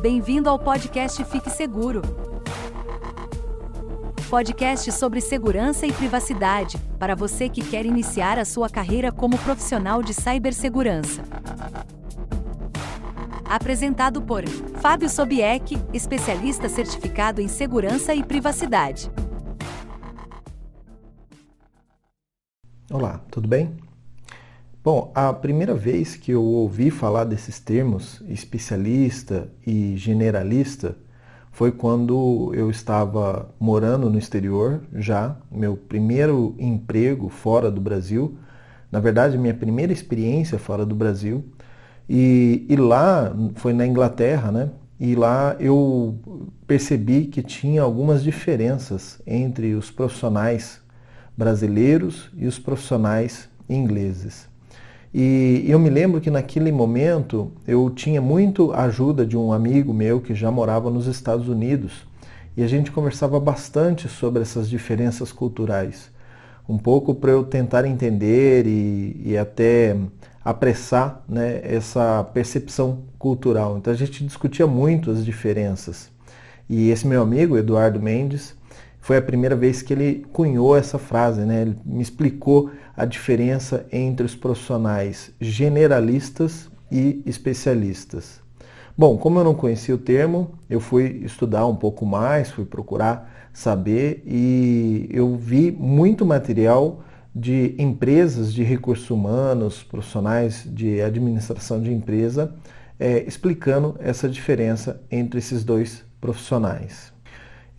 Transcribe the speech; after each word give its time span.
Bem-vindo 0.00 0.48
ao 0.48 0.58
podcast 0.58 1.22
Fique 1.26 1.50
Seguro. 1.50 2.00
Podcast 4.30 4.90
sobre 4.92 5.20
segurança 5.20 5.86
e 5.86 5.92
privacidade, 5.92 6.78
para 6.98 7.14
você 7.14 7.50
que 7.50 7.60
quer 7.62 7.84
iniciar 7.84 8.38
a 8.38 8.46
sua 8.46 8.70
carreira 8.70 9.12
como 9.12 9.36
profissional 9.36 10.02
de 10.02 10.14
cibersegurança. 10.14 11.22
Apresentado 13.44 14.22
por 14.22 14.48
Fábio 14.80 15.10
Sobieck, 15.10 15.76
especialista 15.92 16.66
certificado 16.66 17.42
em 17.42 17.48
segurança 17.48 18.14
e 18.14 18.24
privacidade. 18.24 19.12
Olá, 22.90 23.20
tudo 23.30 23.46
bem? 23.46 23.76
Bom, 24.82 25.12
a 25.14 25.30
primeira 25.30 25.74
vez 25.74 26.16
que 26.16 26.32
eu 26.32 26.42
ouvi 26.42 26.90
falar 26.90 27.24
desses 27.24 27.60
termos, 27.60 28.22
especialista 28.26 29.46
e 29.66 29.94
generalista, 29.94 30.96
foi 31.52 31.70
quando 31.70 32.50
eu 32.54 32.70
estava 32.70 33.54
morando 33.60 34.08
no 34.08 34.18
exterior 34.18 34.80
já, 34.94 35.36
meu 35.52 35.76
primeiro 35.76 36.54
emprego 36.58 37.28
fora 37.28 37.70
do 37.70 37.78
Brasil, 37.78 38.38
na 38.90 39.00
verdade, 39.00 39.36
minha 39.36 39.52
primeira 39.52 39.92
experiência 39.92 40.58
fora 40.58 40.86
do 40.86 40.94
Brasil, 40.94 41.44
e, 42.08 42.64
e 42.66 42.74
lá 42.74 43.36
foi 43.56 43.74
na 43.74 43.86
Inglaterra, 43.86 44.50
né? 44.50 44.70
E 44.98 45.14
lá 45.14 45.56
eu 45.60 46.18
percebi 46.66 47.26
que 47.26 47.42
tinha 47.42 47.82
algumas 47.82 48.22
diferenças 48.22 49.20
entre 49.26 49.74
os 49.74 49.90
profissionais 49.90 50.80
brasileiros 51.36 52.30
e 52.34 52.46
os 52.46 52.58
profissionais 52.58 53.46
ingleses. 53.68 54.49
E 55.12 55.64
eu 55.66 55.78
me 55.78 55.90
lembro 55.90 56.20
que 56.20 56.30
naquele 56.30 56.70
momento 56.70 57.50
eu 57.66 57.90
tinha 57.90 58.20
muito 58.20 58.72
ajuda 58.72 59.26
de 59.26 59.36
um 59.36 59.52
amigo 59.52 59.92
meu 59.92 60.20
que 60.20 60.34
já 60.34 60.50
morava 60.50 60.88
nos 60.88 61.06
Estados 61.08 61.48
Unidos 61.48 62.06
e 62.56 62.62
a 62.62 62.68
gente 62.68 62.92
conversava 62.92 63.40
bastante 63.40 64.08
sobre 64.08 64.42
essas 64.42 64.70
diferenças 64.70 65.32
culturais. 65.32 66.10
Um 66.68 66.78
pouco 66.78 67.12
para 67.12 67.32
eu 67.32 67.42
tentar 67.42 67.84
entender 67.84 68.66
e, 68.66 69.20
e 69.24 69.36
até 69.36 69.96
apressar 70.44 71.24
né, 71.28 71.60
essa 71.64 72.22
percepção 72.32 73.00
cultural. 73.18 73.78
Então 73.78 73.92
a 73.92 73.96
gente 73.96 74.24
discutia 74.24 74.66
muito 74.66 75.10
as 75.10 75.24
diferenças. 75.24 76.08
E 76.68 76.90
esse 76.90 77.04
meu 77.04 77.20
amigo, 77.20 77.58
Eduardo 77.58 78.00
Mendes, 78.00 78.54
foi 79.00 79.16
a 79.16 79.22
primeira 79.22 79.56
vez 79.56 79.82
que 79.82 79.92
ele 79.92 80.26
cunhou 80.32 80.76
essa 80.76 80.98
frase, 80.98 81.40
né? 81.42 81.62
Ele 81.62 81.76
me 81.84 82.02
explicou 82.02 82.70
a 82.96 83.04
diferença 83.04 83.86
entre 83.90 84.26
os 84.26 84.34
profissionais 84.34 85.32
generalistas 85.40 86.68
e 86.92 87.22
especialistas. 87.24 88.40
Bom, 88.96 89.16
como 89.16 89.38
eu 89.38 89.44
não 89.44 89.54
conhecia 89.54 89.94
o 89.94 89.98
termo, 89.98 90.52
eu 90.68 90.80
fui 90.80 91.22
estudar 91.24 91.66
um 91.66 91.74
pouco 91.74 92.04
mais, 92.04 92.50
fui 92.50 92.66
procurar 92.66 93.48
saber 93.52 94.22
e 94.26 95.08
eu 95.10 95.36
vi 95.36 95.70
muito 95.72 96.26
material 96.26 97.02
de 97.34 97.74
empresas 97.78 98.52
de 98.52 98.62
recursos 98.62 99.08
humanos, 99.08 99.82
profissionais 99.82 100.64
de 100.66 101.00
administração 101.00 101.80
de 101.80 101.92
empresa, 101.92 102.54
é, 102.98 103.22
explicando 103.22 103.96
essa 104.00 104.28
diferença 104.28 105.00
entre 105.10 105.38
esses 105.38 105.64
dois 105.64 106.04
profissionais. 106.20 107.12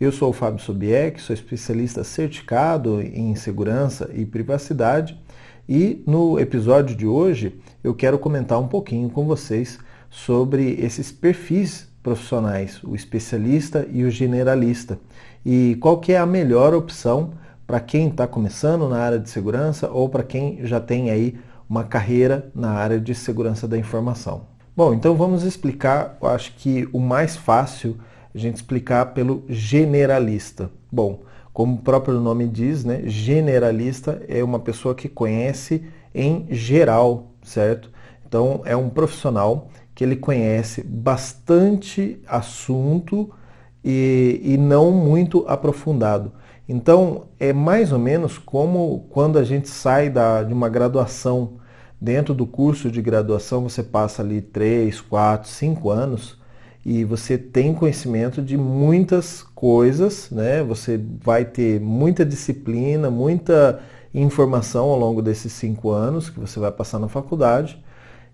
Eu 0.02 0.10
sou 0.10 0.30
o 0.30 0.32
Fábio 0.32 0.60
Sobieck, 0.60 1.22
sou 1.22 1.32
especialista 1.32 2.02
certificado 2.02 3.00
em 3.00 3.36
segurança 3.36 4.10
e 4.12 4.26
privacidade 4.26 5.16
e 5.68 6.02
no 6.04 6.40
episódio 6.40 6.96
de 6.96 7.06
hoje 7.06 7.60
eu 7.84 7.94
quero 7.94 8.18
comentar 8.18 8.58
um 8.58 8.66
pouquinho 8.66 9.08
com 9.08 9.24
vocês 9.24 9.78
sobre 10.10 10.72
esses 10.80 11.12
perfis 11.12 11.86
profissionais, 12.02 12.82
o 12.82 12.96
especialista 12.96 13.86
e 13.92 14.02
o 14.02 14.10
generalista, 14.10 14.98
e 15.46 15.76
qual 15.80 16.00
que 16.00 16.12
é 16.12 16.18
a 16.18 16.26
melhor 16.26 16.74
opção 16.74 17.34
para 17.64 17.78
quem 17.78 18.08
está 18.08 18.26
começando 18.26 18.88
na 18.88 18.98
área 18.98 19.20
de 19.20 19.30
segurança 19.30 19.88
ou 19.88 20.08
para 20.08 20.24
quem 20.24 20.66
já 20.66 20.80
tem 20.80 21.12
aí 21.12 21.38
uma 21.70 21.84
carreira 21.84 22.50
na 22.56 22.72
área 22.72 22.98
de 22.98 23.14
segurança 23.14 23.68
da 23.68 23.78
informação. 23.78 24.48
Bom, 24.76 24.94
então 24.94 25.14
vamos 25.14 25.44
explicar, 25.44 26.18
eu 26.20 26.26
acho 26.26 26.56
que 26.56 26.88
o 26.92 26.98
mais 26.98 27.36
fácil 27.36 27.96
a 28.34 28.38
gente 28.38 28.56
explicar 28.56 29.06
pelo 29.14 29.44
generalista. 29.48 30.70
Bom, 30.90 31.20
como 31.52 31.74
o 31.74 31.78
próprio 31.78 32.18
nome 32.18 32.48
diz, 32.48 32.84
né, 32.84 33.02
generalista 33.04 34.22
é 34.28 34.42
uma 34.42 34.58
pessoa 34.58 34.94
que 34.94 35.08
conhece 35.08 35.84
em 36.14 36.46
geral, 36.50 37.32
certo? 37.42 37.90
Então 38.26 38.62
é 38.64 38.74
um 38.74 38.88
profissional 38.88 39.68
que 39.94 40.02
ele 40.02 40.16
conhece 40.16 40.82
bastante 40.82 42.20
assunto 42.26 43.30
e, 43.84 44.40
e 44.42 44.56
não 44.56 44.90
muito 44.90 45.44
aprofundado. 45.46 46.32
Então 46.66 47.24
é 47.38 47.52
mais 47.52 47.92
ou 47.92 47.98
menos 47.98 48.38
como 48.38 49.06
quando 49.10 49.38
a 49.38 49.44
gente 49.44 49.68
sai 49.68 50.08
da, 50.08 50.42
de 50.42 50.54
uma 50.54 50.68
graduação. 50.68 51.60
Dentro 52.00 52.34
do 52.34 52.46
curso 52.46 52.90
de 52.90 53.02
graduação 53.02 53.68
você 53.68 53.82
passa 53.82 54.22
ali 54.22 54.40
3, 54.40 55.00
4, 55.02 55.48
5 55.48 55.90
anos 55.90 56.41
e 56.84 57.04
você 57.04 57.38
tem 57.38 57.72
conhecimento 57.72 58.42
de 58.42 58.56
muitas 58.56 59.42
coisas, 59.54 60.30
né? 60.30 60.62
Você 60.62 61.00
vai 61.22 61.44
ter 61.44 61.80
muita 61.80 62.24
disciplina, 62.24 63.10
muita 63.10 63.80
informação 64.12 64.90
ao 64.90 64.98
longo 64.98 65.22
desses 65.22 65.52
cinco 65.52 65.90
anos 65.90 66.28
que 66.28 66.40
você 66.40 66.58
vai 66.58 66.72
passar 66.72 66.98
na 66.98 67.08
faculdade, 67.08 67.82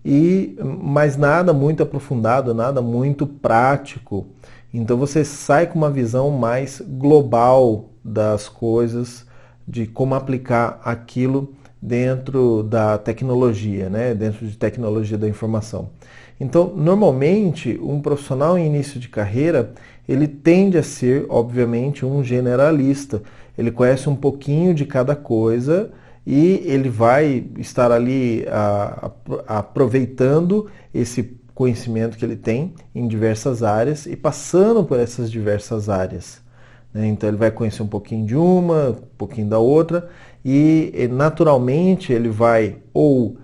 e 0.03 0.57
mas 0.63 1.15
nada 1.15 1.53
muito 1.53 1.83
aprofundado, 1.83 2.53
nada 2.53 2.81
muito 2.81 3.27
prático. 3.27 4.27
Então 4.73 4.97
você 4.97 5.23
sai 5.23 5.67
com 5.67 5.77
uma 5.77 5.89
visão 5.89 6.29
mais 6.31 6.81
global 6.85 7.89
das 8.03 8.49
coisas, 8.49 9.25
de 9.67 9.85
como 9.85 10.15
aplicar 10.15 10.79
aquilo 10.83 11.53
dentro 11.81 12.63
da 12.63 12.97
tecnologia, 12.97 13.89
né? 13.89 14.13
dentro 14.13 14.45
de 14.47 14.57
tecnologia 14.57 15.17
da 15.17 15.27
informação. 15.27 15.89
Então, 16.39 16.73
normalmente, 16.75 17.77
um 17.81 18.01
profissional 18.01 18.57
em 18.57 18.65
início 18.65 18.99
de 18.99 19.09
carreira, 19.09 19.73
ele 20.07 20.27
tende 20.27 20.77
a 20.77 20.83
ser, 20.83 21.25
obviamente, 21.29 22.05
um 22.05 22.23
generalista. 22.23 23.21
Ele 23.57 23.71
conhece 23.71 24.09
um 24.09 24.15
pouquinho 24.15 24.73
de 24.73 24.85
cada 24.85 25.15
coisa 25.15 25.91
e 26.25 26.63
ele 26.65 26.89
vai 26.89 27.45
estar 27.57 27.91
ali 27.91 28.45
a, 28.49 29.11
a, 29.47 29.59
aproveitando 29.59 30.69
esse 30.93 31.37
conhecimento 31.53 32.17
que 32.17 32.23
ele 32.23 32.37
tem 32.37 32.73
em 32.95 33.05
diversas 33.05 33.63
áreas 33.63 34.05
e 34.05 34.15
passando 34.15 34.83
por 34.83 34.97
essas 34.97 35.29
diversas 35.29 35.89
áreas. 35.89 36.41
Né? 36.93 37.07
Então 37.07 37.27
ele 37.29 37.37
vai 37.37 37.51
conhecer 37.51 37.83
um 37.83 37.87
pouquinho 37.87 38.25
de 38.25 38.35
uma, 38.35 38.91
um 38.91 39.17
pouquinho 39.17 39.49
da 39.49 39.59
outra 39.59 40.09
e 40.43 41.09
naturalmente 41.11 42.13
ele 42.13 42.29
vai 42.29 42.77
ou 42.93 43.37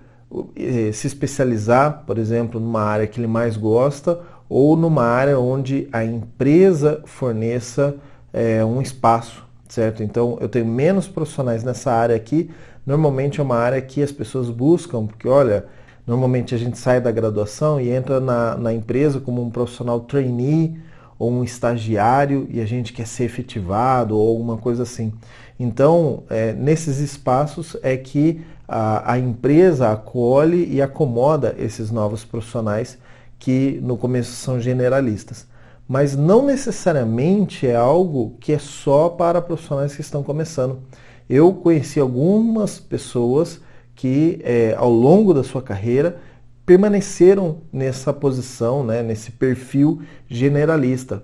se 0.92 1.06
especializar, 1.06 2.04
por 2.06 2.18
exemplo, 2.18 2.60
numa 2.60 2.82
área 2.82 3.06
que 3.06 3.20
ele 3.20 3.26
mais 3.26 3.56
gosta 3.56 4.20
ou 4.48 4.76
numa 4.76 5.04
área 5.04 5.38
onde 5.38 5.88
a 5.92 6.04
empresa 6.04 7.02
forneça 7.04 7.96
é, 8.32 8.64
um 8.64 8.80
espaço, 8.80 9.44
certo? 9.68 10.02
Então 10.02 10.36
eu 10.40 10.48
tenho 10.48 10.66
menos 10.66 11.08
profissionais 11.08 11.64
nessa 11.64 11.92
área 11.92 12.14
aqui. 12.14 12.50
Normalmente 12.84 13.40
é 13.40 13.42
uma 13.42 13.56
área 13.56 13.80
que 13.80 14.02
as 14.02 14.12
pessoas 14.12 14.50
buscam, 14.50 15.06
porque 15.06 15.26
olha, 15.26 15.66
normalmente 16.06 16.54
a 16.54 16.58
gente 16.58 16.78
sai 16.78 17.00
da 17.00 17.10
graduação 17.10 17.80
e 17.80 17.90
entra 17.90 18.20
na, 18.20 18.56
na 18.56 18.72
empresa 18.72 19.18
como 19.20 19.42
um 19.42 19.50
profissional 19.50 20.00
trainee 20.00 20.78
ou 21.18 21.32
um 21.32 21.42
estagiário 21.42 22.46
e 22.50 22.60
a 22.60 22.66
gente 22.66 22.92
quer 22.92 23.06
ser 23.06 23.24
efetivado 23.24 24.16
ou 24.16 24.28
alguma 24.28 24.56
coisa 24.56 24.82
assim. 24.82 25.12
Então, 25.58 26.24
é, 26.28 26.52
nesses 26.52 26.98
espaços 26.98 27.76
é 27.82 27.96
que 27.96 28.44
a, 28.68 29.12
a 29.12 29.18
empresa 29.18 29.90
acolhe 29.90 30.66
e 30.70 30.82
acomoda 30.82 31.54
esses 31.58 31.90
novos 31.90 32.24
profissionais 32.24 32.98
que 33.38 33.80
no 33.82 33.96
começo 33.96 34.32
são 34.32 34.60
generalistas. 34.60 35.46
Mas 35.88 36.16
não 36.16 36.44
necessariamente 36.44 37.66
é 37.66 37.76
algo 37.76 38.36
que 38.40 38.52
é 38.52 38.58
só 38.58 39.08
para 39.08 39.40
profissionais 39.40 39.94
que 39.94 40.00
estão 40.00 40.22
começando. 40.22 40.80
Eu 41.28 41.52
conheci 41.52 42.00
algumas 42.00 42.78
pessoas 42.78 43.60
que 43.94 44.40
é, 44.42 44.74
ao 44.76 44.90
longo 44.90 45.32
da 45.32 45.42
sua 45.42 45.62
carreira 45.62 46.18
permaneceram 46.66 47.58
nessa 47.72 48.12
posição, 48.12 48.84
né, 48.84 49.02
nesse 49.02 49.30
perfil 49.30 50.02
generalista. 50.28 51.22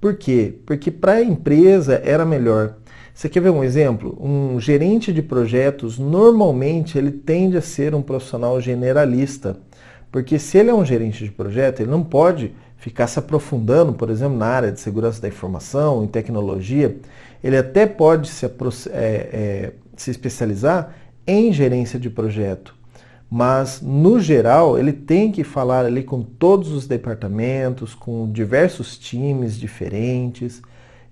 Por 0.00 0.16
quê? 0.16 0.54
Porque 0.64 0.90
para 0.90 1.14
a 1.14 1.22
empresa 1.22 2.00
era 2.04 2.24
melhor 2.24 2.76
você 3.14 3.28
quer 3.28 3.40
ver 3.40 3.50
um 3.50 3.62
exemplo? 3.62 4.18
Um 4.20 4.58
gerente 4.58 5.12
de 5.12 5.22
projetos, 5.22 6.00
normalmente, 6.00 6.98
ele 6.98 7.12
tende 7.12 7.56
a 7.56 7.62
ser 7.62 7.94
um 7.94 8.02
profissional 8.02 8.60
generalista. 8.60 9.56
Porque 10.10 10.36
se 10.36 10.58
ele 10.58 10.70
é 10.70 10.74
um 10.74 10.84
gerente 10.84 11.24
de 11.24 11.30
projeto, 11.30 11.80
ele 11.80 11.90
não 11.90 12.02
pode 12.02 12.52
ficar 12.76 13.06
se 13.06 13.18
aprofundando, 13.18 13.92
por 13.92 14.10
exemplo, 14.10 14.36
na 14.36 14.46
área 14.46 14.72
de 14.72 14.80
segurança 14.80 15.22
da 15.22 15.28
informação, 15.28 16.02
em 16.02 16.08
tecnologia. 16.08 16.96
Ele 17.42 17.56
até 17.56 17.86
pode 17.86 18.28
se, 18.28 18.44
é, 18.44 18.50
é, 18.92 19.72
se 19.96 20.10
especializar 20.10 20.92
em 21.24 21.52
gerência 21.52 21.98
de 21.98 22.10
projeto. 22.10 22.74
mas 23.30 23.80
no 23.80 24.20
geral 24.20 24.78
ele 24.78 24.92
tem 24.92 25.32
que 25.32 25.42
falar 25.42 25.86
ali 25.86 26.02
com 26.02 26.22
todos 26.22 26.70
os 26.70 26.86
departamentos, 26.86 27.94
com 27.94 28.30
diversos 28.30 28.98
times 28.98 29.58
diferentes. 29.58 30.60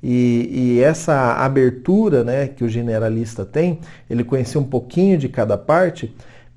E, 0.02 0.48
e, 0.52 0.82
essa 0.82 1.34
abertura 1.34 2.24
né, 2.24 2.48
que 2.48 2.64
o 2.64 2.68
generalista 2.68 3.44
tem, 3.44 3.78
ele 4.10 4.24
conhecer 4.24 4.58
um 4.58 4.64
pouquinho 4.64 5.16
de 5.16 5.28
cada 5.28 5.56
parte, 5.56 6.12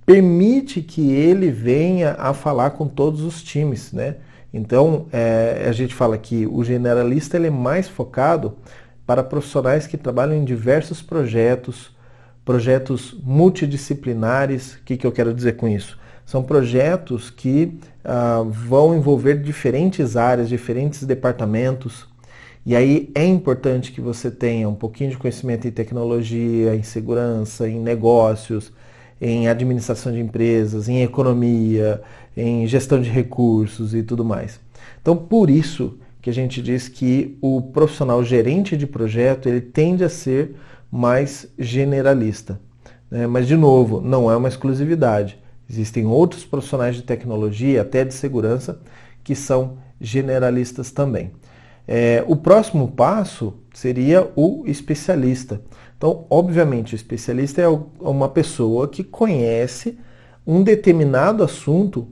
permite 0.06 0.82
que 0.82 1.12
ele 1.12 1.52
venha 1.52 2.16
a 2.18 2.34
falar 2.34 2.72
com 2.72 2.88
todos 2.88 3.22
os 3.22 3.44
times. 3.44 3.92
Né? 3.92 4.16
Então, 4.54 5.06
é, 5.12 5.66
a 5.68 5.72
gente 5.72 5.94
fala 5.94 6.18
que 6.18 6.48
o 6.48 6.64
generalista 6.64 7.38
ele 7.38 7.48
é 7.48 7.52
mais 7.52 7.88
focado 7.88 8.56
para 9.06 9.24
profissionais 9.24 9.86
que 9.86 9.98
trabalham 9.98 10.36
em 10.36 10.44
diversos 10.44 11.02
projetos, 11.02 11.96
projetos 12.44 13.16
multidisciplinares. 13.24 14.76
O 14.76 14.84
que, 14.84 14.98
que 14.98 15.06
eu 15.06 15.12
quero 15.12 15.34
dizer 15.34 15.58
com 15.58 15.68
isso? 15.68 16.00
São 16.26 16.42
projetos 16.42 17.30
que 17.30 17.78
ah, 18.04 18.44
vão 18.48 18.96
envolver 18.96 19.36
diferentes 19.36 20.18
áreas, 20.18 20.50
diferentes 20.50 21.04
departamentos. 21.04 22.08
E 22.66 22.76
aí 22.76 23.12
é 23.14 23.24
importante 23.24 23.92
que 23.92 24.02
você 24.02 24.32
tenha 24.32 24.68
um 24.68 24.74
pouquinho 24.74 25.12
de 25.12 25.18
conhecimento 25.18 25.68
em 25.68 25.72
tecnologia, 25.72 26.76
em 26.76 26.82
segurança, 26.82 27.70
em 27.70 27.80
negócios, 27.80 28.74
em 29.22 29.48
administração 29.48 30.12
de 30.12 30.20
empresas, 30.20 30.90
em 30.90 31.04
economia, 31.04 32.02
em 32.36 32.66
gestão 32.66 33.00
de 33.00 33.10
recursos 33.10 33.94
e 33.94 34.02
tudo 34.02 34.26
mais. 34.26 34.60
Então, 35.00 35.16
por 35.16 35.50
isso 35.50 36.00
que 36.22 36.30
a 36.32 36.34
gente 36.34 36.60
diz 36.60 36.88
que 36.88 37.38
o 37.40 37.62
profissional 37.62 38.24
gerente 38.24 38.76
de 38.76 38.88
projeto 38.88 39.48
ele 39.48 39.62
tende 39.62 40.04
a 40.04 40.10
ser 40.10 40.56
mais 40.92 41.48
generalista. 41.60 42.60
Né? 43.12 43.28
Mas, 43.28 43.48
de 43.48 43.56
novo, 43.56 44.02
não 44.02 44.30
é 44.30 44.36
uma 44.36 44.48
exclusividade. 44.48 45.38
Existem 45.70 46.08
outros 46.08 46.44
profissionais 46.44 46.96
de 46.96 47.04
tecnologia, 47.04 47.84
até 47.84 48.04
de 48.04 48.14
segurança, 48.14 48.80
que 49.24 49.36
são 49.36 49.78
generalistas 50.02 50.92
também. 50.92 51.32
É, 51.88 52.24
o 52.28 52.36
próximo 52.36 52.88
passo 52.90 53.54
seria 53.74 54.32
o 54.36 54.64
especialista. 54.66 55.62
Então, 55.98 56.26
obviamente, 56.30 56.94
o 56.94 56.96
especialista 56.96 57.62
é 57.62 57.68
uma 58.00 58.30
pessoa 58.30 58.88
que 58.88 59.04
conhece 59.04 59.98
um 60.46 60.64
determinado 60.64 61.44
assunto 61.44 62.08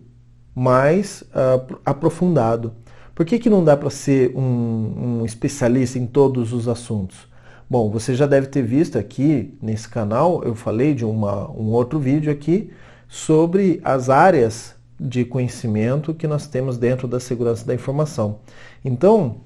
mais 0.56 1.22
uh, 1.22 1.78
aprofundado. 1.86 2.74
Por 3.14 3.26
que, 3.26 3.38
que 3.38 3.50
não 3.50 3.64
dá 3.64 3.78
para 3.78 3.90
ser 3.90 4.36
um, 4.36 5.20
um 5.22 5.26
especialista 5.26 6.00
em 6.00 6.06
todos 6.06 6.54
os 6.54 6.68
assuntos? 6.68 7.28
Bom, 7.70 7.90
você 7.90 8.16
já 8.16 8.26
deve 8.26 8.48
ter 8.48 8.62
visto 8.62 8.98
aqui 8.98 9.58
nesse 9.62 9.88
canal, 9.88 10.44
eu 10.44 10.54
falei 10.54 10.94
de 10.94 11.06
uma, 11.06 11.50
um 11.52 11.72
outro 11.72 12.00
vídeo 12.00 12.32
aqui 12.32 12.72
sobre 13.08 13.80
as 13.84 14.10
áreas 14.10 14.76
de 15.00 15.26
conhecimento 15.26 16.14
que 16.14 16.28
nós 16.28 16.48
temos 16.48 16.78
dentro 16.78 17.08
da 17.08 17.20
segurança 17.20 17.66
da 17.66 17.74
informação. 17.74 18.40
Então, 18.84 19.38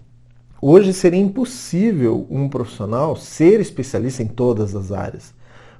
hoje 0.61 0.93
seria 0.93 1.19
impossível 1.19 2.25
um 2.29 2.47
profissional 2.49 3.15
ser 3.15 3.59
especialista 3.59 4.23
em 4.23 4.27
todas 4.27 4.75
as 4.75 4.91
áreas, 4.91 5.33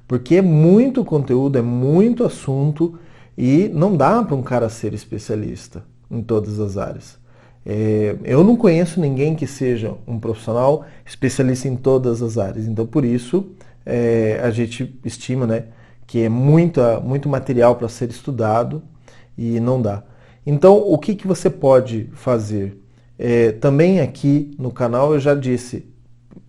porque 0.06 0.36
é 0.36 0.42
muito 0.42 1.04
conteúdo, 1.04 1.58
é 1.58 1.62
muito 1.62 2.24
assunto 2.24 2.98
e 3.36 3.68
não 3.72 3.96
dá 3.96 4.22
para 4.22 4.34
um 4.34 4.42
cara 4.42 4.68
ser 4.68 4.94
especialista 4.94 5.84
em 6.10 6.22
todas 6.22 6.58
as 6.58 6.76
áreas. 6.76 7.18
É, 7.64 8.16
eu 8.24 8.42
não 8.42 8.56
conheço 8.56 8.98
ninguém 8.98 9.34
que 9.34 9.46
seja 9.46 9.94
um 10.06 10.18
profissional 10.18 10.86
especialista 11.04 11.68
em 11.68 11.76
todas 11.76 12.22
as 12.22 12.38
áreas. 12.38 12.66
Então, 12.66 12.86
por 12.86 13.04
isso, 13.04 13.50
é, 13.84 14.40
a 14.42 14.50
gente 14.50 14.98
estima 15.04 15.46
né, 15.46 15.64
que 16.06 16.22
é 16.22 16.28
muita, 16.28 16.98
muito 17.00 17.28
material 17.28 17.76
para 17.76 17.88
ser 17.88 18.08
estudado 18.08 18.82
e 19.36 19.60
não 19.60 19.80
dá. 19.80 20.02
Então, 20.46 20.78
o 20.78 20.96
que, 20.96 21.14
que 21.14 21.26
você 21.26 21.50
pode 21.50 22.08
fazer? 22.14 22.82
É, 23.18 23.52
também 23.52 24.00
aqui 24.00 24.54
no 24.58 24.70
canal 24.70 25.12
eu 25.12 25.18
já 25.18 25.34
disse, 25.34 25.84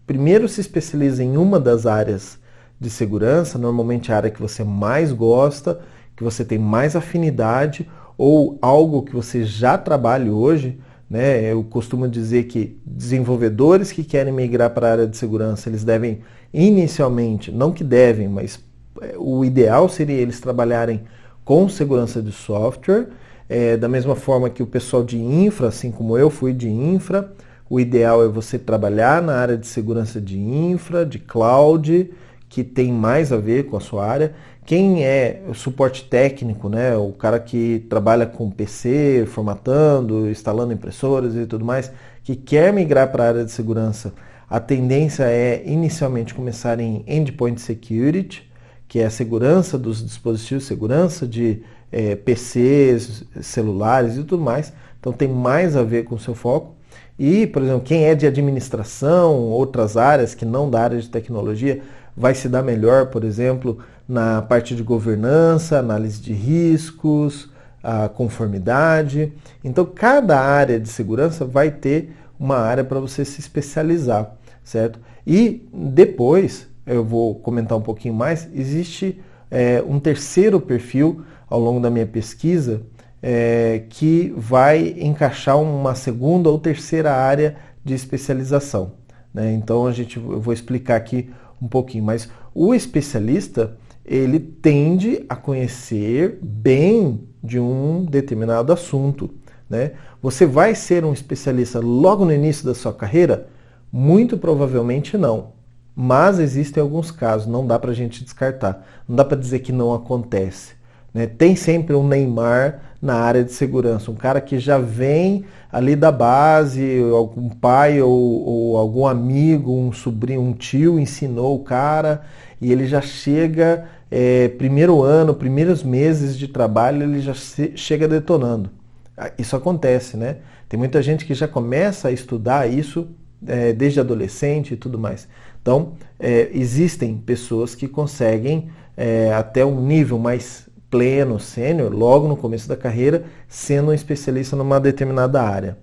primeiro 0.06 0.48
se 0.48 0.62
especialize 0.62 1.24
em 1.24 1.36
uma 1.36 1.60
das 1.60 1.86
áreas 1.86 2.38
de 2.80 2.90
segurança, 2.90 3.58
normalmente 3.58 4.12
a 4.12 4.18
área 4.18 4.30
que 4.30 4.42
você 4.42 4.64
mais 4.64 5.12
gosta, 5.12 5.80
que 6.16 6.24
você 6.24 6.46
tem 6.46 6.60
mais 6.60 6.96
afinidade 6.96 7.90
ou 8.18 8.58
algo 8.62 9.02
que 9.02 9.14
você 9.14 9.44
já 9.44 9.78
trabalha 9.78 10.32
hoje, 10.32 10.80
né? 11.10 11.52
Eu 11.52 11.64
costumo 11.64 12.08
dizer 12.08 12.44
que 12.44 12.80
desenvolvedores 12.86 13.92
que 13.92 14.04
querem 14.04 14.32
migrar 14.32 14.70
para 14.70 14.88
a 14.88 14.92
área 14.92 15.08
de 15.08 15.18
segurança, 15.18 15.70
eles 15.70 15.84
devem 15.84 16.22
inicialmente, 16.54 17.52
não 17.52 17.72
que 17.72 17.84
devem, 17.84 18.28
mas 18.28 18.60
é, 19.02 19.16
o 19.18 19.44
ideal 19.44 19.90
seria 19.90 20.18
eles 20.18 20.40
trabalharem 20.40 21.02
com 21.44 21.68
segurança 21.68 22.22
de 22.22 22.32
software, 22.32 23.08
é, 23.50 23.76
da 23.76 23.90
mesma 23.90 24.16
forma 24.16 24.50
que 24.50 24.62
o 24.62 24.68
pessoal 24.68 25.04
de 25.04 25.18
infra, 25.18 25.68
assim 25.68 25.92
como 25.92 26.16
eu 26.16 26.30
fui 26.30 26.54
de 26.54 26.70
infra, 26.70 27.34
o 27.68 27.80
ideal 27.80 28.24
é 28.24 28.28
você 28.28 28.60
trabalhar 28.60 29.22
na 29.22 29.36
área 29.36 29.58
de 29.58 29.66
segurança 29.68 30.22
de 30.22 30.40
infra, 30.40 31.06
de 31.06 31.18
cloud, 31.18 32.12
que 32.48 32.64
tem 32.64 32.92
mais 32.92 33.32
a 33.34 33.38
ver 33.38 33.66
com 33.66 33.76
a 33.76 33.80
sua 33.80 34.06
área. 34.06 34.34
Quem 34.66 35.04
é 35.04 35.42
o 35.48 35.54
suporte 35.54 36.04
técnico, 36.04 36.70
né, 36.70 36.96
o 36.96 37.12
cara 37.12 37.40
que 37.40 37.86
trabalha 37.90 38.26
com 38.28 38.52
PC, 38.52 39.26
formatando, 39.28 40.30
instalando 40.30 40.74
impressoras 40.74 41.36
e 41.36 41.46
tudo 41.48 41.66
mais, 41.66 41.92
que 42.24 42.36
quer 42.36 42.72
migrar 42.72 43.12
para 43.12 43.24
a 43.24 43.28
área 43.28 43.46
de 43.46 43.52
segurança, 43.52 44.14
a 44.48 44.60
tendência 44.60 45.24
é 45.24 45.64
inicialmente 45.66 46.34
começar 46.34 46.80
em 46.80 47.04
Endpoint 47.08 47.60
Security, 47.62 48.50
que 48.88 49.00
é 49.00 49.06
a 49.06 49.10
segurança 49.12 49.78
dos 49.78 50.04
dispositivos, 50.04 50.66
segurança 50.66 51.28
de 51.28 51.62
é, 51.92 52.16
PCs, 52.16 53.24
celulares 53.42 54.16
e 54.16 54.24
tudo 54.24 54.44
mais. 54.44 54.74
Então 55.00 55.14
tem 55.14 55.28
mais 55.28 55.76
a 55.76 55.84
ver 55.84 56.04
com 56.04 56.16
o 56.16 56.20
seu 56.20 56.36
foco. 56.36 56.76
E, 57.18 57.48
por 57.48 57.62
exemplo, 57.62 57.82
quem 57.82 58.06
é 58.06 58.16
de 58.16 58.26
administração, 58.26 59.36
outras 59.36 59.98
áreas 59.98 60.34
que 60.34 60.46
não 60.46 60.70
da 60.70 60.82
área 60.82 61.00
de 61.00 61.10
tecnologia, 61.10 61.82
vai 62.16 62.34
se 62.34 62.48
dar 62.48 62.64
melhor, 62.64 63.08
por 63.08 63.24
exemplo, 63.24 63.80
na 64.08 64.42
parte 64.42 64.76
de 64.76 64.82
governança, 64.84 65.78
análise 65.78 66.22
de 66.22 66.34
riscos, 66.34 67.50
a 67.84 68.08
conformidade. 68.08 69.34
Então, 69.64 69.86
cada 69.86 70.40
área 70.40 70.80
de 70.80 70.90
segurança 70.90 71.46
vai 71.46 71.72
ter 71.72 72.14
uma 72.40 72.58
área 72.58 72.84
para 72.84 73.00
você 73.00 73.26
se 73.26 73.40
especializar, 73.40 74.36
certo? 74.64 75.00
E 75.28 75.68
depois, 75.74 76.68
eu 76.88 77.04
vou 77.04 77.36
comentar 77.36 77.78
um 77.78 77.82
pouquinho 77.82 78.14
mais, 78.14 78.48
existe 78.54 79.22
é, 79.50 79.84
um 79.88 80.00
terceiro 80.00 80.60
perfil 80.60 81.24
ao 81.50 81.60
longo 81.60 81.80
da 81.80 81.90
minha 81.90 82.06
pesquisa 82.06 82.82
é, 83.22 83.84
que 83.90 84.34
vai 84.38 84.96
encaixar 85.00 85.60
uma 85.60 85.96
segunda 85.96 86.50
ou 86.50 86.58
terceira 86.58 87.14
área 87.14 87.58
de 87.84 87.94
especialização. 87.94 88.94
Né? 89.34 89.52
Então, 89.54 89.88
a 89.88 89.92
gente, 89.92 90.18
eu 90.18 90.40
vou 90.40 90.54
explicar 90.54 90.96
aqui 90.96 91.30
um 91.62 91.68
pouquinho, 91.68 92.04
mas 92.04 92.30
o 92.54 92.74
especialista 92.74 93.78
ele 94.06 94.40
tende 94.40 95.24
a 95.30 95.36
conhecer 95.36 96.40
bem 96.42 97.28
de 97.44 97.60
um 97.60 98.06
determinado 98.06 98.74
assunto. 98.74 99.30
Né? 99.70 99.92
Você 100.22 100.46
vai 100.46 100.74
ser 100.74 101.06
um 101.06 101.14
especialista 101.14 101.80
logo 101.80 102.26
no 102.26 102.34
início 102.34 102.66
da 102.66 102.74
sua 102.74 102.94
carreira? 102.94 103.48
Muito 103.92 104.38
provavelmente 104.38 105.18
não. 105.18 105.59
Mas 106.02 106.40
existem 106.40 106.80
alguns 106.82 107.12
casos, 107.12 107.46
não 107.46 107.68
dá 107.68 107.78
para 107.78 107.92
a 107.92 107.94
gente 107.94 108.24
descartar. 108.24 108.88
Não 109.06 109.18
dá 109.18 109.26
para 109.26 109.38
dizer 109.38 109.60
que 109.60 109.74
não 109.74 109.94
acontece. 109.94 110.72
Né? 111.14 111.28
Tem 111.28 111.58
sempre 111.58 111.94
um 111.94 112.08
Neymar 112.08 112.80
na 113.02 113.16
área 113.16 113.44
de 113.44 113.52
segurança, 113.52 114.10
um 114.10 114.16
cara 114.16 114.40
que 114.40 114.60
já 114.60 114.78
vem 114.78 115.44
ali 115.70 115.98
da 115.98 116.10
base, 116.10 117.02
algum 117.12 117.50
pai 117.50 118.02
ou, 118.02 118.14
ou 118.14 118.78
algum 118.78 119.06
amigo, 119.06 119.74
um 119.74 119.92
sobrinho, 119.92 120.40
um 120.40 120.54
tio 120.54 120.98
ensinou 120.98 121.54
o 121.54 121.66
cara 121.66 122.22
e 122.62 122.72
ele 122.72 122.88
já 122.88 123.02
chega 123.02 123.84
é, 124.10 124.48
primeiro 124.48 125.02
ano, 125.02 125.36
primeiros 125.36 125.84
meses 125.84 126.38
de 126.38 126.48
trabalho, 126.48 127.04
ele 127.04 127.20
já 127.20 127.34
se, 127.34 127.74
chega 127.76 128.08
detonando. 128.08 128.70
Ah, 129.18 129.32
isso 129.38 129.54
acontece, 129.54 130.16
né? 130.16 130.38
Tem 130.70 130.78
muita 130.78 131.02
gente 131.02 131.26
que 131.26 131.34
já 131.34 131.48
começa 131.48 132.08
a 132.08 132.12
estudar 132.12 132.72
isso 132.72 133.10
é, 133.46 133.74
desde 133.74 134.00
adolescente 134.00 134.74
e 134.74 134.78
tudo 134.78 134.98
mais. 134.98 135.28
Então, 135.70 135.92
é, 136.20 136.50
existem 136.52 137.16
pessoas 137.16 137.76
que 137.76 137.88
conseguem 137.88 138.72
é, 138.98 139.32
até 139.32 139.64
um 139.64 139.80
nível 139.80 140.18
mais 140.18 140.68
pleno, 140.90 141.40
sênior, 141.40 141.94
logo 141.94 142.28
no 142.28 142.36
começo 142.36 142.68
da 142.68 142.76
carreira, 142.76 143.26
sendo 143.48 143.92
um 143.92 143.94
especialista 143.94 144.56
numa 144.56 144.80
determinada 144.80 145.40
área. 145.44 145.78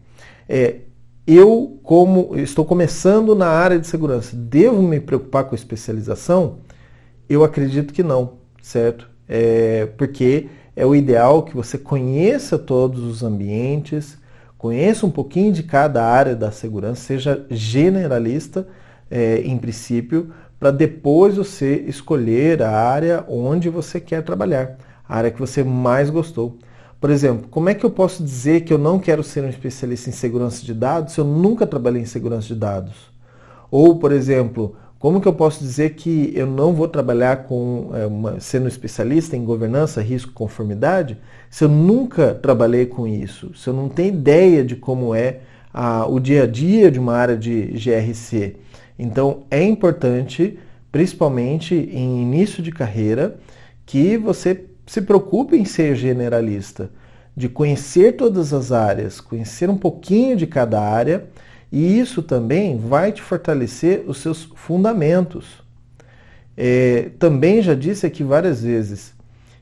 É, 0.49 0.79
eu, 1.25 1.79
como 1.85 2.37
estou 2.37 2.65
começando 2.65 3.33
na 3.37 3.47
área 3.47 3.79
de 3.79 3.87
segurança, 3.87 4.35
devo 4.35 4.83
me 4.83 4.99
preocupar 4.99 5.45
com 5.45 5.55
especialização? 5.55 6.57
Eu 7.29 7.45
acredito 7.45 7.95
que 7.95 8.03
não, 8.03 8.39
certo? 8.61 9.09
É, 9.29 9.87
porque 9.97 10.49
é 10.75 10.85
o 10.85 10.97
ideal 10.97 11.45
que 11.45 11.55
você 11.55 11.79
conheça 11.79 12.59
todos 12.59 13.05
os 13.05 13.23
ambientes, 13.23 14.19
conheça 14.59 15.07
um 15.07 15.11
pouquinho 15.13 15.53
de 15.53 15.63
cada 15.63 16.05
área 16.05 16.35
da 16.35 16.51
segurança, 16.51 17.03
seja 17.03 17.47
generalista 17.49 18.67
é, 19.11 19.41
em 19.41 19.57
princípio, 19.57 20.33
para 20.59 20.71
depois 20.71 21.37
você 21.37 21.85
escolher 21.87 22.63
a 22.63 22.71
área 22.71 23.25
onde 23.29 23.69
você 23.69 24.01
quer 24.01 24.23
trabalhar. 24.23 24.77
a 25.09 25.17
área 25.17 25.31
que 25.31 25.39
você 25.39 25.63
mais 25.63 26.11
gostou. 26.11 26.59
Por 27.01 27.11
exemplo, 27.11 27.47
como 27.49 27.69
é 27.69 27.75
que 27.75 27.85
eu 27.85 27.91
posso 27.91 28.25
dizer 28.25 28.63
que 28.63 28.73
eu 28.73 28.79
não 28.79 28.99
quero 28.99 29.23
ser 29.23 29.45
um 29.45 29.49
especialista 29.49 30.09
em 30.11 30.13
segurança 30.13 30.65
de 30.65 30.75
dados 30.75 31.13
se 31.13 31.21
eu 31.21 31.25
nunca 31.25 31.67
trabalhei 31.67 32.03
em 32.03 32.07
segurança 32.07 32.49
de 32.49 32.55
dados? 32.57 32.95
Ou, 33.71 33.97
por 33.99 34.11
exemplo, 34.11 34.75
como 34.99 35.21
que 35.21 35.29
eu 35.29 35.33
posso 35.33 35.61
dizer 35.61 35.91
que 35.91 36.33
eu 36.35 36.47
não 36.47 36.73
vou 36.73 36.89
trabalhar 36.89 37.45
com 37.45 37.91
é, 37.95 38.07
uma, 38.07 38.41
sendo 38.41 38.67
especialista 38.67 39.37
em 39.37 39.45
governança, 39.45 40.01
risco, 40.01 40.33
conformidade, 40.33 41.19
se 41.51 41.65
eu 41.65 41.69
nunca 41.69 42.35
trabalhei 42.35 42.87
com 42.87 43.07
isso, 43.07 43.55
se 43.55 43.69
eu 43.69 43.75
não 43.75 43.89
tenho 43.89 44.09
ideia 44.09 44.65
de 44.65 44.75
como 44.75 45.15
é 45.15 45.41
a, 45.73 46.07
o 46.07 46.19
dia 46.19 46.45
a 46.45 46.47
dia 46.47 46.91
de 46.91 46.99
uma 46.99 47.15
área 47.15 47.37
de 47.37 47.67
GRC? 47.67 48.57
Então 48.99 49.45
é 49.51 49.63
importante, 49.63 50.59
principalmente 50.91 51.75
em 51.75 52.23
início 52.23 52.63
de 52.63 52.71
carreira, 52.71 53.39
que 53.85 54.17
você 54.17 54.65
se 54.87 55.03
preocupe 55.03 55.57
em 55.57 55.65
ser 55.65 55.95
generalista, 55.97 56.91
de 57.37 57.49
conhecer 57.49 58.17
todas 58.17 58.53
as 58.53 58.73
áreas, 58.73 59.21
conhecer 59.21 59.69
um 59.69 59.77
pouquinho 59.77 60.37
de 60.37 60.47
cada 60.47 60.81
área, 60.81 61.27
e 61.71 61.99
isso 61.99 62.23
também 62.23 62.79
vai 62.79 63.13
te 63.13 63.21
fortalecer 63.21 64.05
os 64.07 64.19
seus 64.19 64.49
fundamentos. 64.55 65.63
É, 66.57 67.11
também 67.19 67.61
já 67.61 67.75
disse 67.75 68.07
aqui 68.07 68.25
várias 68.25 68.63
vezes, 68.63 69.13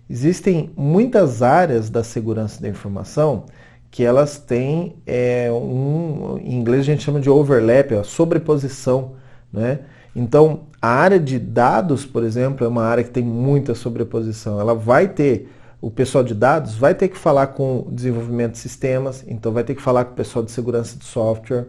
existem 0.08 0.70
muitas 0.76 1.42
áreas 1.42 1.90
da 1.90 2.04
segurança 2.04 2.62
da 2.62 2.68
informação 2.68 3.46
que 3.90 4.04
elas 4.04 4.38
têm 4.38 4.96
é, 5.06 5.48
um, 5.52 6.36
em 6.42 6.54
inglês 6.54 6.80
a 6.80 6.84
gente 6.84 7.04
chama 7.04 7.20
de 7.20 7.30
overlap, 7.30 7.92
a 7.94 8.02
sobreposição, 8.02 9.12
né? 9.54 9.80
Então, 10.14 10.62
a 10.82 10.88
área 10.88 11.18
de 11.18 11.38
dados, 11.38 12.04
por 12.04 12.23
exemplo, 12.23 12.64
é 12.64 12.68
uma 12.68 12.84
área 12.84 13.02
que 13.02 13.11
tem 13.11 13.23
muita 13.23 13.75
sobreposição. 13.75 14.61
Ela 14.61 14.75
vai 14.75 15.08
ter, 15.08 15.49
o 15.80 15.90
pessoal 15.90 16.23
de 16.23 16.34
dados 16.34 16.75
vai 16.75 16.94
ter 16.94 17.08
que 17.08 17.16
falar 17.16 17.49
com 17.49 17.87
o 17.88 17.90
desenvolvimento 17.90 18.52
de 18.52 18.58
sistemas, 18.58 19.25
então 19.26 19.52
vai 19.52 19.64
ter 19.64 19.75
que 19.75 19.82
falar 19.82 20.04
com 20.04 20.12
o 20.12 20.16
pessoal 20.16 20.44
de 20.44 20.50
segurança 20.50 20.99
de 20.99 21.04
software. 21.04 21.66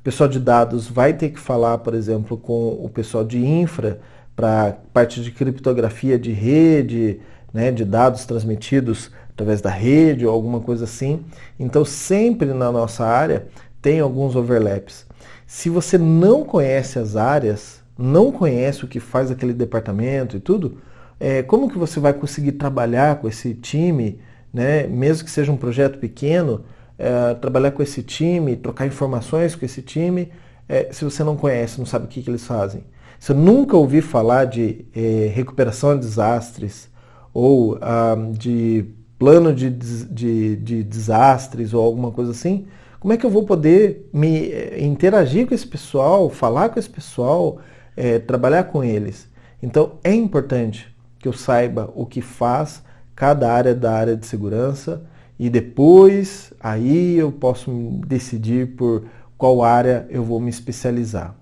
O 0.00 0.02
pessoal 0.02 0.28
de 0.28 0.38
dados 0.38 0.88
vai 0.88 1.12
ter 1.12 1.30
que 1.30 1.40
falar, 1.40 1.78
por 1.78 1.94
exemplo, 1.94 2.36
com 2.36 2.68
o 2.82 2.88
pessoal 2.88 3.24
de 3.24 3.44
infra 3.44 4.00
para 4.34 4.76
parte 4.92 5.22
de 5.22 5.30
criptografia 5.30 6.18
de 6.18 6.30
rede, 6.32 7.20
né, 7.52 7.72
de 7.72 7.84
dados 7.84 8.24
transmitidos 8.24 9.10
através 9.30 9.60
da 9.60 9.70
rede 9.70 10.26
ou 10.26 10.32
alguma 10.32 10.60
coisa 10.60 10.84
assim. 10.84 11.24
Então, 11.58 11.84
sempre 11.84 12.52
na 12.52 12.70
nossa 12.70 13.04
área 13.04 13.46
tem 13.80 14.00
alguns 14.00 14.34
overlaps. 14.36 15.05
Se 15.46 15.70
você 15.70 15.96
não 15.96 16.44
conhece 16.44 16.98
as 16.98 17.14
áreas, 17.14 17.80
não 17.96 18.32
conhece 18.32 18.84
o 18.84 18.88
que 18.88 18.98
faz 18.98 19.30
aquele 19.30 19.52
departamento 19.52 20.36
e 20.36 20.40
tudo, 20.40 20.78
é, 21.20 21.42
como 21.42 21.70
que 21.70 21.78
você 21.78 22.00
vai 22.00 22.12
conseguir 22.12 22.52
trabalhar 22.52 23.20
com 23.20 23.28
esse 23.28 23.54
time, 23.54 24.20
né? 24.52 24.86
mesmo 24.86 25.24
que 25.24 25.30
seja 25.30 25.52
um 25.52 25.56
projeto 25.56 25.98
pequeno, 25.98 26.64
é, 26.98 27.34
trabalhar 27.34 27.70
com 27.70 27.82
esse 27.82 28.02
time, 28.02 28.56
trocar 28.56 28.86
informações 28.86 29.54
com 29.54 29.64
esse 29.64 29.82
time, 29.82 30.32
é, 30.68 30.88
se 30.92 31.04
você 31.04 31.22
não 31.22 31.36
conhece, 31.36 31.78
não 31.78 31.86
sabe 31.86 32.06
o 32.06 32.08
que, 32.08 32.22
que 32.22 32.28
eles 32.28 32.44
fazem. 32.44 32.82
Se 33.18 33.32
eu 33.32 33.36
nunca 33.36 33.76
ouvi 33.76 34.00
falar 34.02 34.44
de 34.44 34.84
é, 34.94 35.30
recuperação 35.32 35.94
de 35.94 36.00
desastres 36.00 36.88
ou 37.32 37.78
ah, 37.80 38.16
de 38.32 38.84
plano 39.18 39.54
de, 39.54 39.70
de, 39.70 40.56
de 40.56 40.82
desastres 40.82 41.72
ou 41.72 41.82
alguma 41.82 42.10
coisa 42.10 42.32
assim, 42.32 42.66
como 43.00 43.12
é 43.12 43.16
que 43.16 43.24
eu 43.24 43.30
vou 43.30 43.44
poder 43.44 44.08
me 44.12 44.50
eh, 44.50 44.84
interagir 44.84 45.46
com 45.46 45.54
esse 45.54 45.66
pessoal, 45.66 46.30
falar 46.30 46.68
com 46.70 46.78
esse 46.78 46.88
pessoal, 46.88 47.58
é, 47.96 48.18
trabalhar 48.18 48.64
com 48.64 48.82
eles? 48.82 49.28
Então 49.62 49.92
é 50.02 50.12
importante 50.12 50.94
que 51.18 51.28
eu 51.28 51.32
saiba 51.32 51.92
o 51.94 52.06
que 52.06 52.20
faz 52.20 52.82
cada 53.14 53.52
área 53.52 53.74
da 53.74 53.92
área 53.92 54.16
de 54.16 54.26
segurança 54.26 55.02
e 55.38 55.50
depois 55.50 56.52
aí 56.60 57.16
eu 57.16 57.30
posso 57.30 57.70
decidir 58.06 58.76
por 58.76 59.04
qual 59.36 59.62
área 59.62 60.06
eu 60.10 60.22
vou 60.22 60.40
me 60.40 60.50
especializar. 60.50 61.34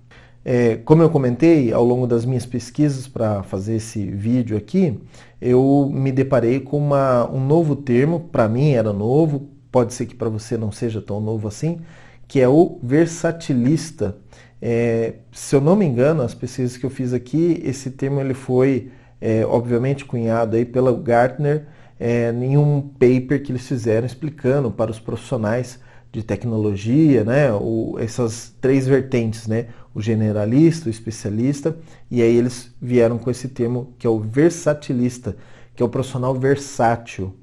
É, 0.45 0.77
como 0.85 1.03
eu 1.03 1.09
comentei 1.09 1.73
ao 1.73 1.85
longo 1.85 2.07
das 2.07 2.27
minhas 2.27 2.45
pesquisas 2.45 3.09
para 3.09 3.43
fazer 3.43 3.77
esse 3.77 4.05
vídeo 4.05 4.57
aqui, 4.57 5.01
eu 5.41 5.91
me 5.93 6.13
deparei 6.13 6.61
com 6.61 6.77
uma, 6.77 7.31
um 7.31 7.45
novo 7.45 7.75
termo, 7.75 8.21
para 8.21 8.47
mim 8.47 8.73
era 8.73 8.93
novo, 8.93 9.49
pode 9.75 9.93
ser 9.93 10.07
que 10.07 10.14
para 10.14 10.28
você 10.28 10.57
não 10.57 10.71
seja 10.71 11.02
tão 11.02 11.21
novo 11.21 11.49
assim, 11.49 11.81
que 12.28 12.40
é 12.40 12.49
o 12.49 12.78
versatilista. 12.81 14.16
É, 14.62 15.14
se 15.33 15.57
eu 15.57 15.61
não 15.61 15.75
me 15.75 15.85
engano, 15.85 16.23
as 16.23 16.33
pesquisas 16.33 16.76
que 16.76 16.87
eu 16.87 16.90
fiz 16.90 17.12
aqui, 17.12 17.61
esse 17.64 17.90
termo 17.90 18.21
ele 18.21 18.35
foi 18.35 18.93
é, 19.21 19.45
obviamente 19.45 20.04
cunhado 20.04 20.54
aí 20.54 20.64
pela 20.64 20.97
Gartner 20.97 21.66
é, 21.99 22.31
em 22.31 22.57
um 22.57 22.81
paper 22.81 23.43
que 23.43 23.50
eles 23.50 23.66
fizeram 23.66 24.07
explicando 24.07 24.71
para 24.71 24.93
os 24.93 25.00
profissionais 25.00 25.81
de 26.12 26.23
tecnologia, 26.23 27.25
né, 27.25 27.52
o, 27.52 27.97
essas 27.99 28.54
três 28.61 28.87
vertentes, 28.87 29.49
né, 29.49 29.66
o 29.93 30.00
generalista, 30.00 30.87
o 30.87 30.90
especialista, 30.90 31.76
e 32.09 32.23
aí 32.23 32.37
eles 32.37 32.73
vieram 32.81 33.19
com 33.19 33.28
esse 33.28 33.49
termo 33.49 33.93
que 33.99 34.07
é 34.07 34.11
o 34.11 34.21
versatilista, 34.21 35.37
que 35.75 35.83
é 35.83 35.87
o 35.87 35.88
profissional 35.88 36.33
versátil. 36.33 37.35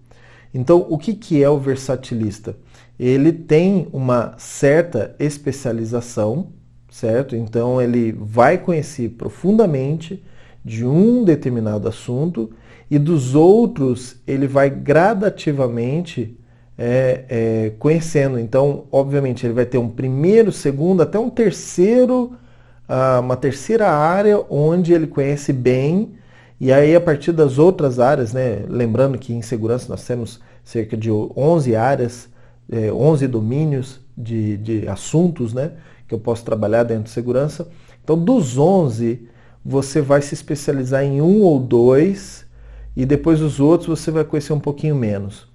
Então, 0.54 0.86
o 0.90 0.98
que, 0.98 1.14
que 1.14 1.44
é 1.44 1.50
o 1.50 1.58
versatilista? 1.58 2.56
Ele 3.00 3.32
tem 3.32 3.88
uma 3.92 4.36
certa 4.38 5.16
especialização, 5.18 6.50
certo? 6.90 7.36
Então, 7.36 7.82
ele 7.82 8.12
vai 8.12 8.58
conhecer 8.58 9.10
profundamente 9.10 10.24
de 10.64 10.86
um 10.86 11.24
determinado 11.24 11.88
assunto 11.88 12.52
e 12.90 13.00
dos 13.00 13.34
outros 13.34 14.18
ele 14.28 14.46
vai 14.46 14.70
gradativamente 14.70 16.38
é, 16.78 17.26
é, 17.30 17.70
conhecendo. 17.80 18.40
Então, 18.40 18.86
obviamente, 18.92 19.46
ele 19.46 19.54
vai 19.54 19.66
ter 19.66 19.78
um 19.78 19.90
primeiro, 19.90 20.52
segundo, 20.52 21.02
até 21.02 21.18
um 21.18 21.30
terceiro, 21.30 22.34
uh, 22.90 23.20
uma 23.22 23.38
terceira 23.38 23.90
área 23.90 24.44
onde 24.50 24.94
ele 24.94 25.08
conhece 25.08 25.54
bem 25.54 26.14
e 26.64 26.72
aí, 26.72 26.96
a 26.96 27.02
partir 27.02 27.32
das 27.32 27.58
outras 27.58 28.00
áreas, 28.00 28.34
né, 28.34 28.64
lembrando 28.70 29.18
que 29.18 29.34
em 29.34 29.42
segurança 29.42 29.88
nós 29.90 30.06
temos 30.06 30.40
cerca 30.64 30.96
de 30.96 31.10
11 31.10 31.76
áreas, 31.76 32.30
é, 32.72 32.94
11 32.94 33.28
domínios 33.28 34.00
de, 34.16 34.58
de 34.58 34.88
assuntos 34.88 35.56
né, 35.56 35.72
que 36.08 36.14
eu 36.14 36.20
posso 36.20 36.46
trabalhar 36.46 36.84
dentro 36.84 37.06
de 37.06 37.10
segurança. 37.10 37.68
Então, 38.04 38.16
dos 38.16 38.60
11, 38.60 39.28
você 39.66 40.02
vai 40.02 40.22
se 40.22 40.36
especializar 40.36 41.04
em 41.04 41.20
um 41.20 41.42
ou 41.42 41.60
dois, 41.60 42.46
e 42.96 43.08
depois 43.08 43.42
os 43.42 43.60
outros 43.60 44.00
você 44.00 44.12
vai 44.12 44.24
conhecer 44.24 44.54
um 44.54 44.60
pouquinho 44.60 44.96
menos. 44.96 45.48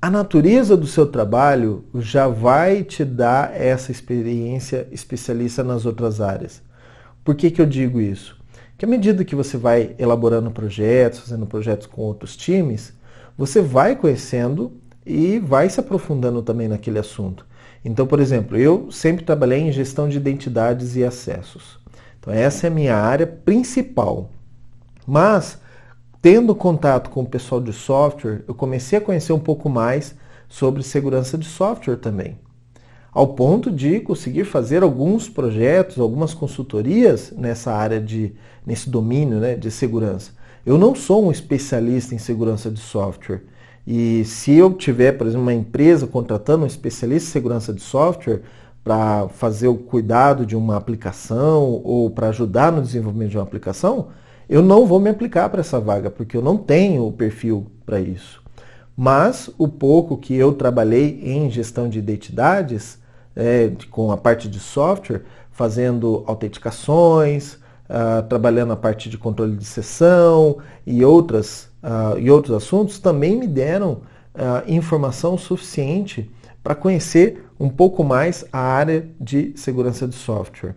A 0.00 0.08
natureza 0.08 0.76
do 0.76 0.86
seu 0.86 1.08
trabalho 1.08 1.86
já 1.96 2.28
vai 2.28 2.84
te 2.84 3.04
dar 3.04 3.52
essa 3.52 3.90
experiência 3.90 4.86
especialista 4.92 5.64
nas 5.64 5.84
outras 5.84 6.20
áreas. 6.20 6.62
Por 7.24 7.34
que, 7.34 7.50
que 7.50 7.60
eu 7.60 7.66
digo 7.66 8.00
isso? 8.00 8.35
Que 8.76 8.84
à 8.84 8.88
medida 8.88 9.24
que 9.24 9.34
você 9.34 9.56
vai 9.56 9.94
elaborando 9.98 10.50
projetos, 10.50 11.20
fazendo 11.20 11.46
projetos 11.46 11.86
com 11.86 12.02
outros 12.02 12.36
times, 12.36 12.92
você 13.36 13.60
vai 13.60 13.96
conhecendo 13.96 14.72
e 15.04 15.38
vai 15.38 15.68
se 15.68 15.80
aprofundando 15.80 16.42
também 16.42 16.68
naquele 16.68 16.98
assunto. 16.98 17.46
Então, 17.84 18.06
por 18.06 18.20
exemplo, 18.20 18.56
eu 18.56 18.90
sempre 18.90 19.24
trabalhei 19.24 19.60
em 19.60 19.72
gestão 19.72 20.08
de 20.08 20.16
identidades 20.16 20.96
e 20.96 21.04
acessos. 21.04 21.78
Então, 22.18 22.32
essa 22.32 22.66
é 22.66 22.68
a 22.68 22.72
minha 22.72 22.96
área 22.96 23.26
principal. 23.26 24.30
Mas, 25.06 25.58
tendo 26.20 26.54
contato 26.54 27.10
com 27.10 27.22
o 27.22 27.28
pessoal 27.28 27.60
de 27.60 27.72
software, 27.72 28.42
eu 28.48 28.54
comecei 28.54 28.98
a 28.98 29.02
conhecer 29.02 29.32
um 29.32 29.38
pouco 29.38 29.68
mais 29.68 30.14
sobre 30.48 30.82
segurança 30.82 31.38
de 31.38 31.46
software 31.46 31.96
também 31.96 32.36
ao 33.16 33.28
ponto 33.28 33.70
de 33.70 33.98
conseguir 34.00 34.44
fazer 34.44 34.82
alguns 34.82 35.26
projetos, 35.26 35.98
algumas 35.98 36.34
consultorias 36.34 37.32
nessa 37.34 37.72
área 37.72 37.98
de 37.98 38.34
nesse 38.66 38.90
domínio 38.90 39.38
né, 39.38 39.54
de 39.54 39.70
segurança. 39.70 40.32
Eu 40.66 40.76
não 40.76 40.94
sou 40.94 41.24
um 41.24 41.30
especialista 41.30 42.14
em 42.14 42.18
segurança 42.18 42.70
de 42.70 42.78
software. 42.78 43.40
E 43.86 44.22
se 44.26 44.52
eu 44.52 44.74
tiver, 44.74 45.12
por 45.12 45.26
exemplo, 45.26 45.44
uma 45.44 45.54
empresa 45.54 46.06
contratando 46.06 46.64
um 46.64 46.66
especialista 46.66 47.30
em 47.30 47.32
segurança 47.32 47.72
de 47.72 47.80
software 47.80 48.42
para 48.84 49.28
fazer 49.30 49.68
o 49.68 49.76
cuidado 49.76 50.44
de 50.44 50.54
uma 50.54 50.76
aplicação 50.76 51.80
ou 51.82 52.10
para 52.10 52.28
ajudar 52.28 52.70
no 52.70 52.82
desenvolvimento 52.82 53.30
de 53.30 53.38
uma 53.38 53.44
aplicação, 53.44 54.08
eu 54.46 54.60
não 54.60 54.84
vou 54.84 55.00
me 55.00 55.08
aplicar 55.08 55.48
para 55.48 55.60
essa 55.60 55.80
vaga, 55.80 56.10
porque 56.10 56.36
eu 56.36 56.42
não 56.42 56.58
tenho 56.58 57.06
o 57.06 57.12
perfil 57.12 57.66
para 57.86 57.98
isso. 57.98 58.42
Mas 58.94 59.48
o 59.56 59.66
pouco 59.66 60.18
que 60.18 60.34
eu 60.34 60.52
trabalhei 60.52 61.18
em 61.22 61.50
gestão 61.50 61.88
de 61.88 61.98
identidades, 61.98 63.05
é, 63.36 63.70
com 63.90 64.10
a 64.10 64.16
parte 64.16 64.48
de 64.48 64.58
software, 64.58 65.22
fazendo 65.52 66.24
autenticações, 66.26 67.54
uh, 67.88 68.22
trabalhando 68.28 68.72
a 68.72 68.76
parte 68.76 69.08
de 69.08 69.16
controle 69.16 69.56
de 69.56 69.64
sessão 69.64 70.58
e, 70.86 71.04
outras, 71.04 71.68
uh, 71.82 72.18
e 72.18 72.30
outros 72.30 72.56
assuntos, 72.56 72.98
também 72.98 73.36
me 73.36 73.46
deram 73.46 73.92
uh, 74.34 74.62
informação 74.66 75.36
suficiente 75.38 76.30
para 76.62 76.74
conhecer 76.74 77.46
um 77.58 77.68
pouco 77.68 78.02
mais 78.02 78.44
a 78.52 78.58
área 78.58 79.08
de 79.20 79.52
segurança 79.56 80.06
de 80.06 80.14
software. 80.14 80.74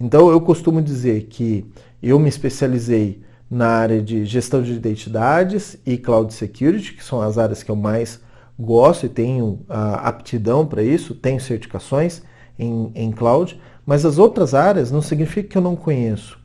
Então 0.00 0.30
eu 0.30 0.40
costumo 0.40 0.80
dizer 0.80 1.24
que 1.24 1.66
eu 2.02 2.18
me 2.18 2.28
especializei 2.28 3.22
na 3.50 3.68
área 3.68 4.00
de 4.00 4.24
gestão 4.24 4.62
de 4.62 4.72
identidades 4.72 5.76
e 5.84 5.98
cloud 5.98 6.32
security, 6.32 6.94
que 6.94 7.04
são 7.04 7.20
as 7.20 7.36
áreas 7.36 7.62
que 7.62 7.70
eu 7.70 7.76
mais 7.76 8.18
gosto 8.62 9.06
e 9.06 9.08
tenho 9.08 9.60
a 9.68 10.08
aptidão 10.08 10.64
para 10.64 10.82
isso, 10.82 11.14
tenho 11.14 11.40
certificações 11.40 12.22
em, 12.58 12.90
em 12.94 13.10
cloud, 13.10 13.60
mas 13.84 14.04
as 14.06 14.18
outras 14.18 14.54
áreas 14.54 14.90
não 14.90 15.02
significa 15.02 15.48
que 15.48 15.58
eu 15.58 15.62
não 15.62 15.76
conheço. 15.76 16.38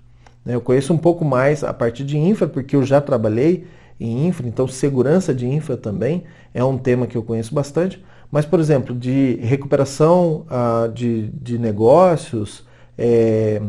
Né? 0.44 0.56
Eu 0.56 0.62
conheço 0.62 0.94
um 0.94 0.98
pouco 0.98 1.24
mais 1.24 1.64
a 1.64 1.74
partir 1.74 2.04
de 2.04 2.18
infra, 2.18 2.48
porque 2.48 2.76
eu 2.76 2.84
já 2.84 3.00
trabalhei 3.00 3.68
em 4.00 4.28
infra, 4.28 4.48
então 4.48 4.68
segurança 4.68 5.34
de 5.34 5.48
infra 5.48 5.76
também 5.76 6.24
é 6.54 6.64
um 6.64 6.78
tema 6.78 7.08
que 7.08 7.16
eu 7.16 7.24
conheço 7.24 7.54
bastante. 7.54 8.04
Mas, 8.32 8.46
por 8.46 8.60
exemplo, 8.60 8.94
de 8.94 9.36
recuperação 9.42 10.46
uh, 10.48 10.92
de, 10.92 11.30
de 11.30 11.58
negócios, 11.58 12.66
é, 12.98 13.62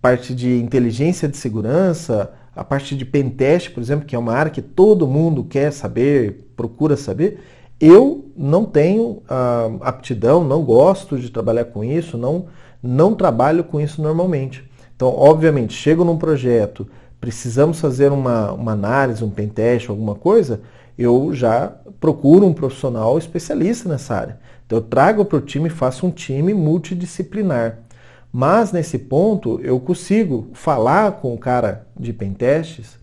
parte 0.00 0.34
de 0.34 0.60
inteligência 0.60 1.26
de 1.26 1.36
segurança, 1.36 2.32
a 2.54 2.62
parte 2.62 2.96
de 2.96 3.04
pentest, 3.04 3.70
por 3.70 3.80
exemplo, 3.80 4.06
que 4.06 4.14
é 4.14 4.18
uma 4.18 4.34
área 4.34 4.50
que 4.50 4.60
todo 4.60 5.06
mundo 5.06 5.44
quer 5.44 5.72
saber, 5.72 6.50
procura 6.54 6.96
saber, 6.96 7.40
eu 7.80 8.30
não 8.36 8.64
tenho 8.64 9.22
uh, 9.24 9.78
aptidão, 9.80 10.44
não 10.44 10.62
gosto 10.62 11.18
de 11.18 11.30
trabalhar 11.30 11.66
com 11.66 11.84
isso, 11.84 12.16
não, 12.16 12.46
não 12.82 13.14
trabalho 13.14 13.64
com 13.64 13.80
isso 13.80 14.00
normalmente. 14.00 14.68
Então, 14.94 15.08
obviamente, 15.08 15.74
chego 15.74 16.04
num 16.04 16.16
projeto, 16.16 16.86
precisamos 17.20 17.80
fazer 17.80 18.12
uma, 18.12 18.52
uma 18.52 18.72
análise, 18.72 19.24
um 19.24 19.30
pentest, 19.30 19.90
alguma 19.90 20.14
coisa, 20.14 20.60
eu 20.96 21.34
já 21.34 21.72
procuro 22.00 22.46
um 22.46 22.54
profissional 22.54 23.18
especialista 23.18 23.88
nessa 23.88 24.14
área. 24.14 24.38
Então, 24.64 24.78
eu 24.78 24.82
trago 24.82 25.24
para 25.24 25.38
o 25.38 25.40
time 25.40 25.68
faço 25.68 26.06
um 26.06 26.10
time 26.10 26.54
multidisciplinar. 26.54 27.80
Mas 28.32 28.72
nesse 28.72 28.98
ponto 28.98 29.60
eu 29.62 29.78
consigo 29.78 30.48
falar 30.54 31.12
com 31.12 31.32
o 31.32 31.38
cara 31.38 31.86
de 31.98 32.12
pentestes 32.12 32.98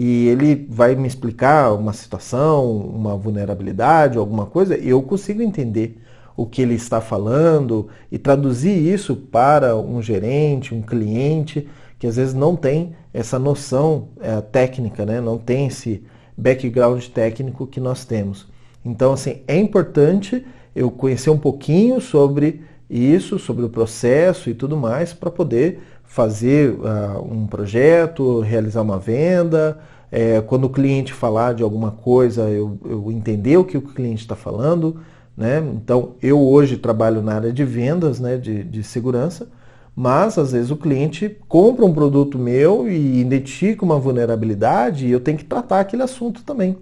e 0.00 0.28
ele 0.28 0.64
vai 0.70 0.94
me 0.94 1.08
explicar 1.08 1.72
uma 1.72 1.92
situação, 1.92 2.70
uma 2.70 3.16
vulnerabilidade, 3.16 4.16
alguma 4.16 4.46
coisa, 4.46 4.78
e 4.78 4.90
eu 4.90 5.02
consigo 5.02 5.42
entender 5.42 6.00
o 6.36 6.46
que 6.46 6.62
ele 6.62 6.74
está 6.74 7.00
falando 7.00 7.88
e 8.08 8.16
traduzir 8.16 8.78
isso 8.78 9.16
para 9.16 9.74
um 9.74 10.00
gerente, 10.00 10.72
um 10.72 10.82
cliente, 10.82 11.68
que 11.98 12.06
às 12.06 12.14
vezes 12.14 12.32
não 12.32 12.54
tem 12.54 12.94
essa 13.12 13.40
noção 13.40 14.10
é, 14.20 14.40
técnica, 14.40 15.04
né? 15.04 15.20
não 15.20 15.36
tem 15.36 15.66
esse 15.66 16.04
background 16.36 17.04
técnico 17.06 17.66
que 17.66 17.80
nós 17.80 18.04
temos. 18.04 18.46
Então, 18.84 19.14
assim, 19.14 19.42
é 19.48 19.58
importante 19.58 20.46
eu 20.76 20.92
conhecer 20.92 21.30
um 21.30 21.38
pouquinho 21.38 22.00
sobre 22.00 22.62
isso, 22.88 23.36
sobre 23.36 23.64
o 23.64 23.68
processo 23.68 24.48
e 24.48 24.54
tudo 24.54 24.76
mais, 24.76 25.12
para 25.12 25.28
poder 25.28 25.80
fazer 26.08 26.70
uh, 26.70 27.22
um 27.22 27.46
projeto, 27.46 28.40
realizar 28.40 28.80
uma 28.80 28.98
venda. 28.98 29.78
É, 30.10 30.40
quando 30.40 30.64
o 30.64 30.70
cliente 30.70 31.12
falar 31.12 31.54
de 31.54 31.62
alguma 31.62 31.90
coisa, 31.90 32.48
eu, 32.48 32.78
eu 32.84 33.12
entender 33.12 33.58
o 33.58 33.64
que 33.64 33.76
o 33.76 33.82
cliente 33.82 34.22
está 34.22 34.34
falando. 34.34 34.96
Né? 35.36 35.62
Então, 35.74 36.14
eu 36.20 36.40
hoje 36.40 36.78
trabalho 36.78 37.22
na 37.22 37.34
área 37.34 37.52
de 37.52 37.62
vendas, 37.62 38.18
né, 38.18 38.36
de, 38.38 38.64
de 38.64 38.82
segurança, 38.82 39.48
mas 39.94 40.36
às 40.38 40.50
vezes 40.50 40.70
o 40.70 40.76
cliente 40.76 41.36
compra 41.46 41.84
um 41.84 41.92
produto 41.92 42.38
meu 42.38 42.88
e 42.88 43.20
identifica 43.20 43.84
uma 43.84 43.98
vulnerabilidade 43.98 45.06
e 45.06 45.12
eu 45.12 45.20
tenho 45.20 45.38
que 45.38 45.44
tratar 45.44 45.80
aquele 45.80 46.02
assunto 46.02 46.42
também. 46.42 46.76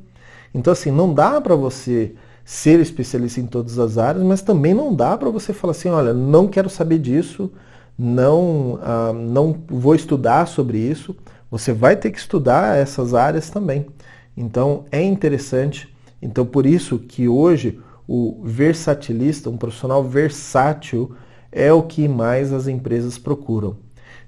Então, 0.54 0.72
assim, 0.72 0.90
não 0.90 1.12
dá 1.12 1.38
para 1.40 1.54
você 1.54 2.14
ser 2.44 2.78
especialista 2.78 3.40
em 3.40 3.46
todas 3.46 3.78
as 3.78 3.98
áreas, 3.98 4.24
mas 4.24 4.40
também 4.40 4.72
não 4.72 4.94
dá 4.94 5.18
para 5.18 5.28
você 5.28 5.52
falar 5.52 5.72
assim, 5.72 5.88
olha, 5.88 6.14
não 6.14 6.46
quero 6.46 6.70
saber 6.70 6.98
disso, 6.98 7.50
não, 7.98 8.78
ah, 8.82 9.12
não 9.12 9.56
vou 9.68 9.94
estudar 9.94 10.46
sobre 10.46 10.78
isso. 10.78 11.16
Você 11.50 11.72
vai 11.72 11.96
ter 11.96 12.10
que 12.10 12.18
estudar 12.18 12.76
essas 12.76 13.14
áreas 13.14 13.50
também. 13.50 13.86
Então 14.36 14.84
é 14.90 15.02
interessante. 15.02 15.88
Então 16.20 16.44
por 16.44 16.66
isso 16.66 16.98
que 16.98 17.28
hoje 17.28 17.80
o 18.06 18.40
versatilista, 18.44 19.50
um 19.50 19.56
profissional 19.56 20.02
versátil, 20.04 21.14
é 21.50 21.72
o 21.72 21.82
que 21.82 22.06
mais 22.06 22.52
as 22.52 22.68
empresas 22.68 23.18
procuram. 23.18 23.76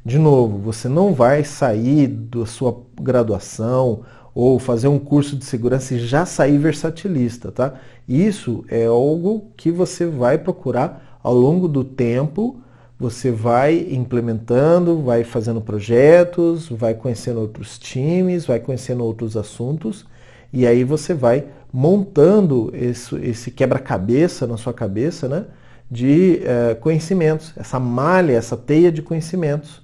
De 0.05 0.19
novo, 0.19 0.59
você 0.59 0.89
não 0.89 1.13
vai 1.13 1.45
sair 1.45 2.07
da 2.07 2.47
sua 2.47 2.83
graduação 3.01 4.03
ou 4.35 4.59
fazer 4.59 4.89
um 4.89 4.99
curso 4.99 5.37
de 5.37 5.45
segurança 5.45 5.95
e 5.95 5.99
já 5.99 6.25
sair 6.25 6.57
versatilista, 6.59 7.53
tá? 7.53 7.75
Isso 8.09 8.65
é 8.69 8.87
algo 8.87 9.51
que 9.57 9.71
você 9.71 10.07
vai 10.07 10.39
procurar 10.39 11.19
ao 11.23 11.35
longo 11.35 11.69
do 11.69 11.85
tempo, 11.85 12.61
você 12.99 13.31
vai 13.31 13.87
implementando, 13.91 15.03
vai 15.03 15.23
fazendo 15.23 15.61
projetos, 15.61 16.69
vai 16.69 16.95
conhecendo 16.95 17.41
outros 17.41 17.79
times, 17.79 18.45
vai 18.45 18.59
conhecendo 18.59 19.05
outros 19.05 19.37
assuntos 19.37 20.05
e 20.53 20.67
aí 20.67 20.83
você 20.83 21.15
vai 21.15 21.47
montando 21.73 22.71
esse, 22.75 23.15
esse 23.17 23.51
quebra-cabeça 23.51 24.47
na 24.47 24.57
sua 24.57 24.73
cabeça, 24.73 25.29
né? 25.29 25.45
De 25.91 26.41
eh, 26.45 26.75
conhecimentos, 26.81 27.53
essa 27.57 27.79
malha, 27.79 28.33
essa 28.33 28.57
teia 28.57 28.91
de 28.91 29.03
conhecimentos. 29.03 29.83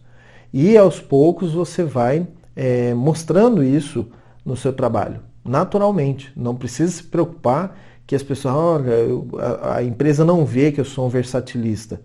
E 0.52 0.76
aos 0.76 1.00
poucos 1.00 1.52
você 1.52 1.82
vai 1.82 2.26
eh, 2.56 2.94
mostrando 2.94 3.62
isso 3.62 4.06
no 4.44 4.56
seu 4.56 4.72
trabalho, 4.72 5.20
naturalmente. 5.44 6.32
Não 6.36 6.54
precisa 6.54 6.92
se 6.92 7.02
preocupar 7.04 7.78
que 8.06 8.14
as 8.14 8.22
pessoas, 8.22 8.54
olha, 8.54 8.90
eu, 8.90 9.28
a, 9.38 9.76
a 9.76 9.82
empresa 9.84 10.24
não 10.24 10.44
vê 10.44 10.72
que 10.72 10.80
eu 10.80 10.84
sou 10.84 11.06
um 11.06 11.10
versatilista. 11.10 12.00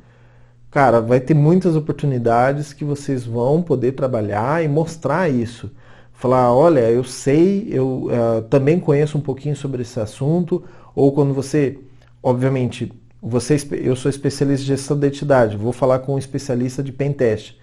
Cara, 0.72 1.02
vai 1.02 1.20
ter 1.20 1.34
muitas 1.34 1.76
oportunidades 1.76 2.74
que 2.74 2.86
vocês 2.86 3.26
vão 3.26 3.62
poder 3.62 3.94
trabalhar 3.94 4.64
e 4.64 4.68
mostrar 4.68 5.28
isso. 5.28 5.72
Falar, 6.14 6.54
olha, 6.54 6.82
eu 6.92 7.04
sei, 7.04 7.68
eu 7.72 8.08
uh, 8.08 8.42
também 8.50 8.80
conheço 8.80 9.18
um 9.18 9.22
pouquinho 9.22 9.56
sobre 9.56 9.82
esse 9.82 10.00
assunto, 10.00 10.64
ou 10.96 11.12
quando 11.12 11.34
você, 11.34 11.80
obviamente, 12.22 12.92
você, 13.22 13.58
eu 13.82 13.96
sou 13.96 14.10
especialista 14.10 14.64
em 14.64 14.68
gestão 14.68 15.00
de 15.00 15.08
identidade, 15.08 15.58
vou 15.58 15.72
falar 15.74 16.00
com 16.00 16.14
um 16.14 16.20
especialista 16.20 16.84
de 16.84 16.92
pentest. 16.92 17.58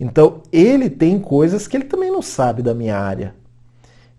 Então, 0.00 0.42
ele 0.52 0.90
tem 0.90 1.18
coisas 1.18 1.68
que 1.68 1.76
ele 1.76 1.84
também 1.84 2.10
não 2.10 2.22
sabe 2.22 2.62
da 2.62 2.74
minha 2.74 2.98
área. 2.98 3.34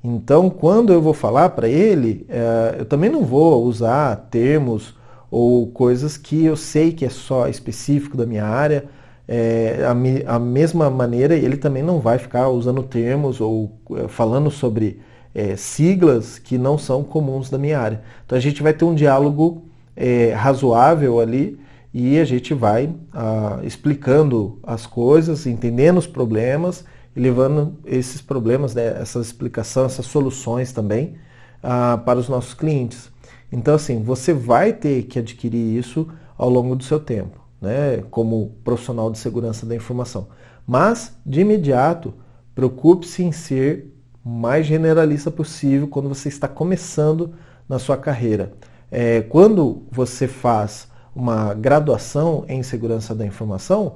Então, 0.04 0.50
quando 0.50 0.94
eu 0.94 1.02
vou 1.02 1.14
falar 1.14 1.50
para 1.50 1.68
ele, 1.68 2.26
é, 2.30 2.78
eu 2.80 2.86
também 2.86 3.10
não 3.10 3.24
vou 3.26 3.64
usar 3.66 4.16
termos 4.32 4.96
ou 5.32 5.68
coisas 5.68 6.18
que 6.18 6.46
eu 6.46 6.56
sei 6.56 6.92
que 6.92 7.06
é 7.06 7.10
só 7.10 7.48
específico 7.48 8.18
da 8.18 8.26
minha 8.26 8.46
área. 8.46 8.86
É, 9.28 9.86
a, 9.86 10.36
a, 10.36 10.40
mesma 10.40 10.90
maneira, 10.90 11.36
ele 11.36 11.56
também 11.56 11.84
não 11.84 12.00
vai 12.00 12.18
ficar 12.18 12.50
usando 12.50 12.82
termos 12.82 13.40
ou 13.40 13.72
é, 13.96 14.08
falando 14.08 14.50
sobre 14.50 15.00
é, 15.36 15.56
siglas 15.56 16.40
que 16.40 16.58
não 16.58 16.78
são 16.78 17.04
comuns 17.04 17.50
da 17.50 17.58
minha 17.58 17.80
área. 17.80 18.02
Então, 18.26 18.38
a 18.38 18.42
gente 18.42 18.64
vai 18.64 18.74
ter 18.74 18.86
um 18.86 18.96
diálogo 18.96 19.66
é, 19.96 20.34
razoável 20.34 21.20
ali 21.20 21.60
e 21.94 22.20
a 22.20 22.26
gente 22.26 22.54
vai 22.54 22.94
ah, 23.14 23.60
explicando 23.64 24.60
as 24.64 24.86
coisas, 24.86 25.48
entendendo 25.48 25.98
os 25.98 26.08
problemas 26.08 26.86
e 27.16 27.20
levando 27.20 27.78
esses 27.86 28.22
problemas, 28.22 28.76
né, 28.76 29.02
essa 29.02 29.20
explicação, 29.20 29.86
essas 29.86 30.06
soluções 30.06 30.72
também 30.72 31.16
ah, 31.64 32.00
para 32.06 32.20
os 32.20 32.30
nossos 32.30 32.54
clientes. 32.54 33.12
Então, 33.52 33.76
assim, 33.76 34.02
você 34.04 34.34
vai 34.34 34.74
ter 34.74 35.04
que 35.04 35.20
adquirir 35.20 35.78
isso 35.78 36.08
ao 36.38 36.50
longo 36.50 36.76
do 36.76 36.84
seu 36.84 37.00
tempo, 37.00 37.40
né, 37.62 38.04
como 38.10 38.52
profissional 38.64 39.12
de 39.12 39.18
segurança 39.18 39.66
da 39.66 39.76
informação. 39.76 40.28
Mas, 40.66 41.18
de 41.26 41.42
imediato, 41.42 42.14
preocupe-se 42.54 43.24
em 43.24 43.32
ser 43.32 43.94
o 44.24 44.30
mais 44.30 44.66
generalista 44.66 45.32
possível 45.32 45.88
quando 45.88 46.10
você 46.10 46.30
está 46.30 46.48
começando 46.48 47.34
na 47.68 47.80
sua 47.80 47.98
carreira. 47.98 48.54
É, 48.92 49.22
quando 49.22 49.84
você 49.92 50.28
faz 50.28 50.88
uma 51.16 51.54
graduação 51.54 52.46
em 52.48 52.62
segurança 52.64 53.16
da 53.16 53.26
informação, 53.26 53.96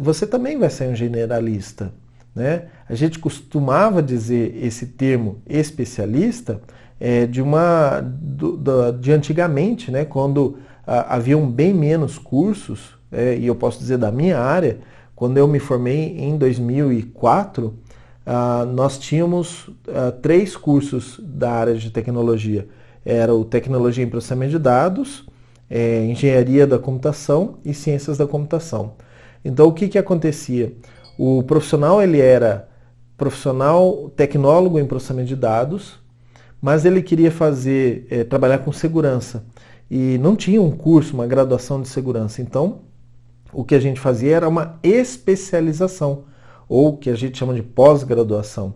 você 0.00 0.26
também 0.26 0.58
vai 0.58 0.70
ser 0.70 0.88
um 0.88 0.94
generalista. 0.94 1.92
Né? 2.34 2.66
A 2.88 2.94
gente 2.94 3.18
costumava 3.18 4.02
dizer 4.02 4.56
esse 4.62 4.86
termo 4.86 5.40
especialista 5.46 6.60
é, 7.00 7.26
de 7.26 7.42
uma 7.42 8.00
do, 8.00 8.56
do, 8.56 8.92
de 8.92 9.12
antigamente, 9.12 9.90
né? 9.90 10.04
quando 10.04 10.58
a, 10.86 11.16
haviam 11.16 11.48
bem 11.48 11.74
menos 11.74 12.18
cursos, 12.18 12.96
é, 13.12 13.36
e 13.36 13.46
eu 13.46 13.54
posso 13.54 13.78
dizer 13.78 13.98
da 13.98 14.10
minha 14.10 14.38
área, 14.38 14.78
quando 15.14 15.38
eu 15.38 15.48
me 15.48 15.58
formei 15.58 16.18
em 16.18 16.36
2004, 16.36 17.74
ah, 18.26 18.66
nós 18.66 18.98
tínhamos 18.98 19.70
ah, 19.88 20.12
três 20.12 20.56
cursos 20.56 21.20
da 21.22 21.52
área 21.52 21.74
de 21.74 21.90
tecnologia. 21.90 22.68
Era 23.04 23.32
o 23.32 23.44
Tecnologia 23.44 24.04
em 24.04 24.08
Processamento 24.10 24.50
de 24.50 24.58
Dados, 24.58 25.24
é, 25.70 26.04
Engenharia 26.04 26.66
da 26.66 26.78
Computação 26.78 27.58
e 27.64 27.72
Ciências 27.72 28.18
da 28.18 28.26
Computação. 28.26 28.94
Então 29.44 29.68
o 29.68 29.72
que, 29.72 29.88
que 29.88 29.96
acontecia? 29.96 30.72
O 31.16 31.42
profissional 31.44 32.02
ele 32.02 32.20
era 32.20 32.68
profissional 33.16 34.10
tecnólogo 34.16 34.78
em 34.78 34.84
processamento 34.84 35.28
de 35.28 35.36
dados, 35.36 36.00
mas 36.60 36.84
ele 36.84 37.02
queria 37.02 37.30
fazer 37.30 38.06
é, 38.10 38.24
trabalhar 38.24 38.58
com 38.58 38.72
segurança 38.72 39.44
e 39.90 40.18
não 40.18 40.34
tinha 40.34 40.60
um 40.60 40.70
curso, 40.70 41.14
uma 41.14 41.26
graduação 41.26 41.80
de 41.80 41.88
segurança. 41.88 42.42
Então, 42.42 42.80
o 43.52 43.64
que 43.64 43.74
a 43.74 43.80
gente 43.80 44.00
fazia 44.00 44.36
era 44.36 44.48
uma 44.48 44.78
especialização 44.82 46.24
ou 46.68 46.88
o 46.88 46.96
que 46.96 47.10
a 47.10 47.14
gente 47.14 47.38
chama 47.38 47.54
de 47.54 47.62
pós-graduação. 47.62 48.74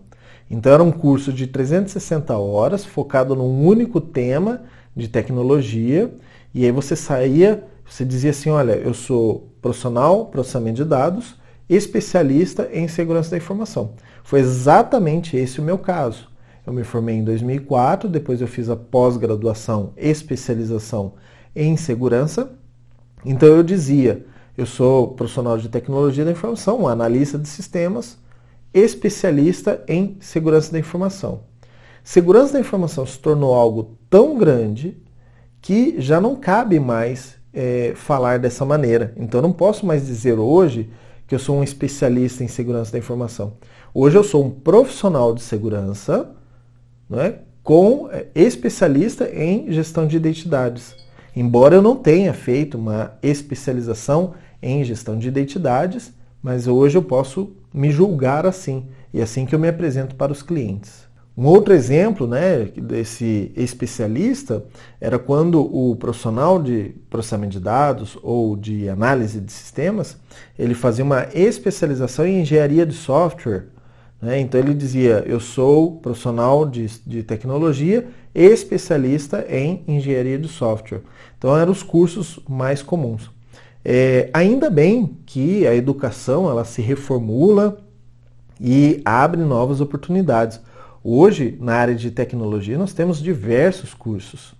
Então 0.51 0.73
era 0.73 0.83
um 0.83 0.91
curso 0.91 1.33
de 1.33 1.47
360 1.47 2.37
horas, 2.37 2.85
focado 2.85 3.37
num 3.37 3.65
único 3.65 4.01
tema 4.01 4.63
de 4.97 5.09
tecnologia, 5.09 6.13
e 6.55 6.65
aí 6.65 6.73
você 6.73 6.97
saía, 6.97 7.65
você 7.89 8.05
dizia 8.05 8.31
assim, 8.31 8.51
olha, 8.51 8.73
eu 8.73 8.95
sou 8.95 9.49
profissional, 9.61 10.27
processamento 10.27 10.77
de 10.77 10.85
dados, 10.85 11.37
especialista 11.69 12.69
em 12.73 12.89
segurança 12.89 13.31
da 13.31 13.37
informação. 13.37 13.93
Foi 14.25 14.41
exatamente 14.41 15.37
esse 15.37 15.61
o 15.61 15.65
meu 15.65 15.79
caso. 15.79 16.30
Eu 16.67 16.73
me 16.73 16.85
formei 16.85 17.17
em 17.17 17.25
2004, 17.25 18.09
depois 18.09 18.41
eu 18.41 18.47
fiz 18.47 18.69
a 18.69 18.77
pós-graduação, 18.77 19.93
especialização 19.97 21.15
em 21.57 21.77
segurança. 21.77 22.53
Então 23.25 23.49
eu 23.49 23.63
dizia, 23.63 24.27
eu 24.57 24.67
sou 24.67 25.09
profissional 25.09 25.57
de 25.57 25.69
tecnologia 25.69 26.25
da 26.25 26.31
informação, 26.31 26.87
analista 26.87 27.39
de 27.39 27.49
sistemas, 27.49 28.19
especialista 28.75 29.83
em 29.89 30.17
segurança 30.21 30.71
da 30.71 30.79
informação. 30.79 31.41
Segurança 32.05 32.55
da 32.55 32.61
informação 32.61 33.07
se 33.07 33.19
tornou 33.19 33.55
algo 33.55 33.99
tão 34.09 34.37
grande 34.37 34.97
que 35.61 36.01
já 36.01 36.21
não 36.21 36.37
cabe 36.37 36.79
mais 36.79 37.37
é, 37.53 37.93
falar 37.95 38.39
dessa 38.39 38.65
maneira. 38.65 39.13
Então 39.17 39.39
eu 39.39 39.43
não 39.43 39.53
posso 39.53 39.85
mais 39.85 40.07
dizer 40.07 40.39
hoje 40.39 40.91
que 41.27 41.35
eu 41.35 41.39
sou 41.39 41.57
um 41.57 41.63
especialista 41.63 42.43
em 42.43 42.49
segurança 42.49 42.93
da 42.93 42.99
informação. 42.99 43.55
Hoje 43.95 44.17
eu 44.17 44.25
sou 44.25 44.45
um 44.45 44.51
profissional 44.51 45.35
de 45.35 45.43
segurança 45.43 46.37
é, 47.13 47.35
com 47.63 48.09
é, 48.11 48.27
especialista 48.35 49.29
em 49.33 49.71
gestão 49.73 50.07
de 50.07 50.17
identidades. 50.17 50.95
Embora 51.35 51.77
eu 51.77 51.83
não 51.83 51.97
tenha 51.97 52.33
feito 52.33 52.77
uma 52.77 53.13
especialização 53.23 54.35
em 54.63 54.83
gestão 54.85 55.19
de 55.19 55.29
identidades, 55.29 56.13
mas 56.43 56.67
hoje 56.67 56.99
eu 56.99 57.03
posso 57.03 57.53
me 57.73 57.91
julgar 57.91 58.47
assim, 58.47 58.87
e 59.13 59.21
é 59.21 59.23
assim 59.23 59.47
que 59.47 59.55
eu 59.55 59.59
me 59.59 59.69
apresento 59.69 60.15
para 60.15 60.33
os 60.33 60.43
clientes. 60.43 61.09
Um 61.37 61.47
outro 61.47 61.73
exemplo 61.73 62.27
né, 62.27 62.65
desse 62.77 63.51
especialista 63.57 64.65
era 65.01 65.19
quando 65.19 65.61
o 65.61 65.97
profissional 65.97 66.63
de 66.63 66.95
processamento 67.09 67.53
de 67.53 67.61
dados 67.61 68.19
ou 68.23 68.57
de 68.57 68.89
análise 68.89 69.41
de 69.41 69.51
sistemas, 69.51 70.19
ele 70.59 70.75
fazia 70.75 71.05
uma 71.05 71.29
especialização 71.33 72.27
em 72.27 72.43
engenharia 72.43 72.85
de 72.85 72.95
software. 72.95 73.69
Né? 74.21 74.41
Então 74.41 74.61
ele 74.61 74.75
dizia, 74.75 75.25
eu 75.27 75.41
sou 75.41 75.97
profissional 75.97 76.67
de, 76.67 76.87
de 77.07 77.23
tecnologia 77.23 78.09
especialista 78.35 79.45
em 79.49 79.83
engenharia 79.89 80.39
de 80.39 80.49
software. 80.49 81.03
Então 81.39 81.57
eram 81.57 81.73
os 81.73 81.83
cursos 81.83 82.39
mais 82.49 82.83
comuns. 82.83 83.31
É, 83.85 84.29
ainda 84.33 84.69
bem 84.69 85.17
que 85.25 85.67
a 85.67 85.75
educação 85.75 86.51
ela 86.51 86.65
se 86.65 86.83
reformula 86.83 87.81
e 88.61 89.01
abre 89.05 89.41
novas 89.41 89.81
oportunidades. 89.81 90.61
Hoje, 91.03 91.57
na 91.59 91.77
área 91.77 91.95
de 91.95 92.11
tecnologia, 92.11 92.77
nós 92.77 92.93
temos 92.93 93.23
diversos 93.23 93.95
cursos. 93.95 94.55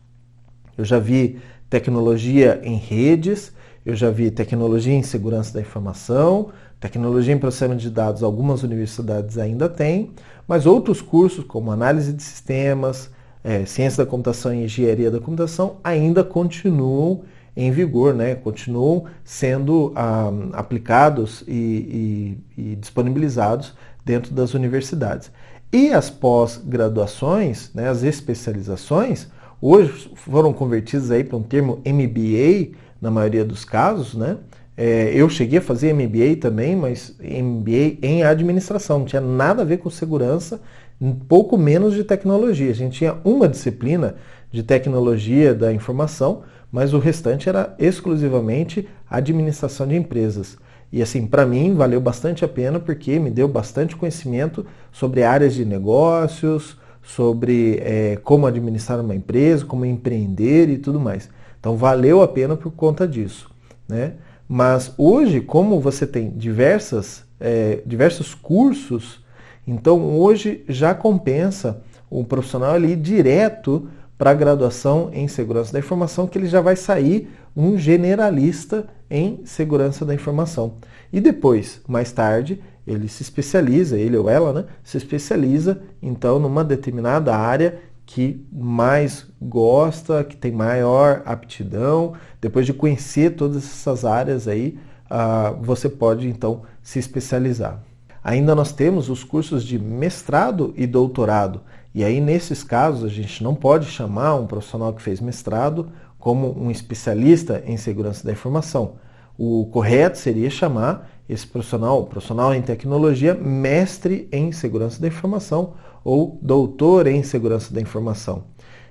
Eu 0.77 0.87
já 0.87 0.99
vi 0.99 1.39
tecnologia 1.69 2.61
em 2.65 2.77
redes, 2.77 3.53
eu 3.85 3.95
já 3.95 4.11
vi 4.11 4.31
tecnologia 4.31 4.95
em 4.95 5.03
segurança 5.03 5.53
da 5.53 5.61
informação, 5.61 6.51
tecnologia 6.81 7.35
em 7.35 7.39
processamento 7.39 7.83
de 7.83 7.91
dados, 7.91 8.23
algumas 8.23 8.63
universidades 8.63 9.37
ainda 9.37 9.69
têm, 9.69 10.11
mas 10.49 10.67
outros 10.67 11.03
cursos, 11.03 11.45
como 11.45 11.71
análise 11.71 12.13
de 12.13 12.23
sistemas, 12.23 13.11
é, 13.45 13.65
ciência 13.67 14.05
da 14.05 14.11
computação 14.11 14.53
e 14.53 14.65
engenharia 14.65 15.11
da 15.11 15.21
computação, 15.21 15.77
ainda 15.85 16.25
continuam 16.25 17.23
em 17.57 17.71
vigor, 17.71 18.15
né? 18.15 18.35
continuam 18.35 19.05
sendo 19.23 19.93
ah, 19.95 20.33
aplicados 20.55 21.45
e, 21.47 22.37
e, 22.57 22.63
e 22.73 22.77
disponibilizados 22.77 23.75
dentro 24.05 24.35
das 24.35 24.55
universidades. 24.55 25.31
E 25.73 25.93
as 25.93 26.11
pós-graduações, 26.11 27.71
né, 27.75 27.89
as 27.89 28.03
especializações, 28.03 29.29
hoje 29.61 30.11
foram 30.17 30.53
convertidas 30.53 31.11
aí 31.11 31.23
para 31.23 31.37
um 31.37 31.43
termo 31.43 31.81
MBA, 31.87 32.77
na 33.01 33.11
maioria 33.11 33.45
dos 33.45 33.65
casos, 33.65 34.15
né? 34.15 34.37
É, 34.83 35.13
eu 35.15 35.29
cheguei 35.29 35.59
a 35.59 35.63
fazer 35.63 35.93
MBA 35.93 36.37
também, 36.41 36.75
mas 36.75 37.15
MBA 37.21 37.99
em 38.01 38.23
administração, 38.23 39.01
não 39.01 39.05
tinha 39.05 39.21
nada 39.21 39.61
a 39.61 39.65
ver 39.65 39.77
com 39.77 39.91
segurança, 39.91 40.59
um 40.99 41.13
pouco 41.13 41.59
menos 41.59 41.93
de 41.93 42.03
tecnologia. 42.03 42.71
A 42.71 42.75
gente 42.75 42.97
tinha 42.97 43.19
uma 43.23 43.47
disciplina 43.47 44.15
de 44.51 44.63
tecnologia 44.63 45.55
da 45.55 45.71
informação, 45.71 46.45
mas 46.73 46.95
o 46.95 46.99
restante 46.99 47.47
era 47.47 47.75
exclusivamente 47.79 48.89
administração 49.11 49.87
de 49.87 49.97
empresas. 49.97 50.57
E 50.91 51.03
assim, 51.03 51.27
para 51.27 51.45
mim 51.45 51.75
valeu 51.75 52.01
bastante 52.01 52.43
a 52.43 52.49
pena 52.49 52.81
porque 52.81 53.19
me 53.19 53.31
deu 53.31 53.47
bastante 53.47 53.95
conhecimento 53.95 54.65
sobre 54.91 55.23
áreas 55.23 55.53
de 55.53 55.67
negócios, 55.67 56.79
sobre 57.03 57.83
é, 57.83 58.19
como 58.25 58.47
administrar 58.47 58.99
uma 58.99 59.15
empresa, 59.15 59.63
como 59.67 59.85
empreender 59.85 60.71
e 60.71 60.79
tudo 60.79 60.99
mais. 60.99 61.29
Então 61.61 61.77
valeu 61.77 62.23
a 62.23 62.29
pena 62.29 62.57
por 62.57 62.73
conta 62.73 63.07
disso. 63.07 63.51
Né? 63.87 64.15
Mas 64.53 64.93
hoje, 64.99 65.41
como 65.41 65.79
você 65.79 66.05
tem 66.05 66.29
diversas, 66.29 67.23
é, 67.39 67.85
diversos 67.87 68.35
cursos, 68.35 69.25
então 69.65 70.19
hoje 70.19 70.65
já 70.69 70.93
compensa 70.93 71.81
o 72.11 72.25
profissional 72.25 72.73
ali 72.73 72.97
direto 72.97 73.89
para 74.19 74.33
a 74.33 74.35
graduação 74.35 75.09
em 75.13 75.29
segurança 75.29 75.73
da 75.73 75.79
informação, 75.79 76.27
que 76.27 76.37
ele 76.37 76.49
já 76.49 76.61
vai 76.61 76.75
sair 76.75 77.31
um 77.57 77.79
generalista 77.79 78.89
em 79.09 79.41
segurança 79.45 80.05
da 80.05 80.15
informação. 80.15 80.75
E 81.13 81.21
depois, 81.21 81.81
mais 81.87 82.11
tarde, 82.11 82.61
ele 82.85 83.07
se 83.07 83.23
especializa, 83.23 83.97
ele 83.97 84.17
ou 84.17 84.29
ela, 84.29 84.53
né, 84.53 84.65
se 84.83 84.97
especializa 84.97 85.81
então 86.03 86.41
numa 86.41 86.65
determinada 86.65 87.37
área 87.37 87.79
que 88.13 88.45
mais 88.53 89.25
gosta, 89.41 90.25
que 90.25 90.37
tem 90.37 90.51
maior 90.51 91.23
aptidão. 91.25 92.15
Depois 92.41 92.67
de 92.67 92.75
conhecer 92.75 93.37
todas 93.37 93.59
essas 93.59 94.05
áreas 94.05 94.49
aí, 94.49 94.77
uh, 95.07 95.63
você 95.63 95.89
pode 95.89 96.29
então 96.29 96.63
se 96.83 96.99
especializar. 96.99 97.81
Ainda 98.23 98.53
nós 98.53 98.73
temos 98.73 99.09
os 99.09 99.23
cursos 99.23 99.63
de 99.65 99.79
mestrado 99.79 100.75
e 100.77 100.89
doutorado. 100.89 101.61
E 101.95 102.03
aí, 102.03 102.21
nesses 102.21 102.65
casos, 102.65 103.05
a 103.05 103.09
gente 103.09 103.45
não 103.45 103.55
pode 103.55 103.87
chamar 103.87 104.35
um 104.35 104.47
profissional 104.47 104.93
que 104.93 105.03
fez 105.03 105.21
mestrado 105.21 105.89
como 106.19 106.53
um 106.61 106.69
especialista 106.69 107.63
em 107.65 107.77
segurança 107.77 108.25
da 108.25 108.33
informação. 108.33 108.95
O 109.39 109.67
correto 109.67 110.19
seria 110.19 110.51
chamar 110.51 111.09
esse 111.29 111.47
profissional, 111.47 112.05
profissional 112.07 112.53
em 112.53 112.61
tecnologia, 112.61 113.35
mestre 113.35 114.29
em 114.33 114.51
segurança 114.51 115.01
da 115.01 115.07
informação 115.07 115.75
ou 116.05 116.39
doutor 116.43 117.07
em 117.07 117.23
segurança 117.23 117.73
da 117.73 117.81
informação. 117.81 118.45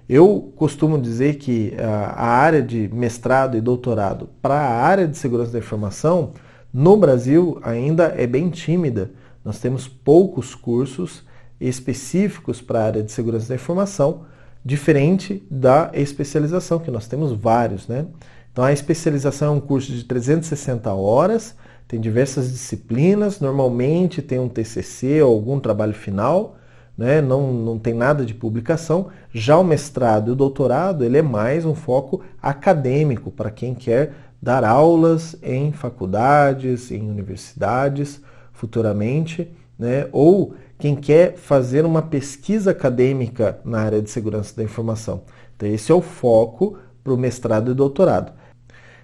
Eu 0.07 0.51
costumo 0.55 0.99
dizer 0.99 1.35
que 1.35 1.73
a 1.79 2.25
área 2.25 2.61
de 2.61 2.89
mestrado 2.91 3.55
e 3.55 3.61
doutorado 3.61 4.29
para 4.41 4.55
a 4.55 4.81
área 4.83 5.07
de 5.07 5.17
segurança 5.17 5.51
da 5.51 5.59
informação 5.59 6.31
no 6.73 6.97
Brasil 6.97 7.59
ainda 7.61 8.13
é 8.17 8.25
bem 8.25 8.49
tímida. 8.49 9.11
Nós 9.45 9.59
temos 9.59 9.87
poucos 9.87 10.55
cursos 10.55 11.23
específicos 11.59 12.61
para 12.61 12.79
a 12.79 12.85
área 12.85 13.03
de 13.03 13.11
segurança 13.11 13.49
da 13.49 13.55
informação, 13.55 14.25
diferente 14.63 15.45
da 15.49 15.91
especialização, 15.93 16.79
que 16.79 16.91
nós 16.91 17.07
temos 17.07 17.31
vários, 17.31 17.87
né? 17.87 18.05
Então 18.51 18.63
a 18.63 18.73
especialização 18.73 19.53
é 19.53 19.57
um 19.57 19.59
curso 19.59 19.91
de 19.91 20.03
360 20.03 20.91
horas, 20.93 21.55
tem 21.87 21.99
diversas 21.99 22.51
disciplinas, 22.51 23.39
normalmente 23.39 24.21
tem 24.21 24.39
um 24.39 24.49
TCC 24.49 25.21
ou 25.21 25.33
algum 25.33 25.59
trabalho 25.59 25.93
final, 25.93 26.57
né? 26.99 27.21
não, 27.21 27.53
não 27.53 27.79
tem 27.79 27.93
nada 27.93 28.25
de 28.25 28.33
publicação. 28.33 29.07
Já 29.33 29.57
o 29.57 29.63
mestrado 29.63 30.27
e 30.27 30.31
o 30.33 30.35
doutorado, 30.35 31.05
ele 31.05 31.17
é 31.17 31.21
mais 31.21 31.63
um 31.63 31.73
foco 31.73 32.21
acadêmico 32.41 33.31
para 33.31 33.49
quem 33.49 33.73
quer 33.73 34.11
dar 34.41 34.65
aulas 34.65 35.33
em 35.41 35.71
faculdades, 35.71 36.91
em 36.91 37.09
universidades 37.09 38.21
futuramente, 38.51 39.49
né? 39.77 40.09
ou 40.11 40.53
quem 40.77 40.93
quer 40.93 41.37
fazer 41.37 41.85
uma 41.85 42.01
pesquisa 42.01 42.71
acadêmica 42.71 43.61
na 43.63 43.79
área 43.79 44.01
de 44.01 44.09
segurança 44.09 44.53
da 44.57 44.63
informação. 44.63 45.21
Então, 45.55 45.69
esse 45.69 45.93
é 45.93 45.95
o 45.95 46.01
foco 46.01 46.77
para 47.01 47.13
o 47.13 47.17
mestrado 47.17 47.71
e 47.71 47.73
doutorado. 47.73 48.33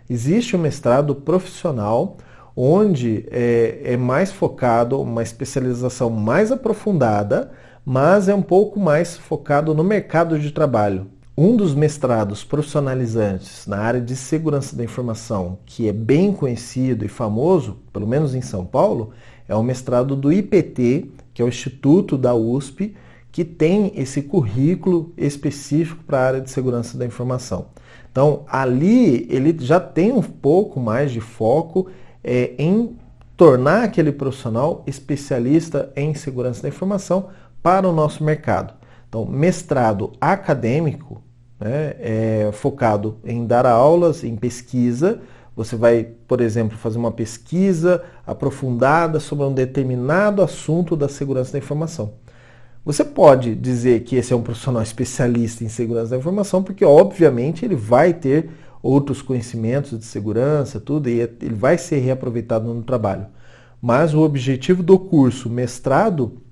Existe 0.10 0.54
o 0.54 0.60
mestrado 0.60 1.16
profissional, 1.16 2.18
onde 2.58 3.26
é, 3.32 3.80
é 3.86 3.98
mais 3.98 4.34
focado, 4.34 5.02
uma 5.02 5.24
especialização 5.24 6.10
mais 6.10 6.52
aprofundada, 6.52 7.52
mas 7.86 8.28
é 8.28 8.34
um 8.34 8.42
pouco 8.42 8.80
mais 8.80 9.16
focado 9.16 9.76
no 9.76 9.84
mercado 9.84 10.40
de 10.40 10.52
trabalho. 10.52 11.08
Um 11.38 11.56
dos 11.56 11.76
mestrados 11.76 12.44
profissionalizantes 12.44 13.68
na 13.68 13.78
área 13.78 14.02
de 14.02 14.16
segurança 14.16 14.76
da 14.76 14.84
informação, 14.84 15.60
que 15.66 15.88
é 15.88 15.94
bem 15.94 16.34
conhecido 16.34 17.06
e 17.06 17.10
famoso, 17.10 17.78
pelo 17.94 18.08
menos 18.08 18.34
em 18.34 18.42
São 18.42 18.66
Paulo, 18.66 19.12
é 19.48 19.54
o 19.54 19.62
mestrado 19.62 20.16
do 20.16 20.34
IPT, 20.34 21.12
que 21.34 21.42
é 21.42 21.46
o 21.46 21.50
Instituto 21.50 22.18
da 22.18 22.34
USP, 22.34 22.96
que 23.32 23.44
tem 23.44 23.92
esse 23.96 24.22
currículo 24.22 25.14
específico 25.18 26.04
para 26.06 26.18
a 26.20 26.26
área 26.26 26.42
de 26.42 26.50
segurança 26.50 26.98
da 26.98 27.06
informação. 27.06 27.68
Então, 28.10 28.46
ali 28.48 29.28
ele 29.30 29.56
já 29.60 29.80
tem 29.80 30.12
um 30.14 30.22
pouco 30.22 30.80
mais 30.80 31.12
de 31.12 31.20
foco 31.20 31.88
é, 32.24 32.54
em 32.58 32.96
tornar 33.36 33.84
aquele 33.84 34.14
profissional 34.14 34.84
especialista 34.88 35.92
em 35.96 36.14
segurança 36.14 36.64
da 36.64 36.70
informação 36.70 37.28
para 37.66 37.90
o 37.90 37.92
nosso 37.92 38.24
mercado. 38.24 38.76
Então, 39.10 39.26
mestrado 39.26 40.12
acadêmico, 40.22 41.24
né, 41.60 41.96
é 42.00 42.50
focado 42.54 43.18
em 43.26 43.44
dar 43.48 43.66
aulas, 43.66 44.24
em 44.24 44.36
pesquisa. 44.36 45.20
Você 45.56 45.76
vai, 45.76 46.04
por 46.28 46.42
exemplo, 46.42 46.78
fazer 46.78 47.00
uma 47.00 47.12
pesquisa 47.12 48.04
aprofundada 48.28 49.20
sobre 49.20 49.46
um 49.46 49.52
determinado 49.52 50.44
assunto 50.44 50.96
da 50.96 51.10
segurança 51.10 51.54
da 51.54 51.58
informação. 51.58 52.14
Você 52.86 53.04
pode 53.04 53.56
dizer 53.56 54.04
que 54.04 54.16
esse 54.16 54.32
é 54.32 54.36
um 54.36 54.44
profissional 54.44 54.84
especialista 54.84 55.64
em 55.64 55.70
segurança 55.70 56.12
da 56.12 56.18
informação, 56.18 56.62
porque 56.62 56.86
obviamente 56.86 57.66
ele 57.66 57.76
vai 57.76 58.14
ter 58.14 58.48
outros 58.80 59.24
conhecimentos 59.24 59.98
de 59.98 60.06
segurança, 60.06 60.80
tudo, 60.80 61.10
e 61.10 61.20
ele 61.20 61.56
vai 61.56 61.80
ser 61.80 61.98
reaproveitado 61.98 62.72
no 62.72 62.84
trabalho. 62.84 63.26
Mas 63.82 64.14
o 64.14 64.22
objetivo 64.22 64.84
do 64.84 65.00
curso 65.00 65.50
mestrado 65.50 66.45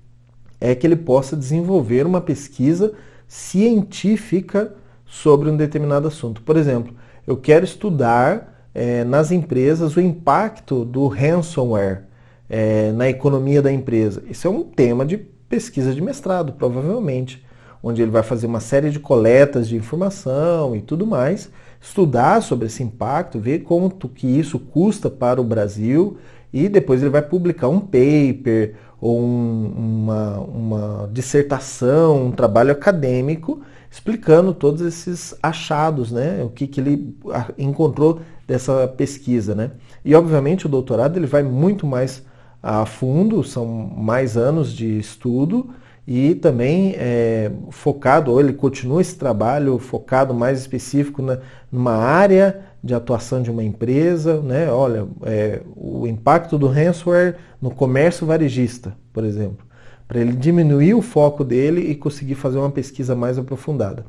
é 0.64 0.74
que 0.74 0.86
ele 0.86 0.96
possa 0.96 1.36
desenvolver 1.36 2.06
uma 2.06 2.22
pesquisa 2.22 2.94
científica 3.28 4.72
sobre 5.04 5.50
um 5.50 5.56
determinado 5.58 6.08
assunto. 6.08 6.40
Por 6.40 6.56
exemplo, 6.56 6.94
eu 7.26 7.36
quero 7.36 7.66
estudar 7.66 8.66
é, 8.74 9.04
nas 9.04 9.30
empresas 9.30 9.94
o 9.94 10.00
impacto 10.00 10.82
do 10.86 11.06
ransomware 11.06 12.04
é, 12.48 12.92
na 12.92 13.10
economia 13.10 13.60
da 13.60 13.70
empresa. 13.70 14.22
Isso 14.26 14.48
é 14.48 14.50
um 14.50 14.62
tema 14.62 15.04
de 15.04 15.18
pesquisa 15.18 15.94
de 15.94 16.00
mestrado, 16.00 16.54
provavelmente, 16.54 17.44
onde 17.82 18.00
ele 18.00 18.10
vai 18.10 18.22
fazer 18.22 18.46
uma 18.46 18.60
série 18.60 18.88
de 18.88 18.98
coletas 18.98 19.68
de 19.68 19.76
informação 19.76 20.74
e 20.74 20.80
tudo 20.80 21.06
mais, 21.06 21.50
estudar 21.78 22.42
sobre 22.42 22.68
esse 22.68 22.82
impacto, 22.82 23.38
ver 23.38 23.64
quanto 23.64 24.08
que 24.08 24.26
isso 24.26 24.58
custa 24.58 25.10
para 25.10 25.42
o 25.42 25.44
Brasil 25.44 26.16
e 26.54 26.68
depois 26.70 27.02
ele 27.02 27.10
vai 27.10 27.20
publicar 27.20 27.68
um 27.68 27.80
paper 27.80 28.76
ou 29.04 29.20
um, 29.20 29.66
uma, 29.76 30.38
uma 30.40 31.10
dissertação, 31.12 32.28
um 32.28 32.32
trabalho 32.32 32.72
acadêmico 32.72 33.60
explicando 33.90 34.54
todos 34.54 34.80
esses 34.80 35.34
achados, 35.42 36.10
né? 36.10 36.42
O 36.42 36.48
que, 36.48 36.66
que 36.66 36.80
ele 36.80 37.14
encontrou 37.58 38.22
dessa 38.48 38.88
pesquisa, 38.88 39.54
né? 39.54 39.72
E 40.02 40.14
obviamente 40.14 40.64
o 40.64 40.70
doutorado 40.70 41.18
ele 41.18 41.26
vai 41.26 41.42
muito 41.42 41.86
mais 41.86 42.24
a 42.62 42.86
fundo, 42.86 43.44
são 43.44 43.66
mais 43.66 44.38
anos 44.38 44.72
de 44.72 44.98
estudo 44.98 45.68
e 46.08 46.34
também 46.36 46.94
é, 46.96 47.52
focado, 47.68 48.30
ou 48.30 48.40
ele 48.40 48.54
continua 48.54 49.02
esse 49.02 49.16
trabalho 49.16 49.78
focado 49.78 50.32
mais 50.32 50.60
específico 50.60 51.20
na, 51.20 51.40
numa 51.70 51.94
área 51.94 52.62
de 52.84 52.94
atuação 52.94 53.40
de 53.40 53.50
uma 53.50 53.64
empresa, 53.64 54.42
né? 54.42 54.70
Olha, 54.70 55.08
é, 55.22 55.62
o 55.74 56.06
impacto 56.06 56.58
do 56.58 56.66
ransomware 56.66 57.36
no 57.60 57.70
comércio 57.70 58.26
varejista, 58.26 58.94
por 59.10 59.24
exemplo, 59.24 59.64
para 60.06 60.20
ele 60.20 60.32
diminuir 60.32 60.92
o 60.92 61.00
foco 61.00 61.42
dele 61.42 61.80
e 61.80 61.94
conseguir 61.94 62.34
fazer 62.34 62.58
uma 62.58 62.70
pesquisa 62.70 63.16
mais 63.16 63.38
aprofundada. 63.38 64.04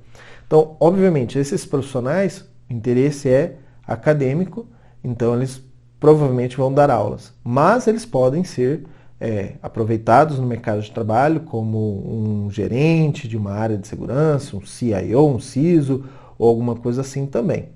Então, 0.45 0.75
obviamente, 0.77 1.39
esses 1.39 1.65
profissionais, 1.65 2.43
o 2.69 2.73
interesse 2.73 3.29
é 3.29 3.55
acadêmico, 3.87 4.67
então 5.01 5.33
eles 5.33 5.63
provavelmente 5.97 6.57
vão 6.57 6.73
dar 6.73 6.91
aulas, 6.91 7.33
mas 7.45 7.87
eles 7.87 8.05
podem 8.05 8.43
ser 8.43 8.83
é, 9.21 9.53
aproveitados 9.63 10.37
no 10.37 10.45
mercado 10.45 10.81
de 10.81 10.91
trabalho 10.91 11.39
como 11.39 12.43
um 12.45 12.51
gerente 12.51 13.25
de 13.25 13.37
uma 13.37 13.51
área 13.51 13.77
de 13.77 13.87
segurança, 13.87 14.57
um 14.57 14.65
CIO, 14.65 15.27
um 15.27 15.39
CISO 15.39 16.03
ou 16.37 16.49
alguma 16.49 16.75
coisa 16.75 16.99
assim 16.99 17.25
também. 17.25 17.69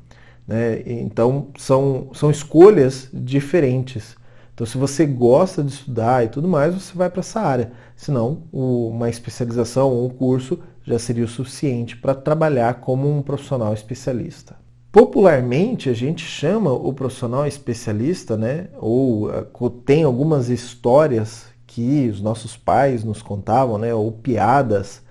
Né? 0.50 0.82
Então 0.84 1.50
são, 1.60 2.10
são 2.12 2.32
escolhas 2.32 3.08
diferentes. 3.14 4.16
Então 4.52 4.66
se 4.66 4.80
você 4.80 5.06
gosta 5.06 5.64
de 5.64 5.72
estudar 5.72 6.26
e 6.26 6.30
tudo 6.30 6.48
mais, 6.48 6.74
você 6.74 6.92
vai 6.98 7.08
para 7.08 7.20
essa 7.20 7.40
área. 7.40 7.72
Senão 7.96 8.42
uma 8.52 9.12
especialização 9.12 9.92
ou 9.92 10.08
um 10.08 10.10
curso 10.10 10.58
já 10.84 10.98
seria 10.98 11.24
o 11.24 11.28
suficiente 11.28 11.96
para 11.96 12.16
trabalhar 12.16 12.82
como 12.82 13.16
um 13.16 13.22
profissional 13.22 13.76
especialista. 13.76 14.56
Popularmente 14.92 15.88
a 15.88 15.94
gente 15.94 16.26
chama 16.26 16.74
o 16.74 16.92
profissional 16.94 17.46
especialista, 17.46 18.36
né? 18.36 18.70
Ou 18.80 19.30
uh, 19.30 19.70
tem 19.86 20.04
algumas 20.04 20.50
histórias 20.50 21.46
que 21.68 22.10
os 22.10 22.20
nossos 22.20 22.58
pais 22.58 23.04
nos 23.04 23.22
contavam, 23.22 23.78
né? 23.78 23.94
Ou 23.94 24.12
piadas. 24.12 25.04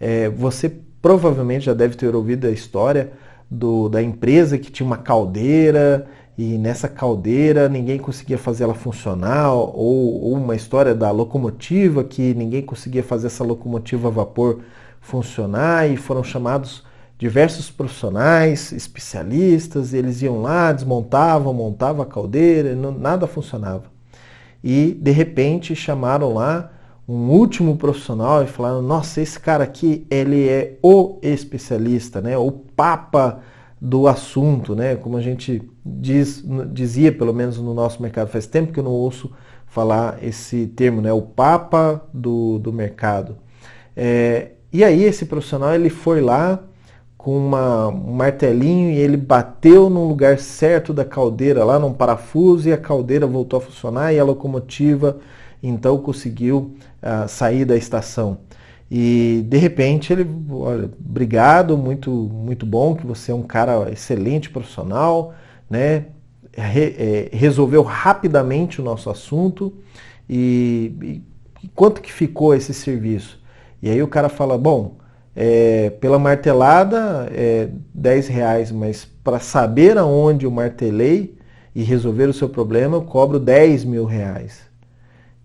É, 0.00 0.30
você 0.30 0.72
provavelmente 1.02 1.66
já 1.66 1.74
deve 1.74 1.96
ter 1.96 2.14
ouvido 2.16 2.46
a 2.46 2.50
história 2.50 3.12
do, 3.50 3.88
da 3.88 4.02
empresa 4.02 4.58
que 4.58 4.70
tinha 4.70 4.86
uma 4.86 4.96
caldeira 4.96 6.06
e 6.36 6.58
nessa 6.58 6.88
caldeira 6.88 7.68
ninguém 7.68 7.98
conseguia 7.98 8.36
fazer 8.36 8.64
ela 8.64 8.74
funcionar, 8.74 9.52
ou, 9.52 10.22
ou 10.22 10.34
uma 10.34 10.54
história 10.54 10.94
da 10.94 11.10
locomotiva 11.10 12.04
que 12.04 12.34
ninguém 12.34 12.62
conseguia 12.62 13.02
fazer 13.02 13.28
essa 13.28 13.44
locomotiva 13.44 14.08
a 14.08 14.10
vapor 14.10 14.60
funcionar 15.00 15.88
e 15.88 15.96
foram 15.96 16.22
chamados 16.22 16.84
diversos 17.18 17.70
profissionais, 17.70 18.72
especialistas, 18.72 19.94
eles 19.94 20.20
iam 20.20 20.42
lá, 20.42 20.72
desmontavam, 20.72 21.54
montavam 21.54 22.02
a 22.02 22.06
caldeira, 22.06 22.74
não, 22.74 22.92
nada 22.92 23.26
funcionava. 23.26 23.84
E 24.62 24.98
de 25.00 25.10
repente 25.12 25.74
chamaram 25.74 26.34
lá 26.34 26.70
um 27.08 27.30
último 27.30 27.76
profissional 27.76 28.42
e 28.42 28.46
falaram: 28.46 28.82
"Nossa, 28.82 29.20
esse 29.20 29.38
cara 29.38 29.64
aqui, 29.64 30.06
ele 30.10 30.48
é 30.48 30.78
o 30.82 31.18
especialista, 31.22 32.20
né? 32.20 32.36
O 32.36 32.50
papa 32.50 33.40
do 33.80 34.08
assunto, 34.08 34.74
né? 34.74 34.96
Como 34.96 35.16
a 35.16 35.20
gente 35.20 35.62
diz, 35.84 36.44
dizia, 36.72 37.12
pelo 37.12 37.32
menos 37.32 37.58
no 37.58 37.74
nosso 37.74 38.02
mercado, 38.02 38.28
faz 38.28 38.46
tempo 38.46 38.72
que 38.72 38.80
eu 38.80 38.84
não 38.84 38.92
ouço 38.92 39.30
falar 39.66 40.18
esse 40.22 40.66
termo, 40.68 41.00
né? 41.00 41.12
O 41.12 41.22
papa 41.22 42.02
do, 42.12 42.58
do 42.58 42.72
mercado. 42.72 43.36
É, 43.94 44.52
e 44.72 44.82
aí 44.82 45.04
esse 45.04 45.26
profissional 45.26 45.74
ele 45.74 45.90
foi 45.90 46.20
lá 46.20 46.60
com 47.16 47.36
uma, 47.36 47.88
um 47.88 48.12
martelinho 48.12 48.90
e 48.90 48.98
ele 48.98 49.16
bateu 49.16 49.90
no 49.90 50.08
lugar 50.08 50.38
certo 50.38 50.92
da 50.92 51.04
caldeira, 51.04 51.64
lá 51.64 51.78
num 51.78 51.92
parafuso, 51.92 52.68
e 52.68 52.72
a 52.72 52.78
caldeira 52.78 53.26
voltou 53.26 53.58
a 53.58 53.60
funcionar 53.60 54.12
e 54.12 54.18
a 54.18 54.24
locomotiva 54.24 55.18
então 55.62 55.98
conseguiu 55.98 56.74
uh, 57.06 57.28
sair 57.28 57.64
da 57.64 57.76
estação. 57.76 58.38
E 58.90 59.44
de 59.48 59.56
repente 59.56 60.12
ele, 60.12 60.28
olha, 60.50 60.90
obrigado, 61.04 61.76
muito, 61.76 62.10
muito 62.10 62.64
bom, 62.64 62.94
que 62.94 63.06
você 63.06 63.32
é 63.32 63.34
um 63.34 63.42
cara 63.42 63.90
excelente 63.90 64.50
profissional, 64.50 65.34
né? 65.68 66.06
Re, 66.52 66.94
é, 66.98 67.28
resolveu 67.32 67.82
rapidamente 67.82 68.80
o 68.80 68.84
nosso 68.84 69.10
assunto 69.10 69.74
e, 70.28 70.94
e, 71.02 71.22
e 71.64 71.68
quanto 71.74 72.00
que 72.00 72.10
ficou 72.10 72.54
esse 72.54 72.72
serviço? 72.72 73.38
E 73.82 73.90
aí 73.90 74.02
o 74.02 74.08
cara 74.08 74.28
fala, 74.28 74.56
bom, 74.56 74.96
é, 75.34 75.90
pela 75.90 76.18
martelada 76.18 77.28
é 77.30 77.68
10 77.92 78.28
reais, 78.28 78.72
mas 78.72 79.04
para 79.04 79.38
saber 79.38 79.98
aonde 79.98 80.46
eu 80.46 80.50
martelei 80.50 81.36
e 81.74 81.82
resolver 81.82 82.24
o 82.24 82.32
seu 82.32 82.48
problema, 82.48 82.96
eu 82.96 83.02
cobro 83.02 83.38
10 83.38 83.84
mil 83.84 84.06
reais. 84.06 84.65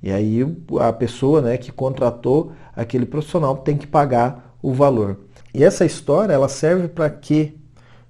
E 0.01 0.11
aí 0.11 0.39
a 0.79 0.91
pessoa 0.91 1.41
né, 1.41 1.57
que 1.57 1.71
contratou 1.71 2.53
aquele 2.75 3.05
profissional 3.05 3.57
tem 3.57 3.77
que 3.77 3.85
pagar 3.85 4.55
o 4.61 4.73
valor. 4.73 5.19
E 5.53 5.63
essa 5.63 5.85
história 5.85 6.33
ela 6.33 6.49
serve 6.49 6.87
para 6.87 7.09
quê 7.09 7.53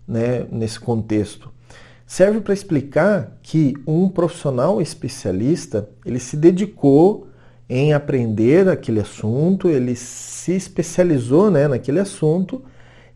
né, 0.07 0.45
nesse 0.51 0.79
contexto? 0.79 1.51
Serve 2.05 2.41
para 2.41 2.53
explicar 2.53 3.37
que 3.41 3.73
um 3.87 4.09
profissional 4.09 4.81
especialista 4.81 5.89
ele 6.05 6.19
se 6.19 6.35
dedicou 6.35 7.27
em 7.69 7.93
aprender 7.93 8.67
aquele 8.67 8.99
assunto, 8.99 9.69
ele 9.69 9.95
se 9.95 10.51
especializou 10.53 11.49
né, 11.49 11.67
naquele 11.69 11.99
assunto 11.99 12.61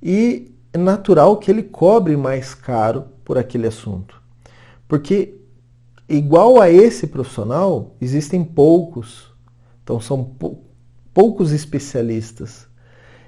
e 0.02 0.54
é 0.72 0.78
natural 0.78 1.38
que 1.38 1.52
ele 1.52 1.64
cobre 1.64 2.16
mais 2.16 2.54
caro 2.54 3.06
por 3.24 3.38
aquele 3.38 3.68
assunto. 3.68 4.22
Porque 4.88 5.36
igual 6.08 6.60
a 6.60 6.70
esse 6.70 7.08
profissional, 7.08 7.96
existem 8.00 8.44
poucos. 8.44 9.32
Então 9.84 10.00
são 10.00 10.24
pou 10.24 10.64
poucos 11.14 11.54
especialistas. 11.54 12.68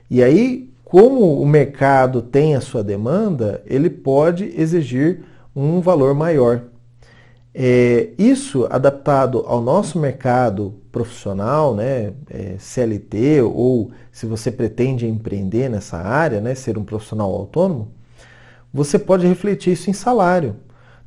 E 0.10 0.22
aí, 0.22 0.70
como 0.84 1.42
o 1.42 1.48
mercado 1.48 2.22
tem 2.22 2.54
a 2.54 2.62
sua 2.62 2.84
demanda, 2.84 3.62
ele 3.66 3.90
pode 3.90 4.54
exigir 4.60 5.24
um 5.56 5.80
valor 5.80 6.14
maior. 6.14 6.64
É, 7.54 8.10
isso 8.20 8.68
adaptado 8.70 9.44
ao 9.48 9.62
nosso 9.62 9.98
mercado 9.98 10.76
profissional, 10.92 11.74
né, 11.74 12.14
é, 12.30 12.56
CLT, 12.60 13.42
ou 13.42 13.92
se 14.12 14.26
você 14.26 14.52
pretende 14.52 15.08
empreender 15.08 15.70
nessa 15.70 15.98
área, 15.98 16.40
né, 16.40 16.54
ser 16.54 16.78
um 16.78 16.84
profissional 16.84 17.34
autônomo, 17.34 17.92
você 18.72 19.00
pode 19.00 19.26
refletir 19.26 19.74
isso 19.74 19.90
em 19.90 19.94
salário. 19.94 20.56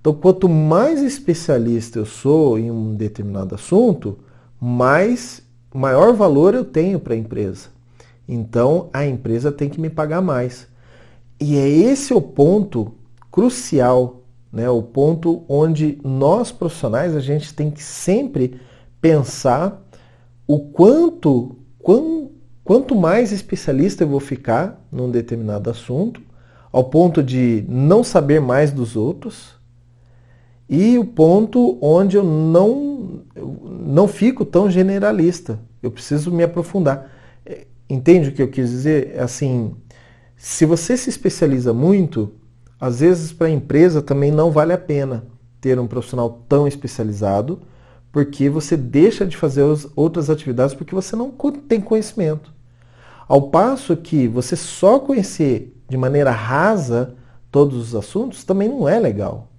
Então, 0.01 0.15
quanto 0.15 0.49
mais 0.49 1.03
especialista 1.03 1.99
eu 1.99 2.07
sou 2.07 2.59
em 2.59 2.71
um 2.71 2.95
determinado 2.95 3.55
assunto, 3.55 4.19
mais 4.59 5.43
maior 5.75 6.13
valor 6.15 6.55
eu 6.55 6.65
tenho 6.65 6.99
para 6.99 7.15
a 7.15 7.19
empresa. 7.19 7.69
Então, 8.27 8.89
a 8.93 9.05
empresa 9.05 9.53
tem 9.53 9.69
que 9.69 9.81
me 9.81 9.91
pagar 9.91 10.23
mais. 10.23 10.67
E 11.39 11.57
é 11.57 11.69
esse 11.69 12.15
o 12.15 12.21
ponto 12.21 12.95
crucial 13.31 14.21
né? 14.53 14.69
O 14.69 14.83
ponto 14.83 15.45
onde 15.49 15.99
nós 16.03 16.51
profissionais 16.51 17.15
a 17.15 17.21
gente 17.21 17.55
tem 17.55 17.71
que 17.71 17.83
sempre 17.83 18.61
pensar 19.01 19.83
o 20.47 20.59
quanto, 20.59 21.57
quão, 21.79 22.31
quanto 22.65 22.95
mais 22.95 23.33
especialista 23.33 24.05
eu 24.05 24.09
vou 24.09 24.21
ficar 24.21 24.85
num 24.91 25.11
determinado 25.11 25.71
assunto, 25.71 26.21
ao 26.73 26.85
ponto 26.85 27.23
de 27.23 27.65
não 27.69 28.03
saber 28.03 28.41
mais 28.41 28.73
dos 28.73 28.97
outros, 28.97 29.55
e 30.73 30.97
o 30.97 31.05
ponto 31.05 31.77
onde 31.83 32.17
eu 32.17 32.23
não, 32.23 33.25
eu 33.35 33.61
não 33.85 34.07
fico 34.07 34.45
tão 34.45 34.71
generalista. 34.71 35.59
Eu 35.83 35.91
preciso 35.91 36.31
me 36.31 36.45
aprofundar. 36.45 37.11
É, 37.45 37.67
entende 37.89 38.29
o 38.29 38.33
que 38.33 38.41
eu 38.41 38.47
quis 38.47 38.71
dizer? 38.71 39.19
Assim, 39.19 39.75
se 40.37 40.65
você 40.65 40.97
se 40.97 41.11
especializa 41.11 41.75
muito, 41.75 42.33
às 42.79 43.01
vezes 43.01 43.33
para 43.33 43.49
a 43.49 43.51
empresa 43.51 44.01
também 44.01 44.31
não 44.31 44.53
vale 44.53 44.73
a 44.73 44.79
pena 44.79 45.27
ter 45.61 45.77
um 45.77 45.89
profissional 45.89 46.45
tão 46.49 46.69
especializado, 46.69 47.61
porque 48.13 48.49
você 48.49 48.77
deixa 48.77 49.27
de 49.27 49.37
fazer 49.37 49.65
outras 49.97 50.31
atividades 50.31 50.73
porque 50.73 50.95
você 50.95 51.17
não 51.17 51.33
tem 51.67 51.81
conhecimento. 51.81 52.55
Ao 53.27 53.51
passo 53.51 53.97
que 53.97 54.29
você 54.29 54.55
só 54.55 55.01
conhecer 55.01 55.77
de 55.89 55.97
maneira 55.97 56.31
rasa 56.31 57.17
todos 57.51 57.77
os 57.77 57.97
assuntos 57.97 58.45
também 58.45 58.69
não 58.69 58.89
é 58.89 59.01
legal. 59.01 59.50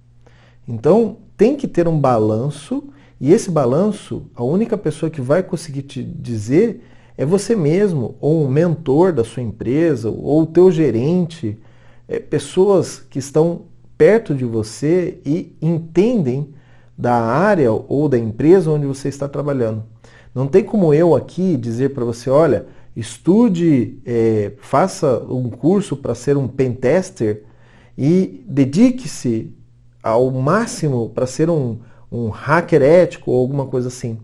Então 0.72 1.18
tem 1.36 1.54
que 1.54 1.68
ter 1.68 1.86
um 1.86 2.00
balanço 2.00 2.84
e 3.20 3.30
esse 3.30 3.50
balanço, 3.50 4.22
a 4.34 4.42
única 4.42 4.76
pessoa 4.78 5.10
que 5.10 5.20
vai 5.20 5.42
conseguir 5.42 5.82
te 5.82 6.02
dizer 6.02 6.82
é 7.16 7.26
você 7.26 7.54
mesmo, 7.54 8.16
ou 8.18 8.42
um 8.42 8.48
mentor 8.48 9.12
da 9.12 9.22
sua 9.22 9.42
empresa, 9.42 10.08
ou 10.08 10.42
o 10.42 10.46
teu 10.46 10.72
gerente, 10.72 11.58
é, 12.08 12.18
pessoas 12.18 12.98
que 12.98 13.18
estão 13.18 13.66
perto 13.98 14.34
de 14.34 14.46
você 14.46 15.20
e 15.26 15.54
entendem 15.60 16.48
da 16.96 17.14
área 17.14 17.70
ou 17.70 18.08
da 18.08 18.18
empresa 18.18 18.70
onde 18.70 18.86
você 18.86 19.08
está 19.08 19.28
trabalhando. 19.28 19.84
Não 20.34 20.46
tem 20.46 20.64
como 20.64 20.94
eu 20.94 21.14
aqui 21.14 21.58
dizer 21.58 21.92
para 21.92 22.04
você, 22.04 22.30
olha, 22.30 22.64
estude, 22.96 23.98
é, 24.06 24.52
faça 24.56 25.22
um 25.28 25.50
curso 25.50 25.98
para 25.98 26.14
ser 26.14 26.38
um 26.38 26.48
pentester 26.48 27.42
e 27.96 28.42
dedique-se 28.48 29.52
ao 30.02 30.30
máximo 30.30 31.10
para 31.10 31.26
ser 31.26 31.48
um, 31.48 31.78
um 32.10 32.28
hacker 32.28 32.82
ético 32.82 33.30
ou 33.30 33.40
alguma 33.40 33.66
coisa 33.66 33.88
assim. 33.88 34.18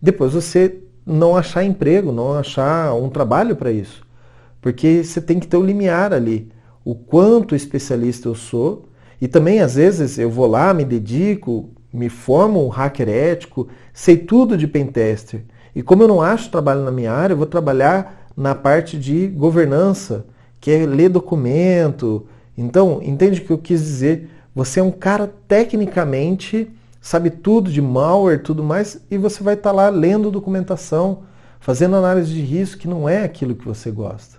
Depois 0.00 0.32
você 0.32 0.80
não 1.06 1.36
achar 1.36 1.64
emprego, 1.64 2.12
não 2.12 2.34
achar 2.34 2.94
um 2.94 3.08
trabalho 3.08 3.56
para 3.56 3.72
isso. 3.72 4.04
Porque 4.60 5.02
você 5.02 5.20
tem 5.20 5.38
que 5.38 5.46
ter 5.46 5.56
o 5.56 5.64
limiar 5.64 6.12
ali. 6.12 6.50
O 6.84 6.94
quanto 6.94 7.54
especialista 7.54 8.28
eu 8.28 8.34
sou. 8.34 8.88
E 9.20 9.28
também, 9.28 9.60
às 9.60 9.74
vezes, 9.74 10.18
eu 10.18 10.30
vou 10.30 10.46
lá, 10.46 10.74
me 10.74 10.84
dedico, 10.84 11.70
me 11.92 12.08
formo 12.08 12.64
um 12.64 12.68
hacker 12.68 13.08
ético, 13.08 13.68
sei 13.92 14.16
tudo 14.16 14.56
de 14.56 14.66
pentester. 14.66 15.44
E 15.74 15.82
como 15.82 16.02
eu 16.02 16.08
não 16.08 16.20
acho 16.20 16.50
trabalho 16.50 16.82
na 16.82 16.90
minha 16.90 17.12
área, 17.12 17.34
eu 17.34 17.38
vou 17.38 17.46
trabalhar 17.46 18.28
na 18.36 18.54
parte 18.54 18.98
de 18.98 19.28
governança, 19.28 20.26
que 20.60 20.70
é 20.70 20.86
ler 20.86 21.08
documento. 21.08 22.26
Então, 22.56 23.00
entende 23.02 23.40
o 23.40 23.44
que 23.44 23.52
eu 23.52 23.58
quis 23.58 23.80
dizer? 23.80 24.28
Você 24.54 24.78
é 24.78 24.82
um 24.82 24.90
cara 24.90 25.32
tecnicamente, 25.48 26.70
sabe 27.00 27.30
tudo 27.30 27.72
de 27.72 27.82
malware, 27.82 28.42
tudo 28.42 28.62
mais, 28.62 29.00
e 29.10 29.18
você 29.18 29.42
vai 29.42 29.54
estar 29.54 29.70
tá 29.70 29.76
lá 29.76 29.88
lendo 29.88 30.30
documentação, 30.30 31.24
fazendo 31.58 31.96
análise 31.96 32.32
de 32.32 32.40
risco, 32.40 32.80
que 32.80 32.88
não 32.88 33.08
é 33.08 33.24
aquilo 33.24 33.54
que 33.54 33.64
você 33.64 33.90
gosta. 33.90 34.38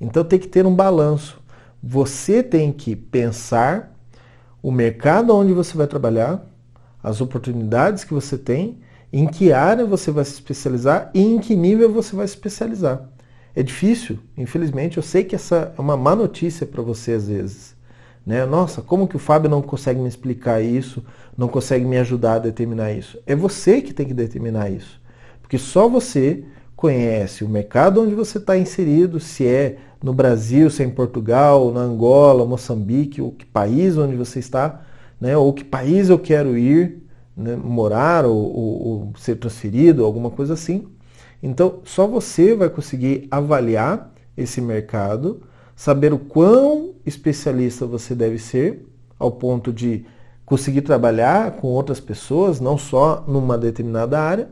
Então 0.00 0.24
tem 0.24 0.38
que 0.38 0.48
ter 0.48 0.64
um 0.64 0.74
balanço. 0.74 1.40
Você 1.82 2.42
tem 2.42 2.72
que 2.72 2.96
pensar 2.96 3.92
o 4.62 4.70
mercado 4.70 5.34
onde 5.34 5.52
você 5.52 5.76
vai 5.76 5.86
trabalhar, 5.86 6.44
as 7.02 7.20
oportunidades 7.20 8.04
que 8.04 8.14
você 8.14 8.38
tem, 8.38 8.78
em 9.12 9.26
que 9.26 9.52
área 9.52 9.84
você 9.84 10.10
vai 10.10 10.24
se 10.24 10.32
especializar 10.32 11.10
e 11.12 11.20
em 11.20 11.38
que 11.38 11.54
nível 11.54 11.92
você 11.92 12.16
vai 12.16 12.26
se 12.26 12.34
especializar. 12.34 13.08
É 13.54 13.62
difícil, 13.62 14.18
infelizmente, 14.36 14.96
eu 14.96 15.02
sei 15.02 15.24
que 15.24 15.34
essa 15.34 15.74
é 15.76 15.80
uma 15.80 15.96
má 15.96 16.16
notícia 16.16 16.66
para 16.66 16.80
você 16.80 17.12
às 17.12 17.28
vezes. 17.28 17.74
Né? 18.24 18.46
Nossa, 18.46 18.80
como 18.80 19.08
que 19.08 19.16
o 19.16 19.18
Fábio 19.18 19.50
não 19.50 19.60
consegue 19.60 20.00
me 20.00 20.08
explicar 20.08 20.62
isso, 20.62 21.04
não 21.36 21.48
consegue 21.48 21.84
me 21.84 21.98
ajudar 21.98 22.34
a 22.34 22.38
determinar 22.38 22.92
isso? 22.92 23.18
É 23.26 23.34
você 23.34 23.82
que 23.82 23.92
tem 23.92 24.06
que 24.06 24.14
determinar 24.14 24.70
isso. 24.70 25.00
Porque 25.40 25.58
só 25.58 25.88
você 25.88 26.44
conhece 26.76 27.44
o 27.44 27.48
mercado 27.48 28.02
onde 28.02 28.14
você 28.14 28.38
está 28.38 28.56
inserido, 28.56 29.20
se 29.20 29.46
é 29.46 29.78
no 30.02 30.12
Brasil, 30.12 30.68
se 30.70 30.82
é 30.82 30.86
em 30.86 30.90
Portugal, 30.90 31.72
na 31.72 31.80
Angola, 31.80 32.44
Moçambique, 32.44 33.22
ou 33.22 33.30
que 33.30 33.44
país 33.44 33.96
onde 33.96 34.16
você 34.16 34.38
está, 34.38 34.82
né? 35.20 35.36
ou 35.36 35.52
que 35.52 35.64
país 35.64 36.08
eu 36.08 36.18
quero 36.18 36.58
ir 36.58 37.02
né? 37.36 37.56
morar 37.56 38.24
ou, 38.24 38.36
ou, 38.36 38.86
ou 38.86 39.12
ser 39.16 39.36
transferido, 39.36 40.04
alguma 40.04 40.30
coisa 40.30 40.54
assim. 40.54 40.88
Então, 41.42 41.80
só 41.84 42.06
você 42.06 42.54
vai 42.54 42.68
conseguir 42.68 43.26
avaliar 43.30 44.12
esse 44.36 44.60
mercado, 44.60 45.42
saber 45.82 46.12
o 46.12 46.18
quão 46.18 46.92
especialista 47.04 47.84
você 47.84 48.14
deve 48.14 48.38
ser, 48.38 48.86
ao 49.18 49.32
ponto 49.32 49.72
de 49.72 50.06
conseguir 50.46 50.82
trabalhar 50.82 51.56
com 51.56 51.66
outras 51.66 51.98
pessoas, 51.98 52.60
não 52.60 52.78
só 52.78 53.24
numa 53.26 53.58
determinada 53.58 54.20
área, 54.20 54.48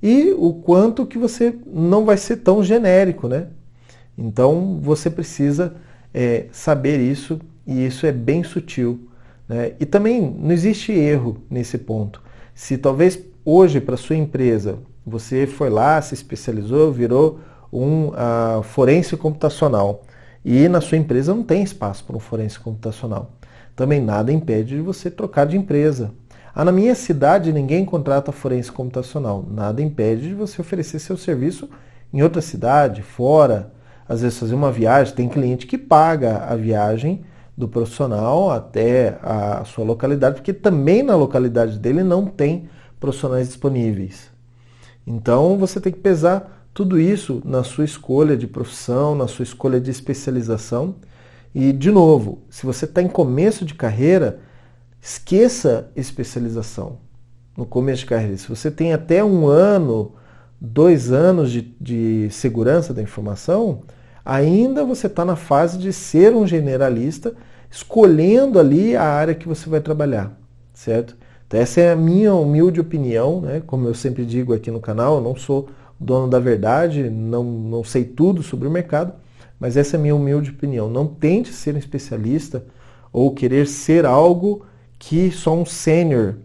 e 0.00 0.32
o 0.38 0.52
quanto 0.52 1.04
que 1.04 1.18
você 1.18 1.52
não 1.66 2.04
vai 2.04 2.16
ser 2.16 2.36
tão 2.36 2.62
genérico, 2.62 3.26
né? 3.26 3.48
Então 4.16 4.78
você 4.80 5.10
precisa 5.10 5.74
é, 6.14 6.46
saber 6.52 7.00
isso 7.00 7.40
e 7.66 7.84
isso 7.84 8.06
é 8.06 8.12
bem 8.12 8.44
sutil. 8.44 9.00
Né? 9.48 9.72
E 9.80 9.84
também 9.84 10.32
não 10.38 10.52
existe 10.52 10.92
erro 10.92 11.38
nesse 11.50 11.76
ponto. 11.76 12.22
Se 12.54 12.78
talvez 12.78 13.18
hoje 13.44 13.80
para 13.80 13.96
sua 13.96 14.14
empresa 14.14 14.78
você 15.04 15.44
foi 15.44 15.70
lá, 15.70 16.00
se 16.00 16.14
especializou, 16.14 16.92
virou 16.92 17.40
um 17.72 18.10
uh, 18.10 18.62
forense 18.62 19.16
computacional 19.16 20.04
e 20.50 20.66
na 20.66 20.80
sua 20.80 20.96
empresa 20.96 21.34
não 21.34 21.42
tem 21.42 21.62
espaço 21.62 22.02
para 22.04 22.16
um 22.16 22.20
forense 22.20 22.58
computacional. 22.58 23.32
Também 23.76 24.00
nada 24.00 24.32
impede 24.32 24.76
de 24.76 24.80
você 24.80 25.10
trocar 25.10 25.46
de 25.46 25.58
empresa. 25.58 26.10
Ah, 26.54 26.64
na 26.64 26.72
minha 26.72 26.94
cidade 26.94 27.52
ninguém 27.52 27.84
contrata 27.84 28.32
forense 28.32 28.72
computacional. 28.72 29.44
Nada 29.46 29.82
impede 29.82 30.28
de 30.28 30.34
você 30.34 30.58
oferecer 30.58 31.00
seu 31.00 31.18
serviço 31.18 31.68
em 32.14 32.22
outra 32.22 32.40
cidade, 32.40 33.02
fora. 33.02 33.70
Às 34.08 34.22
vezes 34.22 34.38
fazer 34.38 34.54
uma 34.54 34.72
viagem, 34.72 35.14
tem 35.14 35.28
cliente 35.28 35.66
que 35.66 35.76
paga 35.76 36.38
a 36.38 36.56
viagem 36.56 37.26
do 37.54 37.68
profissional 37.68 38.50
até 38.50 39.18
a 39.22 39.62
sua 39.66 39.84
localidade, 39.84 40.36
porque 40.36 40.54
também 40.54 41.02
na 41.02 41.14
localidade 41.14 41.78
dele 41.78 42.02
não 42.02 42.24
tem 42.24 42.70
profissionais 42.98 43.48
disponíveis. 43.48 44.30
Então 45.06 45.58
você 45.58 45.78
tem 45.78 45.92
que 45.92 46.00
pesar 46.00 46.57
tudo 46.78 47.00
isso 47.00 47.42
na 47.44 47.64
sua 47.64 47.84
escolha 47.84 48.36
de 48.36 48.46
profissão, 48.46 49.12
na 49.12 49.26
sua 49.26 49.42
escolha 49.42 49.80
de 49.80 49.90
especialização. 49.90 50.94
E, 51.52 51.72
de 51.72 51.90
novo, 51.90 52.44
se 52.48 52.64
você 52.64 52.84
está 52.84 53.02
em 53.02 53.08
começo 53.08 53.64
de 53.64 53.74
carreira, 53.74 54.38
esqueça 55.02 55.90
especialização 55.96 56.98
no 57.56 57.66
começo 57.66 58.02
de 58.02 58.06
carreira. 58.06 58.36
Se 58.36 58.48
você 58.48 58.70
tem 58.70 58.92
até 58.92 59.24
um 59.24 59.48
ano, 59.48 60.12
dois 60.60 61.10
anos 61.10 61.50
de, 61.50 61.62
de 61.80 62.28
segurança 62.30 62.94
da 62.94 63.02
informação, 63.02 63.82
ainda 64.24 64.84
você 64.84 65.08
está 65.08 65.24
na 65.24 65.34
fase 65.34 65.78
de 65.78 65.92
ser 65.92 66.32
um 66.32 66.46
generalista, 66.46 67.34
escolhendo 67.68 68.56
ali 68.56 68.94
a 68.94 69.02
área 69.02 69.34
que 69.34 69.48
você 69.48 69.68
vai 69.68 69.80
trabalhar, 69.80 70.38
certo? 70.72 71.16
Então, 71.48 71.58
essa 71.58 71.80
é 71.80 71.90
a 71.90 71.96
minha 71.96 72.32
humilde 72.34 72.80
opinião, 72.80 73.40
né? 73.40 73.60
como 73.66 73.88
eu 73.88 73.94
sempre 73.94 74.24
digo 74.24 74.54
aqui 74.54 74.70
no 74.70 74.78
canal, 74.78 75.16
eu 75.16 75.20
não 75.20 75.34
sou 75.34 75.68
dono 75.98 76.28
da 76.28 76.38
verdade, 76.38 77.10
não, 77.10 77.44
não 77.44 77.84
sei 77.84 78.04
tudo 78.04 78.42
sobre 78.42 78.68
o 78.68 78.70
mercado, 78.70 79.12
mas 79.58 79.76
essa 79.76 79.96
é 79.96 79.98
a 79.98 80.00
minha 80.00 80.14
humilde 80.14 80.50
opinião. 80.50 80.88
Não 80.88 81.06
tente 81.06 81.52
ser 81.52 81.74
um 81.74 81.78
especialista 81.78 82.64
ou 83.12 83.34
querer 83.34 83.66
ser 83.66 84.06
algo 84.06 84.64
que 84.98 85.30
só 85.30 85.54
um 85.54 85.64
sênior, 85.64 86.36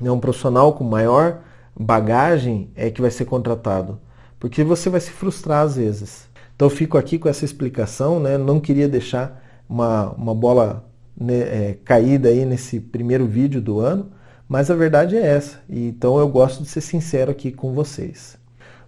né, 0.00 0.10
um 0.10 0.20
profissional 0.20 0.72
com 0.72 0.84
maior 0.84 1.42
bagagem 1.78 2.70
é 2.74 2.90
que 2.90 3.00
vai 3.00 3.10
ser 3.10 3.24
contratado. 3.24 3.98
Porque 4.38 4.64
você 4.64 4.88
vai 4.88 5.00
se 5.00 5.10
frustrar 5.10 5.62
às 5.62 5.76
vezes. 5.76 6.28
Então 6.56 6.66
eu 6.66 6.70
fico 6.70 6.96
aqui 6.96 7.18
com 7.18 7.28
essa 7.28 7.44
explicação, 7.44 8.20
né? 8.20 8.36
não 8.36 8.60
queria 8.60 8.88
deixar 8.88 9.42
uma, 9.68 10.10
uma 10.12 10.34
bola 10.34 10.84
né, 11.16 11.38
é, 11.38 11.78
caída 11.84 12.28
aí 12.28 12.44
nesse 12.44 12.80
primeiro 12.80 13.26
vídeo 13.26 13.60
do 13.60 13.80
ano, 13.80 14.10
mas 14.48 14.70
a 14.70 14.74
verdade 14.74 15.16
é 15.16 15.26
essa. 15.26 15.60
Então 15.68 16.18
eu 16.18 16.28
gosto 16.28 16.62
de 16.62 16.68
ser 16.68 16.80
sincero 16.80 17.30
aqui 17.30 17.50
com 17.50 17.72
vocês. 17.72 18.39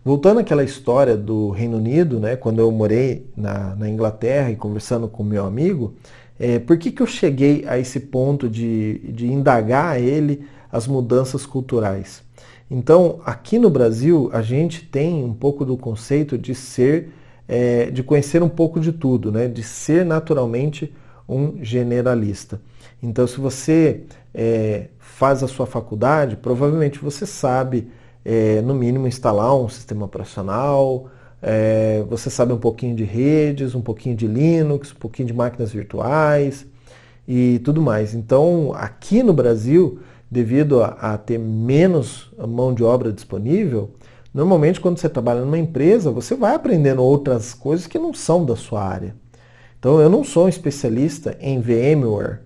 Voltando 0.04 0.40
àquela 0.40 0.64
história 0.64 1.16
do 1.16 1.50
Reino 1.50 1.76
Unido, 1.76 2.18
né, 2.18 2.34
quando 2.34 2.58
eu 2.58 2.72
morei 2.72 3.30
na, 3.36 3.76
na 3.76 3.88
Inglaterra 3.88 4.50
e 4.50 4.56
conversando 4.56 5.06
com 5.06 5.22
meu 5.22 5.46
amigo, 5.46 5.94
é, 6.40 6.58
por 6.58 6.76
que, 6.76 6.90
que 6.90 7.00
eu 7.00 7.06
cheguei 7.06 7.64
a 7.68 7.78
esse 7.78 8.00
ponto 8.00 8.48
de, 8.48 8.98
de 9.12 9.28
indagar 9.28 9.92
a 9.92 10.00
ele 10.00 10.44
as 10.72 10.88
mudanças 10.88 11.46
culturais? 11.46 12.20
Então, 12.68 13.20
aqui 13.24 13.60
no 13.60 13.70
Brasil, 13.70 14.28
a 14.32 14.42
gente 14.42 14.84
tem 14.84 15.22
um 15.22 15.32
pouco 15.32 15.64
do 15.64 15.76
conceito 15.76 16.36
de 16.36 16.52
ser, 16.52 17.10
é, 17.46 17.88
de 17.88 18.02
conhecer 18.02 18.42
um 18.42 18.48
pouco 18.48 18.80
de 18.80 18.90
tudo, 18.90 19.30
né, 19.30 19.46
de 19.46 19.62
ser 19.62 20.04
naturalmente 20.04 20.92
um 21.28 21.62
generalista. 21.62 22.60
Então, 23.00 23.24
se 23.24 23.38
você 23.38 24.00
é, 24.34 24.88
faz 24.98 25.44
a 25.44 25.48
sua 25.48 25.66
faculdade, 25.66 26.34
provavelmente 26.34 26.98
você 26.98 27.24
sabe 27.24 27.86
é, 28.24 28.60
no 28.62 28.74
mínimo, 28.74 29.06
instalar 29.06 29.54
um 29.56 29.68
sistema 29.68 30.04
operacional, 30.04 31.10
é, 31.42 32.04
você 32.08 32.30
sabe 32.30 32.52
um 32.52 32.58
pouquinho 32.58 32.94
de 32.94 33.02
redes, 33.02 33.74
um 33.74 33.80
pouquinho 33.80 34.14
de 34.14 34.28
Linux, 34.28 34.92
um 34.92 34.98
pouquinho 34.98 35.26
de 35.26 35.34
máquinas 35.34 35.72
virtuais 35.72 36.64
e 37.26 37.60
tudo 37.64 37.82
mais. 37.82 38.14
Então, 38.14 38.72
aqui 38.74 39.22
no 39.24 39.32
Brasil, 39.32 39.98
devido 40.30 40.82
a, 40.82 40.88
a 41.00 41.18
ter 41.18 41.38
menos 41.38 42.32
mão 42.38 42.72
de 42.72 42.84
obra 42.84 43.12
disponível, 43.12 43.90
normalmente 44.32 44.80
quando 44.80 44.98
você 44.98 45.08
trabalha 45.08 45.40
numa 45.40 45.58
empresa, 45.58 46.12
você 46.12 46.36
vai 46.36 46.54
aprendendo 46.54 47.02
outras 47.02 47.52
coisas 47.52 47.88
que 47.88 47.98
não 47.98 48.14
são 48.14 48.44
da 48.44 48.54
sua 48.54 48.84
área. 48.84 49.16
Então, 49.78 50.00
eu 50.00 50.08
não 50.08 50.22
sou 50.22 50.46
um 50.46 50.48
especialista 50.48 51.36
em 51.40 51.60
VMware, 51.60 52.42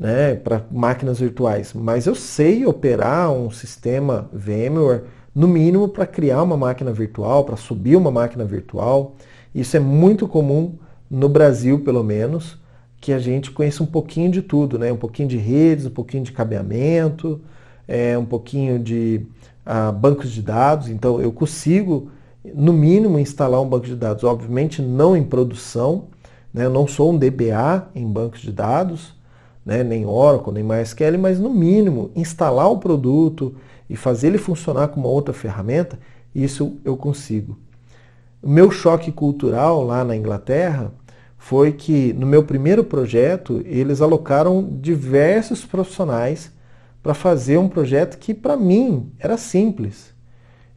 né, 0.00 0.34
para 0.34 0.64
máquinas 0.72 1.20
virtuais, 1.20 1.74
mas 1.74 2.06
eu 2.06 2.14
sei 2.14 2.64
operar 2.64 3.30
um 3.30 3.50
sistema 3.50 4.30
VMware 4.32 5.02
no 5.34 5.46
mínimo 5.46 5.88
para 5.90 6.06
criar 6.06 6.42
uma 6.42 6.56
máquina 6.56 6.90
virtual, 6.90 7.44
para 7.44 7.54
subir 7.54 7.96
uma 7.96 8.10
máquina 8.10 8.46
virtual. 8.46 9.14
Isso 9.54 9.76
é 9.76 9.80
muito 9.80 10.26
comum 10.26 10.76
no 11.10 11.28
Brasil, 11.28 11.80
pelo 11.80 12.02
menos, 12.02 12.58
que 12.98 13.12
a 13.12 13.18
gente 13.18 13.50
conheça 13.50 13.82
um 13.82 13.86
pouquinho 13.86 14.30
de 14.30 14.40
tudo, 14.40 14.78
né? 14.78 14.90
Um 14.90 14.96
pouquinho 14.96 15.28
de 15.28 15.36
redes, 15.36 15.84
um 15.84 15.90
pouquinho 15.90 16.24
de 16.24 16.32
cabeamento, 16.32 17.38
é, 17.86 18.16
um 18.16 18.24
pouquinho 18.24 18.78
de 18.78 19.26
ah, 19.66 19.92
bancos 19.92 20.30
de 20.30 20.40
dados. 20.40 20.88
Então, 20.88 21.20
eu 21.20 21.30
consigo, 21.30 22.10
no 22.54 22.72
mínimo, 22.72 23.18
instalar 23.18 23.60
um 23.60 23.68
banco 23.68 23.86
de 23.86 23.96
dados. 23.96 24.24
Obviamente, 24.24 24.80
não 24.80 25.14
em 25.14 25.24
produção, 25.24 26.04
né? 26.54 26.64
Eu 26.64 26.70
não 26.70 26.86
sou 26.86 27.12
um 27.12 27.18
DBA 27.18 27.88
em 27.94 28.06
bancos 28.06 28.40
de 28.40 28.50
dados, 28.50 29.19
né? 29.64 29.82
nem 29.82 30.06
Oracle, 30.06 30.52
nem 30.52 30.62
MySQL, 30.62 31.18
mas 31.18 31.38
no 31.38 31.50
mínimo, 31.50 32.10
instalar 32.14 32.70
o 32.70 32.78
produto, 32.78 33.54
e 33.90 33.96
fazer 33.96 34.28
ele 34.28 34.38
funcionar 34.38 34.86
com 34.88 35.00
uma 35.00 35.08
outra 35.08 35.34
ferramenta, 35.34 35.98
isso 36.32 36.78
eu 36.84 36.96
consigo. 36.96 37.58
O 38.40 38.48
meu 38.48 38.70
choque 38.70 39.10
cultural 39.10 39.82
lá 39.82 40.04
na 40.04 40.16
Inglaterra 40.16 40.92
foi 41.36 41.72
que 41.72 42.12
no 42.12 42.24
meu 42.24 42.44
primeiro 42.44 42.84
projeto 42.84 43.60
eles 43.64 44.00
alocaram 44.00 44.78
diversos 44.80 45.64
profissionais 45.64 46.52
para 47.02 47.14
fazer 47.14 47.58
um 47.58 47.68
projeto 47.68 48.16
que 48.16 48.32
para 48.32 48.56
mim 48.56 49.10
era 49.18 49.36
simples. 49.36 50.14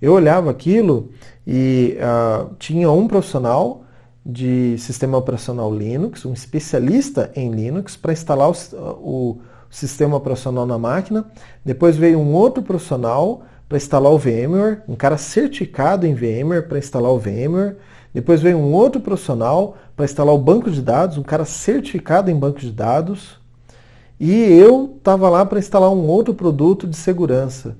Eu 0.01 0.13
olhava 0.13 0.49
aquilo 0.49 1.11
e 1.45 1.95
uh, 1.99 2.55
tinha 2.57 2.89
um 2.89 3.07
profissional 3.07 3.82
de 4.25 4.77
sistema 4.77 5.17
operacional 5.17 5.73
Linux, 5.73 6.25
um 6.25 6.33
especialista 6.33 7.31
em 7.35 7.51
Linux, 7.51 7.97
para 7.97 8.13
instalar 8.13 8.49
o, 8.49 8.55
o 9.03 9.37
sistema 9.69 10.15
operacional 10.15 10.65
na 10.65 10.77
máquina. 10.77 11.25
Depois 11.65 11.97
veio 11.97 12.19
um 12.19 12.33
outro 12.33 12.63
profissional 12.63 13.43
para 13.67 13.77
instalar 13.77 14.11
o 14.11 14.17
VMware, 14.17 14.81
um 14.87 14.95
cara 14.95 15.17
certificado 15.17 16.05
em 16.05 16.13
VMware 16.13 16.67
para 16.67 16.77
instalar 16.77 17.11
o 17.11 17.19
VMware. 17.19 17.75
Depois 18.13 18.41
veio 18.41 18.57
um 18.57 18.71
outro 18.71 19.01
profissional 19.01 19.75
para 19.95 20.05
instalar 20.05 20.33
o 20.33 20.37
banco 20.37 20.69
de 20.69 20.81
dados, 20.81 21.17
um 21.17 21.23
cara 21.23 21.43
certificado 21.43 22.29
em 22.29 22.35
banco 22.35 22.59
de 22.59 22.71
dados. 22.71 23.41
E 24.19 24.31
eu 24.31 24.93
estava 24.97 25.29
lá 25.29 25.45
para 25.45 25.59
instalar 25.59 25.89
um 25.91 26.07
outro 26.07 26.33
produto 26.33 26.87
de 26.87 26.95
segurança. 26.95 27.75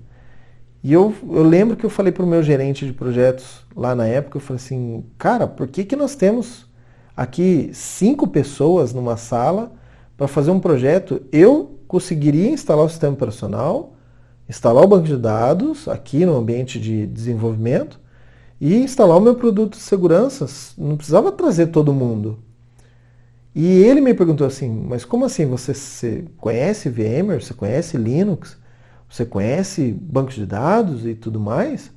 E 0.84 0.92
eu, 0.92 1.14
eu 1.30 1.44
lembro 1.44 1.78
que 1.78 1.86
eu 1.86 1.90
falei 1.90 2.12
para 2.12 2.26
o 2.26 2.28
meu 2.28 2.44
gerente 2.44 2.86
de 2.86 2.92
projetos 2.92 3.66
lá 3.74 3.96
na 3.96 4.06
época, 4.06 4.38
eu 4.38 4.42
falei 4.42 4.62
assim, 4.62 5.06
cara, 5.18 5.48
por 5.48 5.68
que, 5.68 5.86
que 5.86 5.96
nós 5.96 6.14
temos 6.14 6.66
aqui 7.16 7.70
cinco 7.74 8.28
pessoas 8.28 8.94
numa 8.94 9.16
sala 9.16 9.72
para 10.18 10.28
fazer 10.28 10.52
um 10.52 10.60
projeto? 10.60 11.22
Eu 11.32 11.80
conseguiria 11.88 12.50
instalar 12.50 12.86
o 12.86 12.90
sistema 12.90 13.14
operacional, 13.14 13.94
instalar 14.50 14.84
o 14.84 14.88
banco 14.88 15.08
de 15.08 15.16
dados 15.16 15.88
aqui 15.88 16.26
no 16.26 16.36
ambiente 16.36 16.78
de 16.78 17.08
desenvolvimento 17.08 17.98
e 18.60 18.76
instalar 18.76 19.18
o 19.18 19.22
meu 19.22 19.36
produto 19.36 19.78
de 19.78 19.84
segurança. 19.84 20.48
Não 20.78 20.98
precisava 20.98 21.32
trazer 21.32 21.68
todo 21.68 21.94
mundo. 21.94 22.40
E 23.56 23.66
ele 23.84 24.02
me 24.02 24.14
perguntou 24.14 24.46
assim, 24.46 24.70
mas 24.70 25.06
como 25.06 25.24
assim? 25.24 25.46
Você, 25.46 25.74
você 25.74 26.26
conhece 26.38 26.90
VMware? 26.90 27.42
Você 27.42 27.54
conhece 27.54 27.96
Linux? 27.96 28.58
Você 29.14 29.28
conhece 29.28 29.92
bancos 29.92 30.34
de 30.34 30.44
dados 30.44 31.06
e 31.06 31.14
tudo 31.14 31.40
mais? 31.40 31.86
Eu 31.86 31.92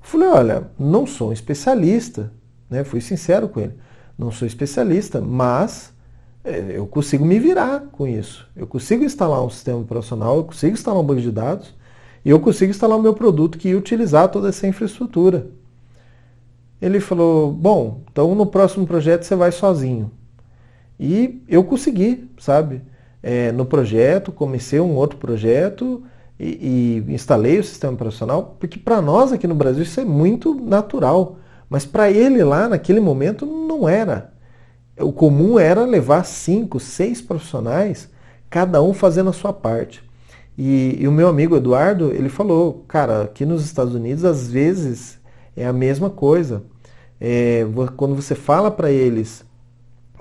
falei, 0.00 0.28
olha, 0.28 0.70
não 0.78 1.06
sou 1.06 1.28
um 1.28 1.32
especialista, 1.32 2.32
né? 2.70 2.82
Fui 2.82 3.02
sincero 3.02 3.50
com 3.50 3.60
ele. 3.60 3.74
Não 4.16 4.30
sou 4.30 4.48
especialista, 4.48 5.20
mas 5.20 5.92
é, 6.42 6.78
eu 6.78 6.86
consigo 6.86 7.22
me 7.22 7.38
virar 7.38 7.80
com 7.92 8.08
isso. 8.08 8.48
Eu 8.56 8.66
consigo 8.66 9.04
instalar 9.04 9.44
um 9.44 9.50
sistema 9.50 9.76
operacional, 9.76 10.38
eu 10.38 10.44
consigo 10.44 10.72
instalar 10.72 10.98
um 11.02 11.04
banco 11.04 11.20
de 11.20 11.30
dados 11.30 11.74
e 12.24 12.30
eu 12.30 12.40
consigo 12.40 12.70
instalar 12.70 12.98
o 12.98 13.02
meu 13.02 13.12
produto 13.12 13.58
que 13.58 13.68
ia 13.68 13.76
utilizar 13.76 14.30
toda 14.30 14.48
essa 14.48 14.66
infraestrutura. 14.66 15.48
Ele 16.80 16.98
falou: 16.98 17.52
Bom, 17.52 18.00
então 18.10 18.34
no 18.34 18.46
próximo 18.46 18.86
projeto 18.86 19.24
você 19.24 19.36
vai 19.36 19.52
sozinho. 19.52 20.10
E 20.98 21.42
eu 21.46 21.62
consegui, 21.62 22.26
sabe? 22.38 22.80
É, 23.22 23.52
no 23.52 23.66
projeto, 23.66 24.32
comecei 24.32 24.80
um 24.80 24.94
outro 24.94 25.18
projeto 25.18 26.02
e, 26.46 27.04
e 27.08 27.14
instalei 27.14 27.58
o 27.58 27.64
sistema 27.64 27.94
operacional, 27.94 28.56
porque 28.58 28.78
para 28.78 29.00
nós 29.00 29.32
aqui 29.32 29.46
no 29.46 29.54
Brasil 29.54 29.82
isso 29.82 30.00
é 30.00 30.04
muito 30.04 30.54
natural. 30.54 31.38
Mas 31.68 31.86
para 31.86 32.10
ele 32.10 32.44
lá, 32.44 32.68
naquele 32.68 33.00
momento, 33.00 33.46
não 33.46 33.88
era 33.88 34.34
o 34.98 35.12
comum 35.12 35.58
era 35.58 35.84
levar 35.84 36.24
cinco, 36.24 36.78
seis 36.78 37.20
profissionais, 37.20 38.08
cada 38.48 38.80
um 38.82 38.94
fazendo 38.94 39.30
a 39.30 39.32
sua 39.32 39.52
parte. 39.52 40.02
E, 40.56 40.96
e, 41.00 41.08
o 41.08 41.12
meu 41.12 41.26
amigo 41.26 41.56
Eduardo, 41.56 42.12
ele 42.12 42.28
falou, 42.28 42.84
cara, 42.86 43.22
aqui 43.22 43.44
nos 43.44 43.64
Estados 43.64 43.94
Unidos 43.94 44.24
às 44.24 44.48
vezes 44.48 45.18
é 45.56 45.66
a 45.66 45.72
mesma 45.72 46.08
coisa. 46.08 46.62
É, 47.20 47.66
quando 47.96 48.14
você 48.14 48.34
fala 48.34 48.70
para 48.70 48.90
eles 48.90 49.44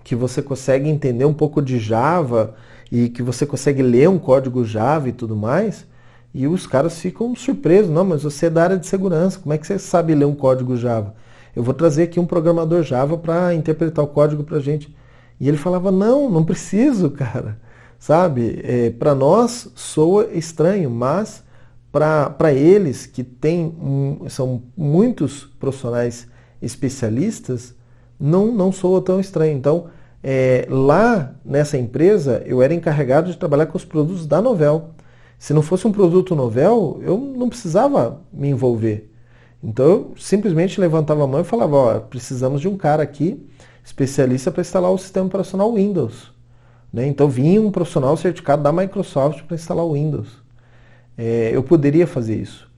que 0.03 0.15
você 0.15 0.41
consegue 0.41 0.89
entender 0.89 1.25
um 1.25 1.33
pouco 1.33 1.61
de 1.61 1.77
Java 1.77 2.55
e 2.91 3.09
que 3.09 3.21
você 3.21 3.45
consegue 3.45 3.83
ler 3.83 4.09
um 4.09 4.17
código 4.17 4.65
Java 4.65 5.07
e 5.07 5.13
tudo 5.13 5.35
mais, 5.35 5.85
e 6.33 6.47
os 6.47 6.65
caras 6.65 6.99
ficam 6.99 7.35
surpresos, 7.35 7.91
não, 7.91 8.03
mas 8.03 8.23
você 8.23 8.47
é 8.47 8.49
da 8.49 8.63
área 8.63 8.77
de 8.77 8.87
segurança, 8.87 9.39
como 9.39 9.53
é 9.53 9.57
que 9.57 9.67
você 9.67 9.77
sabe 9.77 10.15
ler 10.15 10.25
um 10.25 10.35
código 10.35 10.75
Java? 10.75 11.13
eu 11.55 11.61
vou 11.61 11.73
trazer 11.73 12.03
aqui 12.03 12.19
um 12.19 12.25
programador 12.25 12.83
Java 12.83 13.17
para 13.17 13.53
interpretar 13.53 14.03
o 14.03 14.07
código 14.07 14.43
para 14.43 14.59
gente. 14.59 14.95
E 15.39 15.47
ele 15.47 15.57
falava, 15.57 15.91
não, 15.91 16.29
não 16.29 16.43
preciso, 16.43 17.09
cara. 17.11 17.59
Sabe? 17.99 18.59
É, 18.63 18.89
para 18.89 19.15
nós 19.15 19.69
soa 19.75 20.29
estranho, 20.33 20.89
mas 20.89 21.43
para 21.91 22.51
eles 22.51 23.05
que 23.05 23.23
tem, 23.23 23.71
são 24.29 24.63
muitos 24.75 25.43
profissionais 25.59 26.27
especialistas, 26.61 27.75
não, 28.19 28.51
não 28.51 28.71
soa 28.71 28.99
tão 29.01 29.19
estranho. 29.19 29.55
Então, 29.55 29.85
é, 30.23 30.65
lá 30.69 31.35
nessa 31.45 31.77
empresa, 31.77 32.41
eu 32.45 32.63
era 32.63 32.73
encarregado 32.73 33.31
de 33.31 33.37
trabalhar 33.37 33.67
com 33.67 33.77
os 33.77 33.85
produtos 33.85 34.25
da 34.25 34.41
Novel. 34.41 34.89
Se 35.43 35.53
não 35.53 35.61
fosse 35.61 35.85
um 35.85 35.91
produto 35.91 36.35
Novel, 36.35 37.01
eu 37.03 37.17
não 37.17 37.49
precisava 37.49 38.21
me 38.31 38.47
envolver. 38.47 39.11
Então 39.61 39.85
eu 39.85 40.13
simplesmente 40.17 40.79
levantava 40.79 41.25
a 41.25 41.27
mão 41.27 41.41
e 41.41 41.43
falava, 41.43 41.75
ó, 41.75 41.99
precisamos 41.99 42.61
de 42.61 42.69
um 42.69 42.77
cara 42.77 43.03
aqui, 43.03 43.45
especialista 43.83 44.53
para 44.53 44.61
instalar 44.61 44.89
o 44.89 44.97
sistema 44.97 45.25
operacional 45.25 45.73
Windows. 45.73 46.31
Né? 46.93 47.07
Então 47.07 47.27
vinha 47.27 47.61
um 47.61 47.71
profissional 47.71 48.15
certificado 48.15 48.63
da 48.63 48.71
Microsoft 48.71 49.43
para 49.43 49.55
instalar 49.55 49.83
o 49.83 49.95
Windows. 49.95 50.29
É, 51.17 51.51
eu 51.53 51.61
poderia 51.61 52.07
fazer 52.07 52.37
isso. 52.37 52.71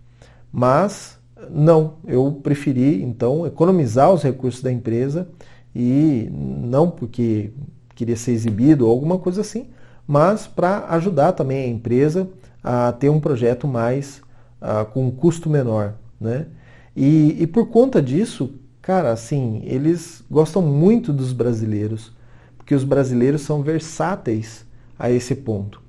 Mas 0.52 1.20
não, 1.52 1.98
eu 2.08 2.40
preferi 2.42 3.04
então 3.04 3.46
economizar 3.46 4.12
os 4.12 4.24
recursos 4.24 4.64
da 4.64 4.72
empresa 4.72 5.28
e 5.76 6.32
não 6.32 6.90
porque 6.90 7.52
queria 7.94 8.16
ser 8.16 8.32
exibido 8.32 8.88
ou 8.88 8.92
alguma 8.92 9.20
coisa 9.20 9.42
assim, 9.42 9.68
mas 10.08 10.48
para 10.48 10.88
ajudar 10.90 11.34
também 11.34 11.64
a 11.64 11.68
empresa 11.68 12.28
a 12.68 12.92
ter 12.92 13.10
um 13.10 13.20
projeto 13.20 13.68
mais 13.68 14.24
uh, 14.60 14.84
com 14.92 15.06
um 15.06 15.12
custo 15.12 15.48
menor. 15.48 15.94
Né? 16.20 16.48
E, 16.96 17.38
e 17.40 17.46
por 17.46 17.68
conta 17.68 18.02
disso, 18.02 18.56
cara, 18.82 19.12
assim, 19.12 19.62
eles 19.66 20.24
gostam 20.32 20.64
muito 20.64 21.14
dos 21.14 21.32
brasileiros, 21.32 22.12
porque 22.58 22.74
os 22.74 22.84
brasileiros 22.84 23.42
são 23.42 23.62
versáteis 23.62 24.66
a 24.98 25.12
esse 25.12 25.36
ponto. 25.36 25.80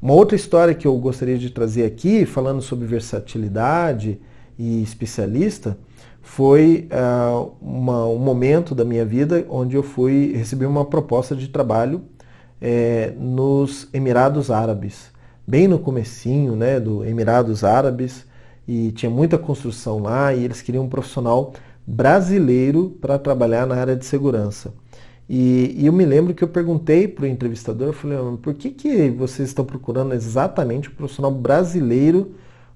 Uma 0.00 0.14
outra 0.14 0.34
história 0.34 0.74
que 0.74 0.86
eu 0.86 0.96
gostaria 0.96 1.36
de 1.36 1.50
trazer 1.50 1.84
aqui, 1.84 2.24
falando 2.24 2.62
sobre 2.62 2.86
versatilidade 2.86 4.18
e 4.58 4.82
especialista, 4.82 5.76
foi 6.22 6.88
uh, 6.90 7.52
uma, 7.60 8.06
um 8.06 8.18
momento 8.18 8.74
da 8.74 8.86
minha 8.86 9.04
vida 9.04 9.44
onde 9.50 9.76
eu 9.76 9.82
fui 9.82 10.32
receber 10.34 10.64
uma 10.64 10.86
proposta 10.86 11.36
de 11.36 11.48
trabalho 11.48 12.02
é, 12.58 13.12
nos 13.18 13.86
Emirados 13.92 14.50
Árabes, 14.50 15.11
bem 15.52 15.68
no 15.68 15.78
comecinho 15.78 16.56
né, 16.56 16.80
do 16.80 17.04
Emirados 17.04 17.62
Árabes, 17.62 18.24
e 18.66 18.90
tinha 18.92 19.10
muita 19.10 19.36
construção 19.36 19.98
lá 19.98 20.32
e 20.32 20.44
eles 20.44 20.62
queriam 20.62 20.84
um 20.84 20.88
profissional 20.88 21.52
brasileiro 21.86 22.96
para 23.02 23.18
trabalhar 23.18 23.66
na 23.66 23.74
área 23.74 23.94
de 23.94 24.06
segurança. 24.06 24.72
E, 25.28 25.74
e, 25.76 25.86
eu 25.86 25.92
me 25.92 26.06
lembro 26.06 26.32
que 26.32 26.42
eu 26.42 26.48
perguntei 26.48 27.06
para 27.06 27.24
o 27.24 27.28
entrevistador, 27.28 27.88
eu 27.88 27.92
falei, 27.92 28.16
por 28.40 28.54
que, 28.54 28.70
que 28.70 29.10
vocês 29.10 29.50
estão 29.50 29.62
procurando 29.62 30.14
exatamente 30.14 30.88
um 30.88 30.94
profissional 30.94 31.30
brasileiro 31.30 32.32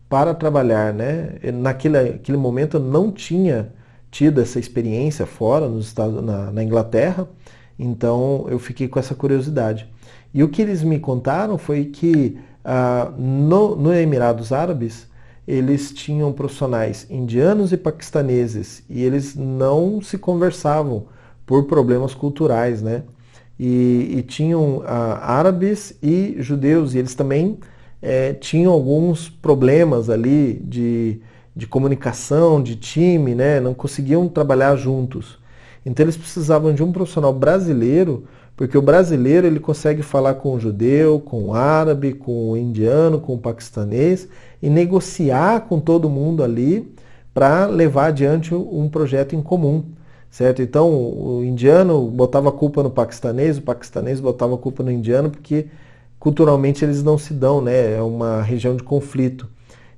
para 0.07 0.35
trabalhar, 0.35 0.93
né? 0.93 1.37
Naquele 1.55 1.97
aquele 1.97 2.37
momento 2.37 2.77
eu 2.77 2.81
não 2.81 3.11
tinha 3.11 3.73
tido 4.11 4.39
essa 4.39 4.59
experiência 4.59 5.25
fora, 5.25 5.67
nos 5.67 5.87
Estados, 5.87 6.23
na, 6.23 6.53
na 6.53 6.63
Inglaterra, 6.63 7.27
então 7.79 8.47
eu 8.51 8.59
fiquei 8.59 8.87
com 8.87 8.99
essa 8.99 9.15
curiosidade. 9.15 9.89
E 10.35 10.45
o 10.45 10.49
que 10.51 10.61
eles 10.61 10.83
me 10.83 10.99
contaram 10.99 11.57
foi 11.57 11.87
que 11.87 12.37
ah, 12.69 13.13
no, 13.17 13.77
no 13.77 13.95
Emirados 13.95 14.53
Árabes 14.53 15.07
eles 15.47 15.93
tinham 15.93 16.33
profissionais 16.33 17.07
indianos 17.09 17.73
e 17.73 17.77
paquistaneses 17.77 18.83
e 18.91 19.05
eles 19.05 19.37
não 19.37 20.03
se 20.03 20.19
conversavam 20.19 21.07
por 21.47 21.67
problemas 21.67 22.13
culturais, 22.13 22.83
né? 22.83 23.05
E, 23.57 24.17
e 24.19 24.23
tinham 24.23 24.83
ah, 24.85 25.21
árabes 25.39 25.97
e 26.03 26.35
judeus 26.41 26.95
e 26.95 26.99
eles 26.99 27.15
também 27.15 27.59
eh, 28.03 28.33
tinham 28.35 28.73
alguns 28.73 29.29
problemas 29.29 30.11
ali 30.11 30.55
de, 30.65 31.21
de 31.55 31.69
comunicação, 31.69 32.61
de 32.61 32.75
time, 32.75 33.37
né? 33.37 33.61
Não 33.61 33.75
conseguiam 33.75 34.29
trabalhar 34.29 34.75
juntos. 34.75 35.39
Então 35.85 36.05
eles 36.05 36.17
precisavam 36.17 36.75
de 36.75 36.83
um 36.83 36.91
profissional 36.91 37.33
brasileiro 37.33 38.25
porque 38.57 38.77
o 38.79 38.83
brasileiro 38.83 39.47
ele 39.47 39.61
consegue 39.61 40.03
falar 40.03 40.35
com 40.35 40.55
o 40.55 40.59
judeu, 40.59 41.21
com 41.21 41.45
o 41.45 41.55
árabe, 41.55 42.15
com 42.15 42.51
o 42.51 42.57
indiano, 42.57 43.21
com 43.21 43.35
o 43.35 43.39
paquistanês 43.39 44.27
e 44.63 44.71
negociar 44.71 45.61
com 45.69 45.79
todo 45.79 46.09
mundo 46.09 46.43
ali 46.43 46.91
para 47.35 47.67
levar 47.67 48.07
adiante 48.07 48.55
um 48.55 48.89
projeto 48.89 49.37
em 49.37 49.43
comum, 49.43 49.85
certo? 50.31 50.63
Então 50.63 50.91
o 50.91 51.45
indiano 51.45 52.11
botava 52.11 52.51
culpa 52.51 52.83
no 52.83 52.91
paquistanês, 52.91 53.59
o 53.59 53.63
paquistanês 53.63 54.21
botava 54.21 54.57
culpa 54.57 54.83
no 54.83 54.91
indiano 54.91 55.29
porque 55.29 55.67
culturalmente 56.19 56.83
eles 56.83 57.03
não 57.03 57.19
se 57.19 57.35
dão, 57.35 57.61
né? 57.61 57.93
É 57.93 58.01
uma 58.01 58.41
região 58.41 58.75
de 58.75 58.83
conflito. 58.83 59.47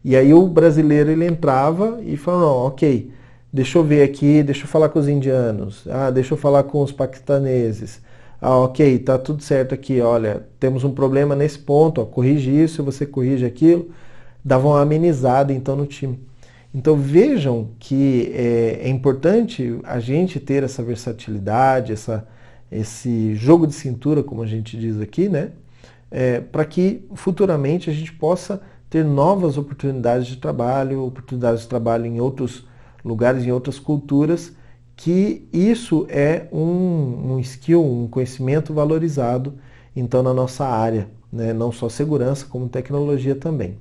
E 0.04 0.16
aí 0.16 0.34
o 0.34 0.48
brasileiro 0.48 1.10
ele 1.10 1.26
entrava 1.26 2.00
e 2.04 2.16
falou, 2.16 2.40
não, 2.40 2.56
ok, 2.66 3.10
deixa 3.52 3.78
eu 3.78 3.84
ver 3.84 4.02
aqui, 4.02 4.42
deixa 4.42 4.64
eu 4.64 4.68
falar 4.68 4.88
com 4.88 4.98
os 4.98 5.08
indianos, 5.08 5.86
ah, 5.88 6.10
deixa 6.10 6.34
eu 6.34 6.38
falar 6.38 6.64
com 6.64 6.82
os 6.82 6.90
paquistaneses, 6.90 8.00
ah, 8.40 8.56
ok, 8.58 8.98
tá 9.00 9.18
tudo 9.18 9.42
certo 9.42 9.74
aqui, 9.74 10.00
olha, 10.00 10.46
temos 10.60 10.84
um 10.84 10.92
problema 10.92 11.34
nesse 11.34 11.58
ponto, 11.58 12.00
ó, 12.00 12.04
corrige 12.04 12.50
isso, 12.50 12.84
você 12.84 13.04
corrige 13.04 13.44
aquilo, 13.44 13.90
dava 14.44 14.68
uma 14.68 14.80
amenizada 14.80 15.52
então 15.52 15.74
no 15.74 15.86
time. 15.86 16.18
Então 16.72 16.96
vejam 16.96 17.70
que 17.78 18.30
é, 18.34 18.80
é 18.84 18.88
importante 18.88 19.80
a 19.84 19.98
gente 19.98 20.38
ter 20.38 20.62
essa 20.62 20.82
versatilidade, 20.82 21.92
essa, 21.92 22.28
esse 22.70 23.34
jogo 23.34 23.66
de 23.66 23.74
cintura, 23.74 24.22
como 24.22 24.42
a 24.42 24.46
gente 24.46 24.76
diz 24.78 25.00
aqui, 25.00 25.28
né? 25.28 25.50
É, 26.10 26.40
para 26.40 26.64
que 26.64 27.04
futuramente 27.14 27.90
a 27.90 27.92
gente 27.92 28.12
possa 28.12 28.62
ter 28.88 29.04
novas 29.04 29.58
oportunidades 29.58 30.26
de 30.26 30.36
trabalho, 30.36 31.04
oportunidades 31.04 31.62
de 31.62 31.68
trabalho 31.68 32.06
em 32.06 32.20
outros 32.20 32.66
lugares, 33.04 33.44
em 33.44 33.50
outras 33.50 33.78
culturas, 33.78 34.52
que 34.98 35.48
isso 35.52 36.06
é 36.10 36.48
um, 36.52 37.34
um 37.34 37.38
skill, 37.38 37.84
um 37.84 38.08
conhecimento 38.08 38.74
valorizado 38.74 39.54
então 39.94 40.24
na 40.24 40.34
nossa 40.34 40.66
área, 40.66 41.08
né? 41.32 41.52
não 41.52 41.70
só 41.70 41.88
segurança, 41.88 42.44
como 42.50 42.68
tecnologia 42.68 43.36
também. 43.36 43.78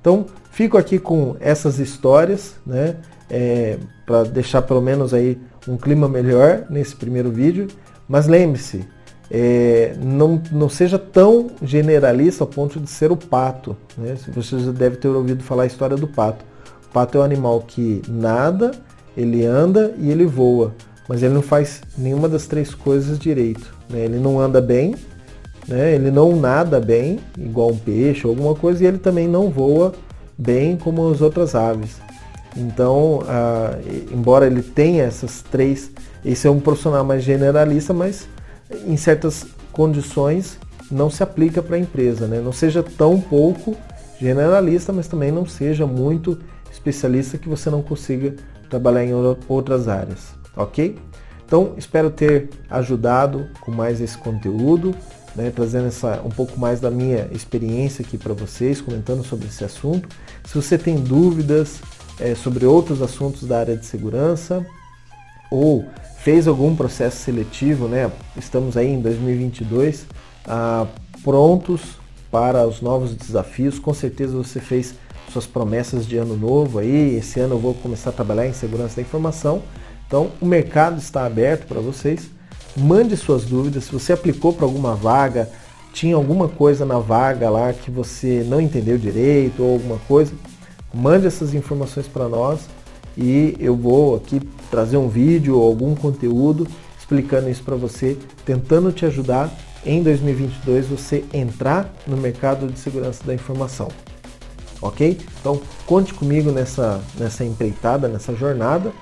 Então, 0.00 0.24
fico 0.50 0.78
aqui 0.78 0.98
com 0.98 1.36
essas 1.38 1.78
histórias, 1.78 2.56
né? 2.66 2.96
É, 3.30 3.78
para 4.04 4.24
deixar 4.24 4.62
pelo 4.62 4.80
menos 4.80 5.14
aí 5.14 5.38
um 5.66 5.76
clima 5.76 6.08
melhor 6.08 6.66
nesse 6.68 6.94
primeiro 6.96 7.30
vídeo. 7.30 7.68
Mas 8.06 8.26
lembre-se, 8.26 8.86
é, 9.30 9.94
não, 10.02 10.42
não 10.52 10.68
seja 10.68 10.98
tão 10.98 11.50
generalista 11.62 12.44
ao 12.44 12.48
ponto 12.48 12.78
de 12.78 12.88
ser 12.88 13.10
o 13.10 13.16
pato. 13.16 13.76
Né? 13.96 14.16
Você 14.34 14.58
já 14.58 14.72
deve 14.72 14.96
ter 14.96 15.08
ouvido 15.08 15.42
falar 15.42 15.62
a 15.62 15.66
história 15.66 15.96
do 15.96 16.06
pato. 16.06 16.44
O 16.86 16.92
pato 16.92 17.16
é 17.16 17.20
um 17.22 17.24
animal 17.24 17.60
que 17.62 18.02
nada, 18.06 18.72
ele 19.16 19.44
anda 19.44 19.94
e 19.98 20.10
ele 20.10 20.24
voa, 20.24 20.74
mas 21.08 21.22
ele 21.22 21.34
não 21.34 21.42
faz 21.42 21.82
nenhuma 21.96 22.28
das 22.28 22.46
três 22.46 22.74
coisas 22.74 23.18
direito. 23.18 23.74
Né? 23.88 24.00
Ele 24.00 24.18
não 24.18 24.40
anda 24.40 24.60
bem, 24.60 24.94
né? 25.68 25.94
ele 25.94 26.10
não 26.10 26.36
nada 26.36 26.80
bem, 26.80 27.20
igual 27.38 27.70
um 27.70 27.76
peixe 27.76 28.26
ou 28.26 28.32
alguma 28.32 28.54
coisa, 28.54 28.82
e 28.82 28.86
ele 28.86 28.98
também 28.98 29.28
não 29.28 29.50
voa 29.50 29.92
bem 30.36 30.76
como 30.76 31.08
as 31.10 31.20
outras 31.20 31.54
aves. 31.54 32.00
Então, 32.56 33.22
ah, 33.26 33.76
embora 34.12 34.46
ele 34.46 34.62
tenha 34.62 35.04
essas 35.04 35.42
três, 35.42 35.90
esse 36.24 36.46
é 36.46 36.50
um 36.50 36.60
profissional 36.60 37.04
mais 37.04 37.22
generalista, 37.22 37.92
mas 37.92 38.28
em 38.86 38.96
certas 38.96 39.44
condições 39.72 40.58
não 40.90 41.10
se 41.10 41.22
aplica 41.22 41.62
para 41.62 41.76
a 41.76 41.78
empresa. 41.78 42.26
Né? 42.26 42.40
Não 42.40 42.52
seja 42.52 42.82
tão 42.82 43.20
pouco 43.20 43.76
generalista, 44.20 44.92
mas 44.92 45.08
também 45.08 45.32
não 45.32 45.44
seja 45.44 45.86
muito 45.86 46.38
especialista 46.70 47.38
que 47.38 47.48
você 47.48 47.68
não 47.70 47.82
consiga 47.82 48.34
trabalhar 48.74 49.04
em 49.04 49.12
outras 49.48 49.86
áreas, 49.86 50.34
ok? 50.56 50.98
Então, 51.46 51.74
espero 51.76 52.10
ter 52.10 52.48
ajudado 52.68 53.48
com 53.60 53.70
mais 53.70 54.00
esse 54.00 54.18
conteúdo, 54.18 54.92
né, 55.36 55.52
trazendo 55.54 55.86
essa, 55.86 56.20
um 56.24 56.28
pouco 56.28 56.58
mais 56.58 56.80
da 56.80 56.90
minha 56.90 57.28
experiência 57.30 58.04
aqui 58.04 58.18
para 58.18 58.34
vocês, 58.34 58.80
comentando 58.80 59.22
sobre 59.22 59.46
esse 59.46 59.64
assunto. 59.64 60.08
Se 60.44 60.54
você 60.56 60.76
tem 60.76 60.96
dúvidas 60.96 61.80
é, 62.18 62.34
sobre 62.34 62.66
outros 62.66 63.00
assuntos 63.00 63.46
da 63.46 63.60
área 63.60 63.76
de 63.76 63.86
segurança 63.86 64.66
ou 65.50 65.84
fez 66.18 66.48
algum 66.48 66.74
processo 66.74 67.18
seletivo, 67.18 67.86
né, 67.86 68.10
estamos 68.36 68.76
aí 68.76 68.88
em 68.88 69.00
2022, 69.00 70.06
ah, 70.46 70.86
prontos 71.22 71.96
para 72.28 72.66
os 72.66 72.80
novos 72.80 73.14
desafios. 73.14 73.78
Com 73.78 73.94
certeza 73.94 74.36
você 74.36 74.58
fez 74.58 74.96
suas 75.34 75.46
promessas 75.46 76.06
de 76.06 76.16
ano 76.16 76.36
novo 76.36 76.78
aí. 76.78 77.16
Esse 77.16 77.40
ano 77.40 77.56
eu 77.56 77.58
vou 77.58 77.74
começar 77.74 78.10
a 78.10 78.12
trabalhar 78.12 78.46
em 78.46 78.52
segurança 78.52 78.96
da 78.96 79.02
informação. 79.02 79.62
Então, 80.06 80.30
o 80.40 80.46
mercado 80.46 80.98
está 80.98 81.26
aberto 81.26 81.66
para 81.66 81.80
vocês. 81.80 82.30
Mande 82.76 83.16
suas 83.16 83.44
dúvidas. 83.44 83.84
Se 83.84 83.92
você 83.92 84.12
aplicou 84.12 84.52
para 84.52 84.64
alguma 84.64 84.94
vaga, 84.94 85.50
tinha 85.92 86.14
alguma 86.14 86.48
coisa 86.48 86.84
na 86.86 86.98
vaga 86.98 87.50
lá 87.50 87.72
que 87.72 87.90
você 87.90 88.44
não 88.48 88.60
entendeu 88.60 88.96
direito 88.96 89.62
ou 89.62 89.74
alguma 89.74 89.98
coisa, 90.08 90.32
mande 90.92 91.26
essas 91.26 91.54
informações 91.54 92.08
para 92.08 92.28
nós 92.28 92.68
e 93.16 93.56
eu 93.60 93.76
vou 93.76 94.16
aqui 94.16 94.40
trazer 94.70 94.96
um 94.96 95.08
vídeo 95.08 95.56
ou 95.56 95.64
algum 95.64 95.94
conteúdo 95.94 96.66
explicando 96.98 97.48
isso 97.48 97.62
para 97.62 97.76
você, 97.76 98.16
tentando 98.44 98.90
te 98.90 99.06
ajudar 99.06 99.52
em 99.86 100.02
2022 100.02 100.86
você 100.88 101.24
entrar 101.32 101.92
no 102.08 102.16
mercado 102.16 102.66
de 102.66 102.78
segurança 102.78 103.22
da 103.24 103.34
informação 103.34 103.88
ok? 104.84 105.18
Então 105.40 105.60
conte 105.86 106.12
comigo 106.12 106.52
nessa, 106.52 107.02
nessa 107.18 107.42
empreitada, 107.42 108.06
nessa 108.06 108.34
jornada 108.34 108.92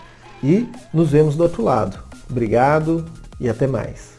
e 0.43 0.69
nos 0.95 1.11
vemos 1.11 1.37
do 1.37 1.43
outro 1.43 1.63
lado. 1.65 1.99
Obrigado 2.31 3.05
e 3.41 3.49
até 3.49 3.67
mais. 3.67 4.13